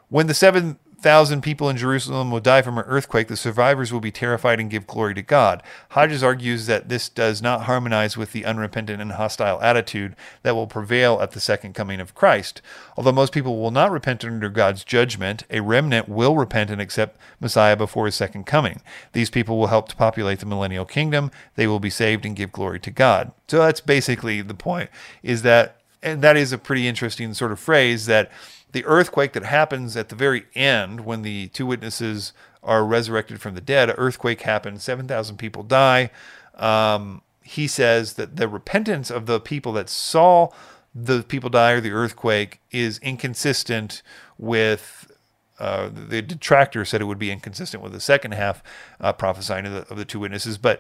When 0.09 0.27
the 0.27 0.33
seven 0.33 0.79
thousand 1.01 1.41
people 1.41 1.69
in 1.69 1.77
Jerusalem 1.77 2.31
will 2.31 2.39
die 2.39 2.61
from 2.61 2.77
an 2.77 2.85
earthquake, 2.85 3.27
the 3.27 3.37
survivors 3.37 3.91
will 3.91 3.99
be 3.99 4.11
terrified 4.11 4.59
and 4.59 4.69
give 4.69 4.87
glory 4.87 5.13
to 5.15 5.21
God. 5.21 5.63
Hodges 5.89 6.23
argues 6.23 6.65
that 6.67 6.89
this 6.89 7.09
does 7.09 7.41
not 7.41 7.63
harmonize 7.63 8.17
with 8.17 8.31
the 8.31 8.45
unrepentant 8.45 9.01
and 9.01 9.13
hostile 9.13 9.61
attitude 9.61 10.15
that 10.43 10.55
will 10.55 10.67
prevail 10.67 11.19
at 11.21 11.31
the 11.31 11.39
second 11.39 11.73
coming 11.73 11.99
of 11.99 12.15
Christ. 12.15 12.61
Although 12.97 13.11
most 13.11 13.33
people 13.33 13.59
will 13.59 13.71
not 13.71 13.91
repent 13.91 14.23
under 14.23 14.49
God's 14.49 14.83
judgment, 14.83 15.43
a 15.49 15.61
remnant 15.61 16.09
will 16.09 16.35
repent 16.35 16.69
and 16.69 16.81
accept 16.81 17.19
Messiah 17.39 17.77
before 17.77 18.05
his 18.05 18.15
second 18.15 18.45
coming. 18.45 18.81
These 19.13 19.29
people 19.29 19.57
will 19.57 19.67
help 19.67 19.89
to 19.89 19.95
populate 19.95 20.39
the 20.39 20.45
millennial 20.45 20.85
kingdom. 20.85 21.31
They 21.55 21.67
will 21.67 21.79
be 21.79 21.89
saved 21.89 22.25
and 22.25 22.35
give 22.35 22.51
glory 22.51 22.79
to 22.81 22.91
God. 22.91 23.31
So 23.47 23.59
that's 23.59 23.81
basically 23.81 24.41
the 24.41 24.53
point 24.53 24.89
is 25.23 25.41
that 25.43 25.75
and 26.01 26.21
that 26.21 26.37
is 26.37 26.53
a 26.53 26.57
pretty 26.57 26.87
interesting 26.87 27.33
sort 27.33 27.51
of 27.51 27.59
phrase 27.59 28.05
that 28.05 28.31
the 28.71 28.85
earthquake 28.85 29.33
that 29.33 29.43
happens 29.43 29.97
at 29.97 30.09
the 30.09 30.15
very 30.15 30.45
end 30.55 31.01
when 31.05 31.21
the 31.21 31.47
two 31.47 31.65
witnesses 31.65 32.33
are 32.61 32.85
resurrected 32.85 33.41
from 33.41 33.55
the 33.55 33.61
dead, 33.61 33.93
earthquake 33.97 34.41
happens, 34.41 34.83
7,000 34.83 35.37
people 35.37 35.63
die. 35.63 36.11
Um, 36.55 37.21
he 37.41 37.67
says 37.67 38.13
that 38.13 38.35
the 38.35 38.47
repentance 38.47 39.09
of 39.09 39.25
the 39.25 39.39
people 39.39 39.73
that 39.73 39.89
saw 39.89 40.49
the 40.93 41.23
people 41.23 41.49
die 41.49 41.71
or 41.71 41.81
the 41.81 41.91
earthquake 41.91 42.59
is 42.71 42.99
inconsistent 42.99 44.01
with 44.37 45.11
uh, 45.59 45.89
the 45.91 46.21
detractor 46.21 46.85
said 46.85 47.01
it 47.01 47.05
would 47.05 47.19
be 47.19 47.31
inconsistent 47.31 47.83
with 47.83 47.91
the 47.91 47.99
second 47.99 48.33
half 48.33 48.63
uh, 49.01 49.11
prophesying 49.11 49.65
of 49.65 49.73
the, 49.73 49.91
of 49.91 49.97
the 49.97 50.05
two 50.05 50.19
witnesses, 50.19 50.57
but 50.57 50.79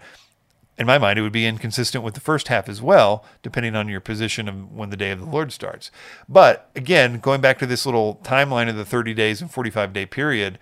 in 0.79 0.87
my 0.87 0.97
mind, 0.97 1.19
it 1.19 1.21
would 1.21 1.33
be 1.33 1.45
inconsistent 1.45 2.05
with 2.05 2.13
the 2.13 2.21
first 2.21 2.47
half 2.47 2.69
as 2.69 2.81
well, 2.81 3.25
depending 3.43 3.75
on 3.75 3.89
your 3.89 3.99
position 3.99 4.47
of 4.47 4.71
when 4.71 4.89
the 4.89 4.97
day 4.97 5.11
of 5.11 5.19
the 5.19 5.25
Lord 5.25 5.51
starts. 5.51 5.91
But 6.29 6.69
again, 6.73 7.19
going 7.19 7.41
back 7.41 7.59
to 7.59 7.65
this 7.65 7.85
little 7.85 8.21
timeline 8.23 8.69
of 8.69 8.77
the 8.77 8.85
30 8.85 9.13
days 9.13 9.41
and 9.41 9.51
45 9.51 9.91
day 9.91 10.05
period, 10.05 10.57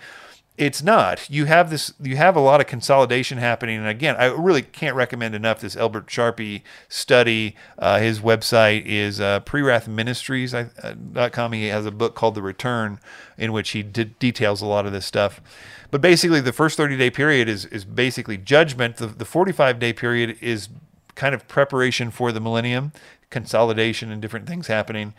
it's 0.58 0.82
not. 0.82 1.30
You 1.30 1.46
have 1.46 1.70
this. 1.70 1.94
You 2.02 2.18
have 2.18 2.36
a 2.36 2.40
lot 2.40 2.60
of 2.60 2.68
consolidation 2.68 3.38
happening, 3.38 3.78
and 3.78 3.88
again, 3.88 4.16
I 4.18 4.26
really 4.26 4.64
can't 4.64 4.96
recommend 4.96 5.36
enough 5.36 5.60
this 5.60 5.78
Albert 5.78 6.08
Sharpie 6.08 6.64
study. 6.90 7.56
Uh, 7.78 8.00
his 8.00 8.20
website 8.20 8.84
is 8.86 9.22
uh, 9.22 9.42
prewrathministries.com. 9.42 11.54
He 11.54 11.68
has 11.68 11.86
a 11.86 11.92
book 11.92 12.16
called 12.16 12.34
The 12.34 12.42
Return, 12.42 13.00
in 13.38 13.54
which 13.54 13.70
he 13.70 13.84
details 13.84 14.64
a 14.64 14.66
lot 14.66 14.88
of 14.88 14.92
this 14.92 15.06
stuff. 15.06 15.40
But 15.92 16.02
basically, 16.02 16.42
the 16.42 16.54
first 16.54 16.76
30 16.76 16.98
day 16.98 17.12
period 17.12 17.48
is 17.48 17.66
is 17.66 17.86
basically 17.86 18.38
judgment. 18.38 18.98
The, 18.98 19.08
the 19.08 19.26
45 19.26 19.78
day 19.78 19.94
period 19.94 20.38
is 20.42 20.70
kind 21.14 21.36
of 21.36 21.48
preparation 21.48 22.10
for 22.10 22.32
the 22.32 22.40
millennium, 22.40 22.94
consolidation 23.30 24.12
and 24.12 24.22
different 24.22 24.48
things 24.48 24.68
happening. 24.68 25.14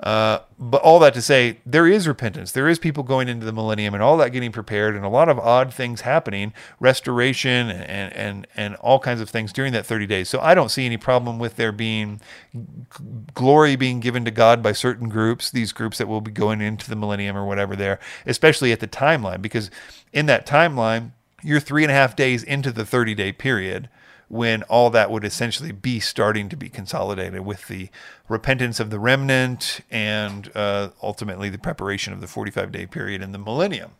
Uh, 0.00 0.40
but 0.58 0.82
all 0.82 0.98
that 0.98 1.14
to 1.14 1.22
say, 1.22 1.60
there 1.64 1.86
is 1.86 2.08
repentance. 2.08 2.50
There 2.50 2.68
is 2.68 2.80
people 2.80 3.04
going 3.04 3.28
into 3.28 3.46
the 3.46 3.52
millennium 3.52 3.94
and 3.94 4.02
all 4.02 4.16
that 4.16 4.30
getting 4.30 4.50
prepared, 4.50 4.96
and 4.96 5.04
a 5.04 5.08
lot 5.08 5.28
of 5.28 5.38
odd 5.38 5.72
things 5.72 6.00
happening, 6.00 6.52
restoration 6.80 7.70
and 7.70 8.12
and 8.12 8.46
and 8.56 8.74
all 8.76 8.98
kinds 8.98 9.20
of 9.20 9.30
things 9.30 9.52
during 9.52 9.72
that 9.74 9.86
30 9.86 10.06
days. 10.06 10.28
So 10.28 10.40
I 10.40 10.54
don't 10.54 10.70
see 10.70 10.86
any 10.86 10.96
problem 10.96 11.38
with 11.38 11.54
there 11.54 11.70
being 11.70 12.20
glory 13.34 13.76
being 13.76 14.00
given 14.00 14.24
to 14.24 14.32
God 14.32 14.60
by 14.60 14.72
certain 14.72 15.08
groups, 15.08 15.50
these 15.50 15.72
groups 15.72 15.98
that 15.98 16.08
will 16.08 16.20
be 16.20 16.32
going 16.32 16.60
into 16.60 16.90
the 16.90 16.96
millennium 16.96 17.36
or 17.36 17.46
whatever 17.46 17.76
there, 17.76 18.00
especially 18.26 18.72
at 18.72 18.80
the 18.80 18.88
timeline, 18.88 19.40
because 19.40 19.70
in 20.12 20.26
that 20.26 20.46
timeline, 20.46 21.12
you're 21.44 21.60
three 21.60 21.84
and 21.84 21.92
a 21.92 21.94
half 21.94 22.16
days 22.16 22.42
into 22.42 22.72
the 22.72 22.84
30 22.84 23.14
day 23.14 23.30
period 23.30 23.88
when 24.32 24.62
all 24.62 24.88
that 24.88 25.10
would 25.10 25.26
essentially 25.26 25.72
be 25.72 26.00
starting 26.00 26.48
to 26.48 26.56
be 26.56 26.70
consolidated 26.70 27.42
with 27.42 27.68
the 27.68 27.90
repentance 28.30 28.80
of 28.80 28.88
the 28.88 28.98
remnant 28.98 29.82
and 29.90 30.50
uh, 30.54 30.88
ultimately 31.02 31.50
the 31.50 31.58
preparation 31.58 32.14
of 32.14 32.22
the 32.22 32.26
45 32.26 32.72
day 32.72 32.86
period 32.86 33.20
in 33.20 33.32
the 33.32 33.38
millennium. 33.38 33.90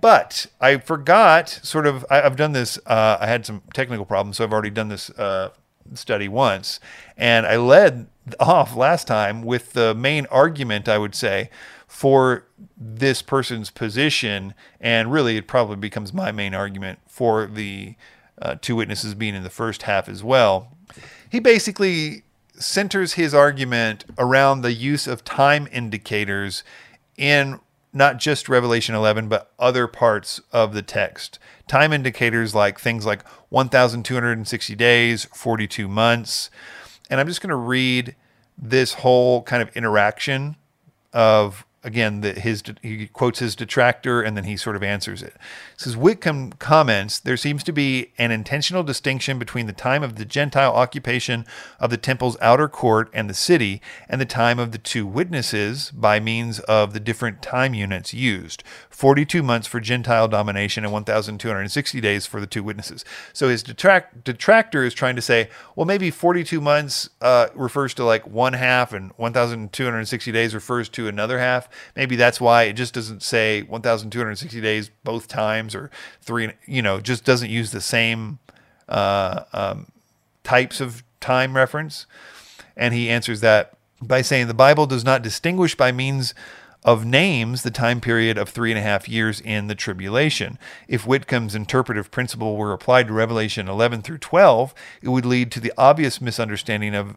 But 0.00 0.46
I 0.60 0.78
forgot, 0.78 1.48
sort 1.48 1.86
of, 1.86 2.04
I, 2.10 2.16
have 2.16 2.34
done 2.34 2.50
this, 2.50 2.80
uh, 2.84 3.18
I 3.20 3.28
had 3.28 3.46
some 3.46 3.62
technical 3.72 4.04
problems, 4.04 4.38
so 4.38 4.44
I've 4.44 4.52
already 4.52 4.70
done 4.70 4.88
this 4.88 5.08
uh, 5.10 5.50
study 5.94 6.26
once. 6.26 6.80
And 7.16 7.46
I 7.46 7.56
led 7.56 8.08
off 8.40 8.74
last 8.74 9.06
time 9.06 9.44
with 9.44 9.74
the 9.74 9.94
main 9.94 10.26
argument, 10.32 10.88
I 10.88 10.98
would 10.98 11.14
say, 11.14 11.48
for 11.86 12.44
this 12.76 13.22
person's 13.22 13.70
position. 13.70 14.52
And 14.80 15.12
really, 15.12 15.36
it 15.36 15.46
probably 15.46 15.76
becomes 15.76 16.12
my 16.12 16.32
main 16.32 16.54
argument 16.54 16.98
for 17.06 17.46
the 17.46 17.94
uh, 18.40 18.56
two 18.60 18.76
witnesses 18.76 19.14
being 19.14 19.34
in 19.34 19.42
the 19.42 19.50
first 19.50 19.82
half 19.82 20.08
as 20.08 20.22
well. 20.22 20.76
He 21.30 21.40
basically 21.40 22.22
centers 22.56 23.14
his 23.14 23.34
argument 23.34 24.04
around 24.18 24.60
the 24.62 24.72
use 24.72 25.06
of 25.06 25.24
time 25.24 25.68
indicators 25.72 26.62
in 27.16 27.60
not 27.92 28.18
just 28.18 28.48
Revelation 28.48 28.94
11, 28.94 29.28
but 29.28 29.52
other 29.58 29.86
parts 29.86 30.40
of 30.52 30.74
the 30.74 30.82
text. 30.82 31.38
Time 31.68 31.92
indicators 31.92 32.54
like 32.54 32.78
things 32.80 33.06
like 33.06 33.26
1,260 33.50 34.74
days, 34.74 35.24
42 35.26 35.86
months. 35.86 36.50
And 37.08 37.20
I'm 37.20 37.28
just 37.28 37.40
going 37.40 37.50
to 37.50 37.56
read 37.56 38.16
this 38.58 38.94
whole 38.94 39.42
kind 39.42 39.62
of 39.62 39.74
interaction 39.76 40.56
of 41.12 41.64
again, 41.84 42.20
the, 42.20 42.32
his 42.32 42.62
he 42.82 43.06
quotes 43.08 43.38
his 43.40 43.54
detractor 43.54 44.22
and 44.22 44.36
then 44.36 44.44
he 44.44 44.56
sort 44.56 44.76
of 44.76 44.82
answers 44.82 45.22
it. 45.22 45.24
it. 45.24 45.36
Says 45.76 45.96
Whitcomb 45.96 46.52
comments 46.54 47.18
there 47.18 47.36
seems 47.36 47.64
to 47.64 47.72
be 47.72 48.12
an 48.18 48.30
intentional 48.30 48.82
distinction 48.82 49.38
between 49.38 49.66
the 49.66 49.72
time 49.72 50.02
of 50.02 50.16
the 50.16 50.24
Gentile 50.24 50.74
occupation 50.74 51.44
of 51.80 51.90
the 51.90 51.96
temple's 51.96 52.36
outer 52.40 52.68
court 52.68 53.10
and 53.12 53.28
the 53.28 53.34
city, 53.34 53.80
and 54.08 54.20
the 54.20 54.26
time 54.26 54.58
of 54.58 54.72
the 54.72 54.78
two 54.78 55.06
witnesses 55.06 55.90
by 55.90 56.20
means 56.20 56.60
of 56.60 56.92
the 56.92 57.00
different 57.00 57.42
time 57.42 57.74
units 57.74 58.14
used. 58.14 58.62
42 58.94 59.42
months 59.42 59.66
for 59.66 59.80
Gentile 59.80 60.28
domination 60.28 60.84
and 60.84 60.92
1,260 60.92 62.00
days 62.00 62.26
for 62.26 62.40
the 62.40 62.46
two 62.46 62.62
witnesses. 62.62 63.04
So 63.32 63.48
his 63.48 63.64
detract, 63.64 64.22
detractor 64.22 64.84
is 64.84 64.94
trying 64.94 65.16
to 65.16 65.20
say, 65.20 65.50
well, 65.74 65.84
maybe 65.84 66.12
42 66.12 66.60
months 66.60 67.10
uh, 67.20 67.48
refers 67.56 67.92
to 67.94 68.04
like 68.04 68.24
one 68.28 68.52
half 68.52 68.92
and 68.92 69.10
1,260 69.16 70.30
days 70.30 70.54
refers 70.54 70.88
to 70.90 71.08
another 71.08 71.40
half. 71.40 71.68
Maybe 71.96 72.14
that's 72.14 72.40
why 72.40 72.62
it 72.64 72.74
just 72.74 72.94
doesn't 72.94 73.24
say 73.24 73.62
1,260 73.62 74.60
days 74.60 74.92
both 75.02 75.26
times 75.26 75.74
or 75.74 75.90
three, 76.22 76.52
you 76.64 76.80
know, 76.80 77.00
just 77.00 77.24
doesn't 77.24 77.50
use 77.50 77.72
the 77.72 77.80
same 77.80 78.38
uh, 78.88 79.42
um, 79.52 79.88
types 80.44 80.80
of 80.80 81.02
time 81.18 81.56
reference. 81.56 82.06
And 82.76 82.94
he 82.94 83.10
answers 83.10 83.40
that 83.40 83.76
by 84.00 84.22
saying 84.22 84.46
the 84.46 84.54
Bible 84.54 84.86
does 84.86 85.04
not 85.04 85.20
distinguish 85.22 85.74
by 85.74 85.90
means 85.90 86.32
of 86.84 87.04
names 87.04 87.62
the 87.62 87.70
time 87.70 88.00
period 88.00 88.36
of 88.36 88.48
three 88.48 88.70
and 88.70 88.78
a 88.78 88.82
half 88.82 89.08
years 89.08 89.40
in 89.40 89.68
the 89.68 89.74
tribulation. 89.74 90.58
If 90.86 91.06
Whitcomb's 91.06 91.54
interpretive 91.54 92.10
principle 92.10 92.56
were 92.56 92.72
applied 92.72 93.06
to 93.06 93.14
Revelation 93.14 93.68
11 93.68 94.02
through 94.02 94.18
12, 94.18 94.74
it 95.02 95.08
would 95.08 95.24
lead 95.24 95.50
to 95.52 95.60
the 95.60 95.72
obvious 95.78 96.20
misunderstanding 96.20 96.94
of 96.94 97.16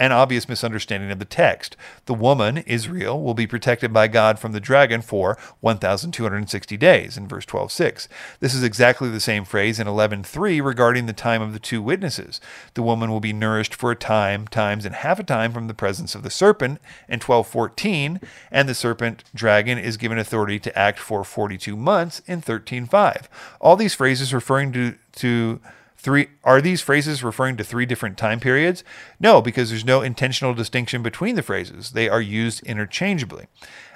an 0.00 0.12
obvious 0.12 0.48
misunderstanding 0.48 1.10
of 1.10 1.18
the 1.18 1.26
text. 1.26 1.76
The 2.06 2.14
woman, 2.14 2.58
Israel, 2.66 3.22
will 3.22 3.34
be 3.34 3.46
protected 3.46 3.92
by 3.92 4.08
God 4.08 4.38
from 4.38 4.52
the 4.52 4.58
dragon 4.58 5.02
for 5.02 5.36
1,260 5.60 6.76
days 6.78 7.18
in 7.18 7.28
verse 7.28 7.44
12.6. 7.44 8.08
This 8.40 8.54
is 8.54 8.64
exactly 8.64 9.10
the 9.10 9.20
same 9.20 9.44
phrase 9.44 9.78
in 9.78 9.86
11.3 9.86 10.64
regarding 10.64 11.04
the 11.04 11.12
time 11.12 11.42
of 11.42 11.52
the 11.52 11.58
two 11.58 11.82
witnesses. 11.82 12.40
The 12.72 12.82
woman 12.82 13.10
will 13.10 13.20
be 13.20 13.34
nourished 13.34 13.74
for 13.74 13.90
a 13.90 13.96
time, 13.96 14.48
times, 14.48 14.86
and 14.86 14.94
half 14.94 15.18
a 15.18 15.22
time 15.22 15.52
from 15.52 15.68
the 15.68 15.74
presence 15.74 16.14
of 16.14 16.22
the 16.22 16.30
serpent 16.30 16.80
in 17.06 17.20
12.14, 17.20 18.22
and 18.50 18.68
the 18.68 18.74
serpent 18.74 19.22
dragon 19.34 19.76
is 19.76 19.98
given 19.98 20.18
authority 20.18 20.58
to 20.60 20.78
act 20.78 20.98
for 20.98 21.24
42 21.24 21.76
months 21.76 22.22
in 22.26 22.40
13.5. 22.40 23.26
All 23.60 23.76
these 23.76 23.94
phrases 23.94 24.32
referring 24.32 24.72
to, 24.72 24.94
to 25.16 25.60
Three 26.02 26.28
are 26.44 26.62
these 26.62 26.80
phrases 26.80 27.22
referring 27.22 27.58
to 27.58 27.64
three 27.64 27.84
different 27.84 28.16
time 28.16 28.40
periods? 28.40 28.82
No, 29.20 29.42
because 29.42 29.68
there's 29.68 29.84
no 29.84 30.00
intentional 30.00 30.54
distinction 30.54 31.02
between 31.02 31.34
the 31.34 31.42
phrases. 31.42 31.90
They 31.90 32.08
are 32.08 32.22
used 32.22 32.62
interchangeably. 32.62 33.48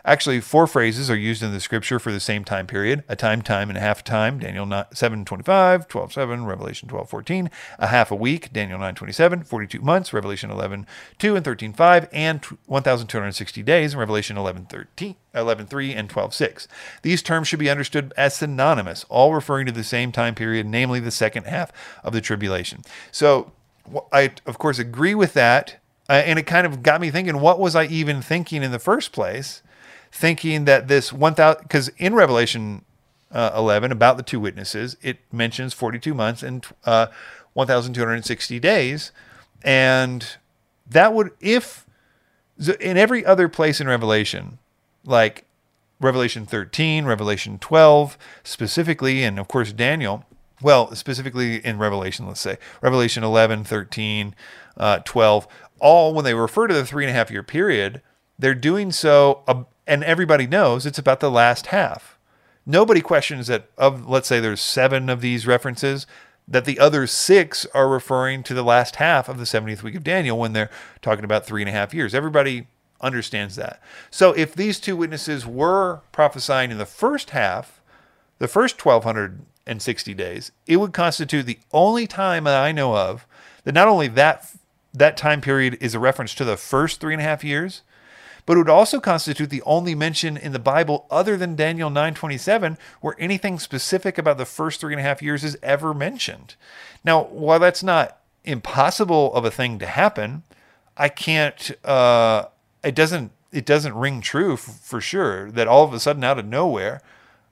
Actually, 0.06 0.38
four 0.40 0.66
phrases 0.66 1.10
are 1.10 1.16
used 1.16 1.42
in 1.42 1.52
the 1.52 1.60
scripture 1.60 1.98
for 1.98 2.12
the 2.12 2.20
same 2.20 2.44
time 2.44 2.66
period 2.66 3.02
a 3.08 3.16
time, 3.16 3.40
time, 3.40 3.70
and 3.70 3.78
a 3.78 3.80
half 3.80 4.04
time, 4.04 4.38
Daniel 4.38 4.84
7 4.92 5.24
25, 5.24 5.88
12 5.88 6.12
7, 6.12 6.44
Revelation 6.44 6.88
12 6.88 7.08
14, 7.08 7.50
a 7.78 7.86
half 7.86 8.10
a 8.10 8.14
week, 8.14 8.52
Daniel 8.52 8.78
9 8.78 8.94
27, 8.94 9.44
42 9.44 9.80
months, 9.80 10.12
Revelation 10.12 10.50
11 10.50 10.86
2 11.18 11.36
and 11.36 11.44
13 11.44 11.72
5, 11.72 12.08
and 12.12 12.44
1,260 12.66 13.62
days 13.62 13.94
in 13.94 13.98
Revelation 13.98 14.36
11 14.36 14.66
13. 14.66 15.16
11 15.34 15.66
3 15.66 15.94
and 15.94 16.10
12 16.10 16.34
6. 16.34 16.68
These 17.02 17.22
terms 17.22 17.48
should 17.48 17.58
be 17.58 17.70
understood 17.70 18.12
as 18.16 18.36
synonymous, 18.36 19.04
all 19.08 19.34
referring 19.34 19.66
to 19.66 19.72
the 19.72 19.82
same 19.82 20.12
time 20.12 20.34
period, 20.34 20.66
namely 20.66 21.00
the 21.00 21.10
second 21.10 21.44
half 21.46 21.72
of 22.04 22.12
the 22.12 22.20
tribulation. 22.20 22.82
So, 23.10 23.52
I, 24.12 24.32
of 24.46 24.58
course, 24.58 24.78
agree 24.78 25.14
with 25.14 25.32
that. 25.34 25.80
Uh, 26.08 26.12
and 26.12 26.38
it 26.38 26.42
kind 26.42 26.66
of 26.66 26.82
got 26.82 27.00
me 27.00 27.10
thinking, 27.10 27.40
what 27.40 27.58
was 27.58 27.74
I 27.74 27.86
even 27.86 28.20
thinking 28.20 28.62
in 28.62 28.70
the 28.70 28.78
first 28.78 29.10
place? 29.10 29.62
Thinking 30.14 30.64
that 30.64 30.86
this 30.86 31.12
1000 31.12 31.60
because 31.62 31.88
in 31.98 32.14
revelation 32.14 32.84
uh, 33.32 33.50
11 33.56 33.90
about 33.90 34.16
the 34.16 34.22
two 34.22 34.38
witnesses 34.38 34.96
it 35.02 35.18
mentions 35.32 35.74
42 35.74 36.14
months 36.14 36.44
and 36.44 36.64
uh, 36.84 37.08
1260 37.54 38.60
days. 38.60 39.10
And 39.64 40.36
that 40.86 41.12
would 41.12 41.32
if 41.40 41.84
in 42.80 42.96
every 42.96 43.26
other 43.26 43.48
place 43.48 43.80
in 43.80 43.88
revelation 43.88 44.58
like 45.04 45.44
revelation 46.00 46.46
13 46.46 47.04
revelation 47.04 47.58
12 47.58 48.16
specifically 48.44 49.24
and 49.24 49.40
of 49.40 49.48
course 49.48 49.72
daniel 49.72 50.24
well 50.62 50.94
specifically 50.94 51.56
in 51.64 51.78
revelation 51.78 52.28
let's 52.28 52.40
say 52.40 52.56
revelation 52.80 53.24
11 53.24 53.64
13 53.64 54.36
uh, 54.76 54.98
12 55.04 55.48
all 55.80 56.14
when 56.14 56.24
they 56.24 56.34
refer 56.34 56.68
to 56.68 56.74
the 56.74 56.86
three 56.86 57.04
and 57.04 57.10
a 57.10 57.14
half 57.14 57.30
year 57.30 57.42
period 57.42 58.00
they're 58.38 58.54
doing 58.54 58.92
so 58.92 59.42
and 59.86 60.02
everybody 60.04 60.46
knows 60.46 60.86
it's 60.86 60.98
about 60.98 61.20
the 61.20 61.30
last 61.30 61.66
half. 61.66 62.18
Nobody 62.66 63.00
questions 63.00 63.46
that 63.48 63.68
of 63.76 64.08
let's 64.08 64.28
say 64.28 64.40
there's 64.40 64.60
7 64.60 65.08
of 65.08 65.20
these 65.20 65.46
references 65.46 66.06
that 66.46 66.64
the 66.64 66.78
other 66.78 67.06
six 67.06 67.66
are 67.74 67.88
referring 67.88 68.42
to 68.42 68.54
the 68.54 68.62
last 68.62 68.96
half 68.96 69.28
of 69.28 69.38
the 69.38 69.44
70th 69.44 69.82
week 69.82 69.94
of 69.94 70.04
Daniel 70.04 70.38
when 70.38 70.52
they're 70.52 70.70
talking 71.00 71.24
about 71.24 71.46
three 71.46 71.62
and 71.62 71.68
a 71.68 71.72
half 71.72 71.94
years. 71.94 72.14
Everybody 72.14 72.66
understands 73.00 73.56
that. 73.56 73.80
So 74.10 74.32
if 74.32 74.54
these 74.54 74.78
two 74.78 74.96
witnesses 74.96 75.46
were 75.46 76.00
prophesying 76.12 76.70
in 76.70 76.78
the 76.78 76.86
first 76.86 77.30
half, 77.30 77.80
the 78.38 78.48
first 78.48 78.84
1260 78.84 80.14
days, 80.14 80.52
it 80.66 80.76
would 80.76 80.92
constitute 80.92 81.46
the 81.46 81.58
only 81.72 82.06
time 82.06 82.44
that 82.44 82.62
I 82.62 82.72
know 82.72 82.96
of 82.96 83.26
that 83.64 83.74
not 83.74 83.88
only 83.88 84.08
that 84.08 84.50
that 84.92 85.16
time 85.16 85.40
period 85.40 85.76
is 85.80 85.94
a 85.94 85.98
reference 85.98 86.34
to 86.34 86.44
the 86.44 86.56
first 86.56 87.00
three 87.00 87.14
and 87.14 87.20
a 87.20 87.24
half 87.24 87.42
years, 87.42 87.82
but 88.46 88.54
it 88.54 88.58
would 88.58 88.68
also 88.68 89.00
constitute 89.00 89.50
the 89.50 89.62
only 89.62 89.94
mention 89.94 90.36
in 90.36 90.52
the 90.52 90.58
Bible 90.58 91.06
other 91.10 91.36
than 91.36 91.56
Daniel 91.56 91.90
9:27 91.90 92.76
where 93.00 93.16
anything 93.18 93.58
specific 93.58 94.18
about 94.18 94.38
the 94.38 94.44
first 94.44 94.80
three 94.80 94.92
and 94.92 95.00
a 95.00 95.04
half 95.04 95.22
years 95.22 95.44
is 95.44 95.56
ever 95.62 95.94
mentioned. 95.94 96.54
Now, 97.04 97.24
while 97.24 97.58
that's 97.58 97.82
not 97.82 98.18
impossible 98.44 99.32
of 99.34 99.44
a 99.44 99.50
thing 99.50 99.78
to 99.78 99.86
happen, 99.86 100.42
I 100.96 101.08
can't. 101.08 101.70
Uh, 101.84 102.46
it 102.82 102.94
doesn't. 102.94 103.32
It 103.52 103.66
doesn't 103.66 103.94
ring 103.94 104.20
true 104.20 104.54
f- 104.54 104.60
for 104.60 105.00
sure 105.00 105.50
that 105.52 105.68
all 105.68 105.84
of 105.84 105.94
a 105.94 106.00
sudden, 106.00 106.24
out 106.24 106.38
of 106.38 106.46
nowhere, 106.46 107.00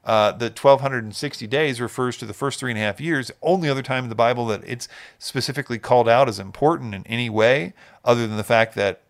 uh, 0.04 0.32
the 0.32 0.46
1260 0.46 1.46
days 1.46 1.80
refers 1.80 2.16
to 2.16 2.26
the 2.26 2.34
first 2.34 2.58
three 2.58 2.72
and 2.72 2.78
a 2.78 2.82
half 2.82 3.00
years. 3.00 3.30
Only 3.40 3.68
other 3.68 3.82
time 3.82 4.04
in 4.04 4.08
the 4.10 4.16
Bible 4.16 4.46
that 4.46 4.62
it's 4.66 4.88
specifically 5.18 5.78
called 5.78 6.08
out 6.08 6.28
as 6.28 6.38
important 6.38 6.94
in 6.94 7.06
any 7.06 7.30
way, 7.30 7.72
other 8.04 8.26
than 8.26 8.36
the 8.36 8.44
fact 8.44 8.74
that 8.74 9.01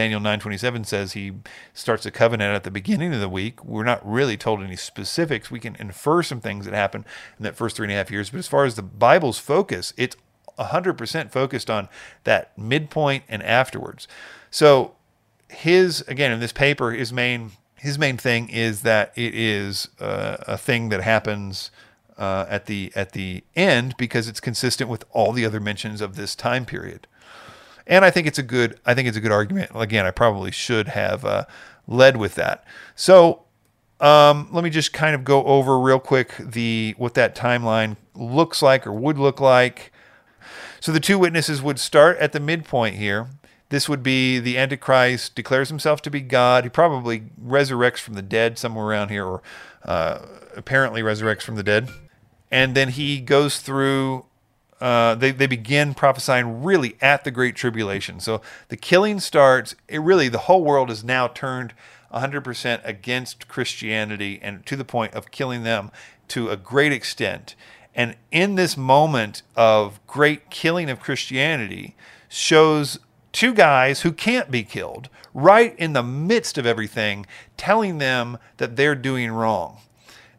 Daniel 0.00 0.18
9:27 0.18 0.86
says 0.86 1.12
he 1.12 1.32
starts 1.74 2.06
a 2.06 2.10
covenant 2.10 2.54
at 2.54 2.64
the 2.64 2.70
beginning 2.70 3.12
of 3.12 3.20
the 3.20 3.28
week. 3.28 3.62
We're 3.62 3.84
not 3.84 4.00
really 4.02 4.38
told 4.38 4.62
any 4.62 4.74
specifics. 4.74 5.50
We 5.50 5.60
can 5.60 5.76
infer 5.76 6.22
some 6.22 6.40
things 6.40 6.64
that 6.64 6.72
happen 6.72 7.04
in 7.38 7.42
that 7.42 7.54
first 7.54 7.76
three 7.76 7.84
and 7.84 7.92
a 7.92 7.96
half 7.96 8.10
years. 8.10 8.30
But 8.30 8.38
as 8.38 8.48
far 8.48 8.64
as 8.64 8.76
the 8.76 8.82
Bible's 8.82 9.38
focus, 9.38 9.92
it's 9.98 10.16
100% 10.58 11.30
focused 11.30 11.68
on 11.68 11.90
that 12.24 12.56
midpoint 12.56 13.24
and 13.28 13.42
afterwards. 13.42 14.08
So 14.50 14.94
his 15.50 16.00
again 16.08 16.32
in 16.32 16.40
this 16.40 16.52
paper, 16.52 16.92
his 16.92 17.12
main 17.12 17.50
his 17.74 17.98
main 17.98 18.16
thing 18.16 18.48
is 18.48 18.80
that 18.80 19.12
it 19.16 19.34
is 19.34 19.90
uh, 20.00 20.38
a 20.46 20.56
thing 20.56 20.88
that 20.88 21.02
happens 21.02 21.70
uh, 22.16 22.46
at 22.48 22.64
the 22.64 22.90
at 22.94 23.12
the 23.12 23.44
end 23.54 23.98
because 23.98 24.28
it's 24.28 24.40
consistent 24.40 24.88
with 24.88 25.04
all 25.10 25.32
the 25.32 25.44
other 25.44 25.60
mentions 25.60 26.00
of 26.00 26.16
this 26.16 26.34
time 26.34 26.64
period 26.64 27.06
and 27.90 28.04
I 28.04 28.10
think 28.10 28.26
it's 28.26 28.38
a 28.38 28.42
good 28.42 28.78
I 28.86 28.94
think 28.94 29.08
it's 29.08 29.16
a 29.16 29.20
good 29.20 29.32
argument. 29.32 29.72
Again, 29.74 30.06
I 30.06 30.12
probably 30.12 30.52
should 30.52 30.88
have 30.88 31.24
uh, 31.24 31.44
led 31.86 32.16
with 32.16 32.36
that. 32.36 32.64
So 32.94 33.42
um, 34.00 34.48
let 34.52 34.64
me 34.64 34.70
just 34.70 34.94
kind 34.94 35.14
of 35.14 35.24
go 35.24 35.44
over 35.44 35.78
real 35.78 35.98
quick 35.98 36.34
the 36.38 36.94
what 36.96 37.12
that 37.14 37.34
timeline 37.34 37.96
looks 38.14 38.62
like 38.62 38.86
or 38.86 38.92
would 38.92 39.18
look 39.18 39.40
like. 39.40 39.92
So 40.78 40.92
the 40.92 41.00
two 41.00 41.18
witnesses 41.18 41.60
would 41.60 41.78
start 41.78 42.16
at 42.18 42.32
the 42.32 42.40
midpoint 42.40 42.94
here. 42.94 43.28
This 43.68 43.88
would 43.88 44.02
be 44.02 44.38
the 44.38 44.56
Antichrist 44.56 45.34
declares 45.34 45.68
himself 45.68 46.00
to 46.02 46.10
be 46.10 46.20
God. 46.20 46.64
He 46.64 46.70
probably 46.70 47.24
resurrects 47.44 47.98
from 47.98 48.14
the 48.14 48.22
dead 48.22 48.58
somewhere 48.58 48.86
around 48.86 49.10
here, 49.10 49.24
or 49.24 49.42
uh, 49.84 50.26
apparently 50.56 51.02
resurrects 51.02 51.42
from 51.42 51.56
the 51.56 51.62
dead. 51.62 51.88
And 52.50 52.74
then 52.74 52.88
he 52.88 53.20
goes 53.20 53.60
through 53.60 54.26
uh, 54.80 55.14
they, 55.14 55.30
they 55.30 55.46
begin 55.46 55.94
prophesying 55.94 56.62
really 56.62 56.96
at 57.00 57.24
the 57.24 57.30
Great 57.30 57.54
Tribulation. 57.54 58.20
So 58.20 58.40
the 58.68 58.76
killing 58.76 59.20
starts, 59.20 59.74
it 59.88 60.00
really, 60.00 60.28
the 60.28 60.38
whole 60.38 60.64
world 60.64 60.90
is 60.90 61.04
now 61.04 61.28
turned 61.28 61.74
100% 62.14 62.80
against 62.84 63.46
Christianity 63.46 64.38
and 64.42 64.64
to 64.66 64.76
the 64.76 64.84
point 64.84 65.14
of 65.14 65.30
killing 65.30 65.62
them 65.62 65.90
to 66.28 66.48
a 66.48 66.56
great 66.56 66.92
extent. 66.92 67.54
And 67.94 68.16
in 68.30 68.54
this 68.54 68.76
moment 68.76 69.42
of 69.56 70.04
great 70.06 70.50
killing 70.50 70.88
of 70.88 71.00
Christianity, 71.00 71.96
shows 72.28 72.98
two 73.32 73.52
guys 73.52 74.02
who 74.02 74.12
can't 74.12 74.50
be 74.50 74.62
killed 74.62 75.08
right 75.34 75.76
in 75.78 75.92
the 75.92 76.02
midst 76.02 76.58
of 76.58 76.66
everything, 76.66 77.26
telling 77.56 77.98
them 77.98 78.38
that 78.56 78.76
they're 78.76 78.94
doing 78.94 79.30
wrong. 79.30 79.78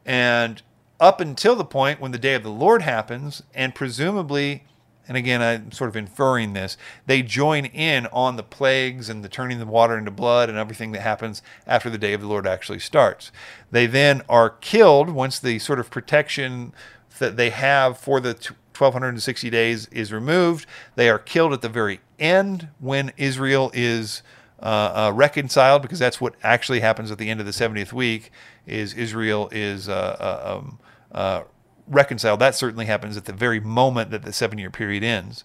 And 0.05 0.61
up 1.01 1.19
until 1.19 1.55
the 1.55 1.65
point 1.65 1.99
when 1.99 2.11
the 2.11 2.19
day 2.19 2.35
of 2.35 2.43
the 2.43 2.51
Lord 2.51 2.83
happens, 2.83 3.41
and 3.55 3.73
presumably, 3.73 4.63
and 5.07 5.17
again, 5.17 5.41
I'm 5.41 5.71
sort 5.71 5.89
of 5.89 5.95
inferring 5.95 6.53
this, 6.53 6.77
they 7.07 7.23
join 7.23 7.65
in 7.65 8.05
on 8.13 8.35
the 8.35 8.43
plagues 8.43 9.09
and 9.09 9.23
the 9.23 9.27
turning 9.27 9.57
the 9.57 9.65
water 9.65 9.97
into 9.97 10.11
blood 10.11 10.47
and 10.47 10.59
everything 10.59 10.91
that 10.91 11.01
happens 11.01 11.41
after 11.65 11.89
the 11.89 11.97
day 11.97 12.13
of 12.13 12.21
the 12.21 12.27
Lord 12.27 12.45
actually 12.45 12.77
starts. 12.77 13.31
They 13.71 13.87
then 13.87 14.21
are 14.29 14.51
killed 14.51 15.09
once 15.09 15.39
the 15.39 15.57
sort 15.57 15.79
of 15.79 15.89
protection 15.89 16.71
that 17.17 17.35
they 17.35 17.49
have 17.49 17.97
for 17.97 18.19
the 18.19 18.33
1260 18.77 19.49
days 19.49 19.87
is 19.87 20.13
removed. 20.13 20.67
They 20.95 21.09
are 21.09 21.19
killed 21.19 21.51
at 21.51 21.61
the 21.61 21.69
very 21.69 21.99
end 22.19 22.69
when 22.79 23.11
Israel 23.17 23.71
is 23.73 24.21
uh, 24.61 25.09
uh, 25.09 25.11
reconciled, 25.15 25.81
because 25.81 25.97
that's 25.97 26.21
what 26.21 26.35
actually 26.43 26.81
happens 26.81 27.09
at 27.09 27.17
the 27.17 27.31
end 27.31 27.39
of 27.39 27.47
the 27.47 27.51
70th 27.51 27.91
week. 27.91 28.31
Is 28.67 28.93
Israel 28.93 29.49
is 29.51 29.89
uh, 29.89 30.15
uh 30.19 30.57
um, 30.57 30.79
uh, 31.13 31.43
reconciled. 31.87 32.39
That 32.39 32.55
certainly 32.55 32.85
happens 32.85 33.17
at 33.17 33.25
the 33.25 33.33
very 33.33 33.59
moment 33.59 34.11
that 34.11 34.23
the 34.23 34.33
seven 34.33 34.57
year 34.57 34.69
period 34.69 35.03
ends. 35.03 35.43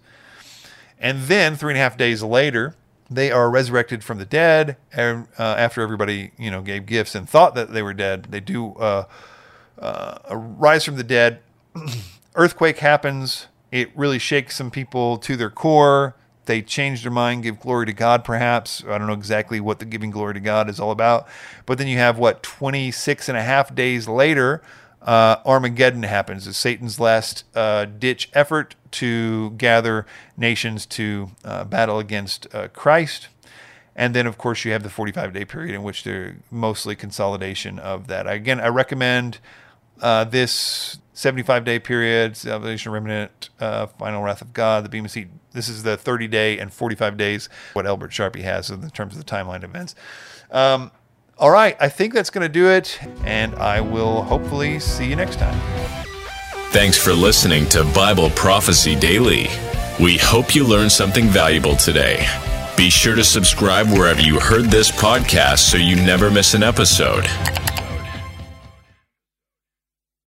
And 0.99 1.25
then 1.25 1.57
three 1.57 1.73
and 1.73 1.79
a 1.79 1.83
half 1.83 1.97
days 1.97 2.23
later, 2.23 2.75
they 3.11 3.31
are 3.31 3.51
resurrected 3.51 4.03
from 4.03 4.19
the 4.19 4.25
dead. 4.25 4.77
And, 4.93 5.29
uh, 5.39 5.55
after 5.59 5.83
everybody, 5.83 6.33
you 6.39 6.51
know, 6.51 6.62
gave 6.62 6.87
gifts 6.87 7.14
and 7.14 7.29
thought 7.29 7.55
that 7.55 7.73
they 7.73 7.83
were 7.83 7.95
dead, 7.95 8.29
they 8.31 8.41
do 8.41 8.75
uh, 8.75 9.05
uh, 9.79 10.19
rise 10.31 10.85
from 10.85 10.97
the 10.97 11.05
dead. 11.05 11.41
Earthquake 12.35 12.79
happens. 12.79 13.47
It 13.71 13.91
really 13.97 14.19
shakes 14.19 14.57
some 14.57 14.71
people 14.71 15.19
to 15.19 15.37
their 15.37 15.51
core. 15.51 16.17
They 16.47 16.62
change 16.62 17.03
their 17.03 17.11
mind, 17.11 17.43
give 17.43 17.59
glory 17.59 17.87
to 17.87 17.93
God, 17.93 18.25
perhaps. 18.25 18.83
I 18.89 18.99
don't 18.99 19.09
know 19.09 19.12
exactly 19.12 19.59
what 19.59 19.81
the 19.81 19.85
giving 19.85 20.11
glory 20.11 20.35
to 20.35 20.41
God 20.41 20.71
is 20.71 20.79
all 20.79 20.93
about. 20.93 21.27
But 21.67 21.77
then 21.79 21.89
you 21.89 21.99
have 21.99 22.19
what, 22.19 22.43
26 22.43 23.29
and 23.29 23.37
a 23.37 23.43
half 23.43 23.75
days 23.75 24.07
later, 24.07 24.62
uh, 25.07 25.37
Armageddon 25.47 26.03
happens. 26.03 26.47
It's 26.47 26.59
Satan's 26.59 26.99
last 26.99 27.45
uh, 27.55 27.85
ditch 27.85 28.29
effort 28.35 28.75
to 28.93 29.51
gather 29.51 30.05
nations 30.37 30.85
to 30.87 31.31
uh, 31.45 31.65
battle 31.65 31.99
against 31.99 32.53
uh, 32.53 32.69
Christ. 32.69 33.29
And 33.95 34.15
then, 34.15 34.27
of 34.27 34.37
course, 34.37 34.65
you 34.65 34.73
have 34.73 34.83
the 34.83 34.91
45 34.91 35.33
day 35.33 35.45
period 35.45 35.75
in 35.75 35.83
which 35.83 36.03
they're 36.03 36.37
mostly 36.51 36.97
consolidation 36.97 37.79
of 37.79 38.09
that. 38.09 38.27
Again, 38.27 38.61
I 38.61 38.67
recommend 38.67 39.39
uh, 40.03 40.25
this 40.25 40.99
75 41.15 41.65
day 41.65 41.79
period, 41.79 42.37
Salvation 42.37 42.93
Remnant, 42.93 43.49
uh, 43.61 43.87
Final 43.87 44.23
Wrath 44.23 44.43
of 44.43 44.53
God, 44.53 44.85
the 44.85 44.89
Bema 44.89 45.09
Seat. 45.09 45.29
This 45.53 45.69
is 45.69 45.85
the 45.85 45.97
30 45.97 46.29
day 46.29 46.59
and 46.59 46.73
45 46.73 47.17
days, 47.17 47.49
what 47.73 47.87
Albert 47.87 48.11
Sharpie 48.11 48.43
has 48.43 48.71
in 48.71 48.91
terms 48.91 49.17
of 49.17 49.25
the 49.25 49.31
timeline 49.31 49.63
events. 49.63 49.95
Um, 50.51 50.91
all 51.39 51.51
right, 51.51 51.76
I 51.78 51.89
think 51.89 52.14
that's 52.14 52.30
going 52.30 52.47
to 52.47 52.53
do 52.53 52.68
it, 52.70 52.99
and 53.24 53.55
I 53.57 53.80
will 53.80 54.22
hopefully 54.22 54.80
see 54.80 55.07
you 55.07 55.16
next 55.16 55.39
time. 55.39 55.59
Thanks 56.70 56.97
for 56.97 57.12
listening 57.12 57.68
to 57.70 57.84
Bible 57.95 58.30
Prophecy 58.30 58.97
Daily. 58.97 59.49
We 60.01 60.16
hope 60.16 60.55
you 60.55 60.66
learned 60.66 60.93
something 60.93 61.26
valuable 61.26 61.76
today. 61.76 62.26
Be 62.76 62.91
sure 62.91 63.14
to 63.14 63.24
subscribe 63.24 63.87
wherever 63.89 64.20
you 64.20 64.41
heard 64.41 64.66
this 64.66 64.91
podcast 64.91 65.59
so 65.59 65.76
you 65.76 65.97
never 65.97 66.30
miss 66.30 66.55
an 66.55 66.62
episode. 66.62 67.26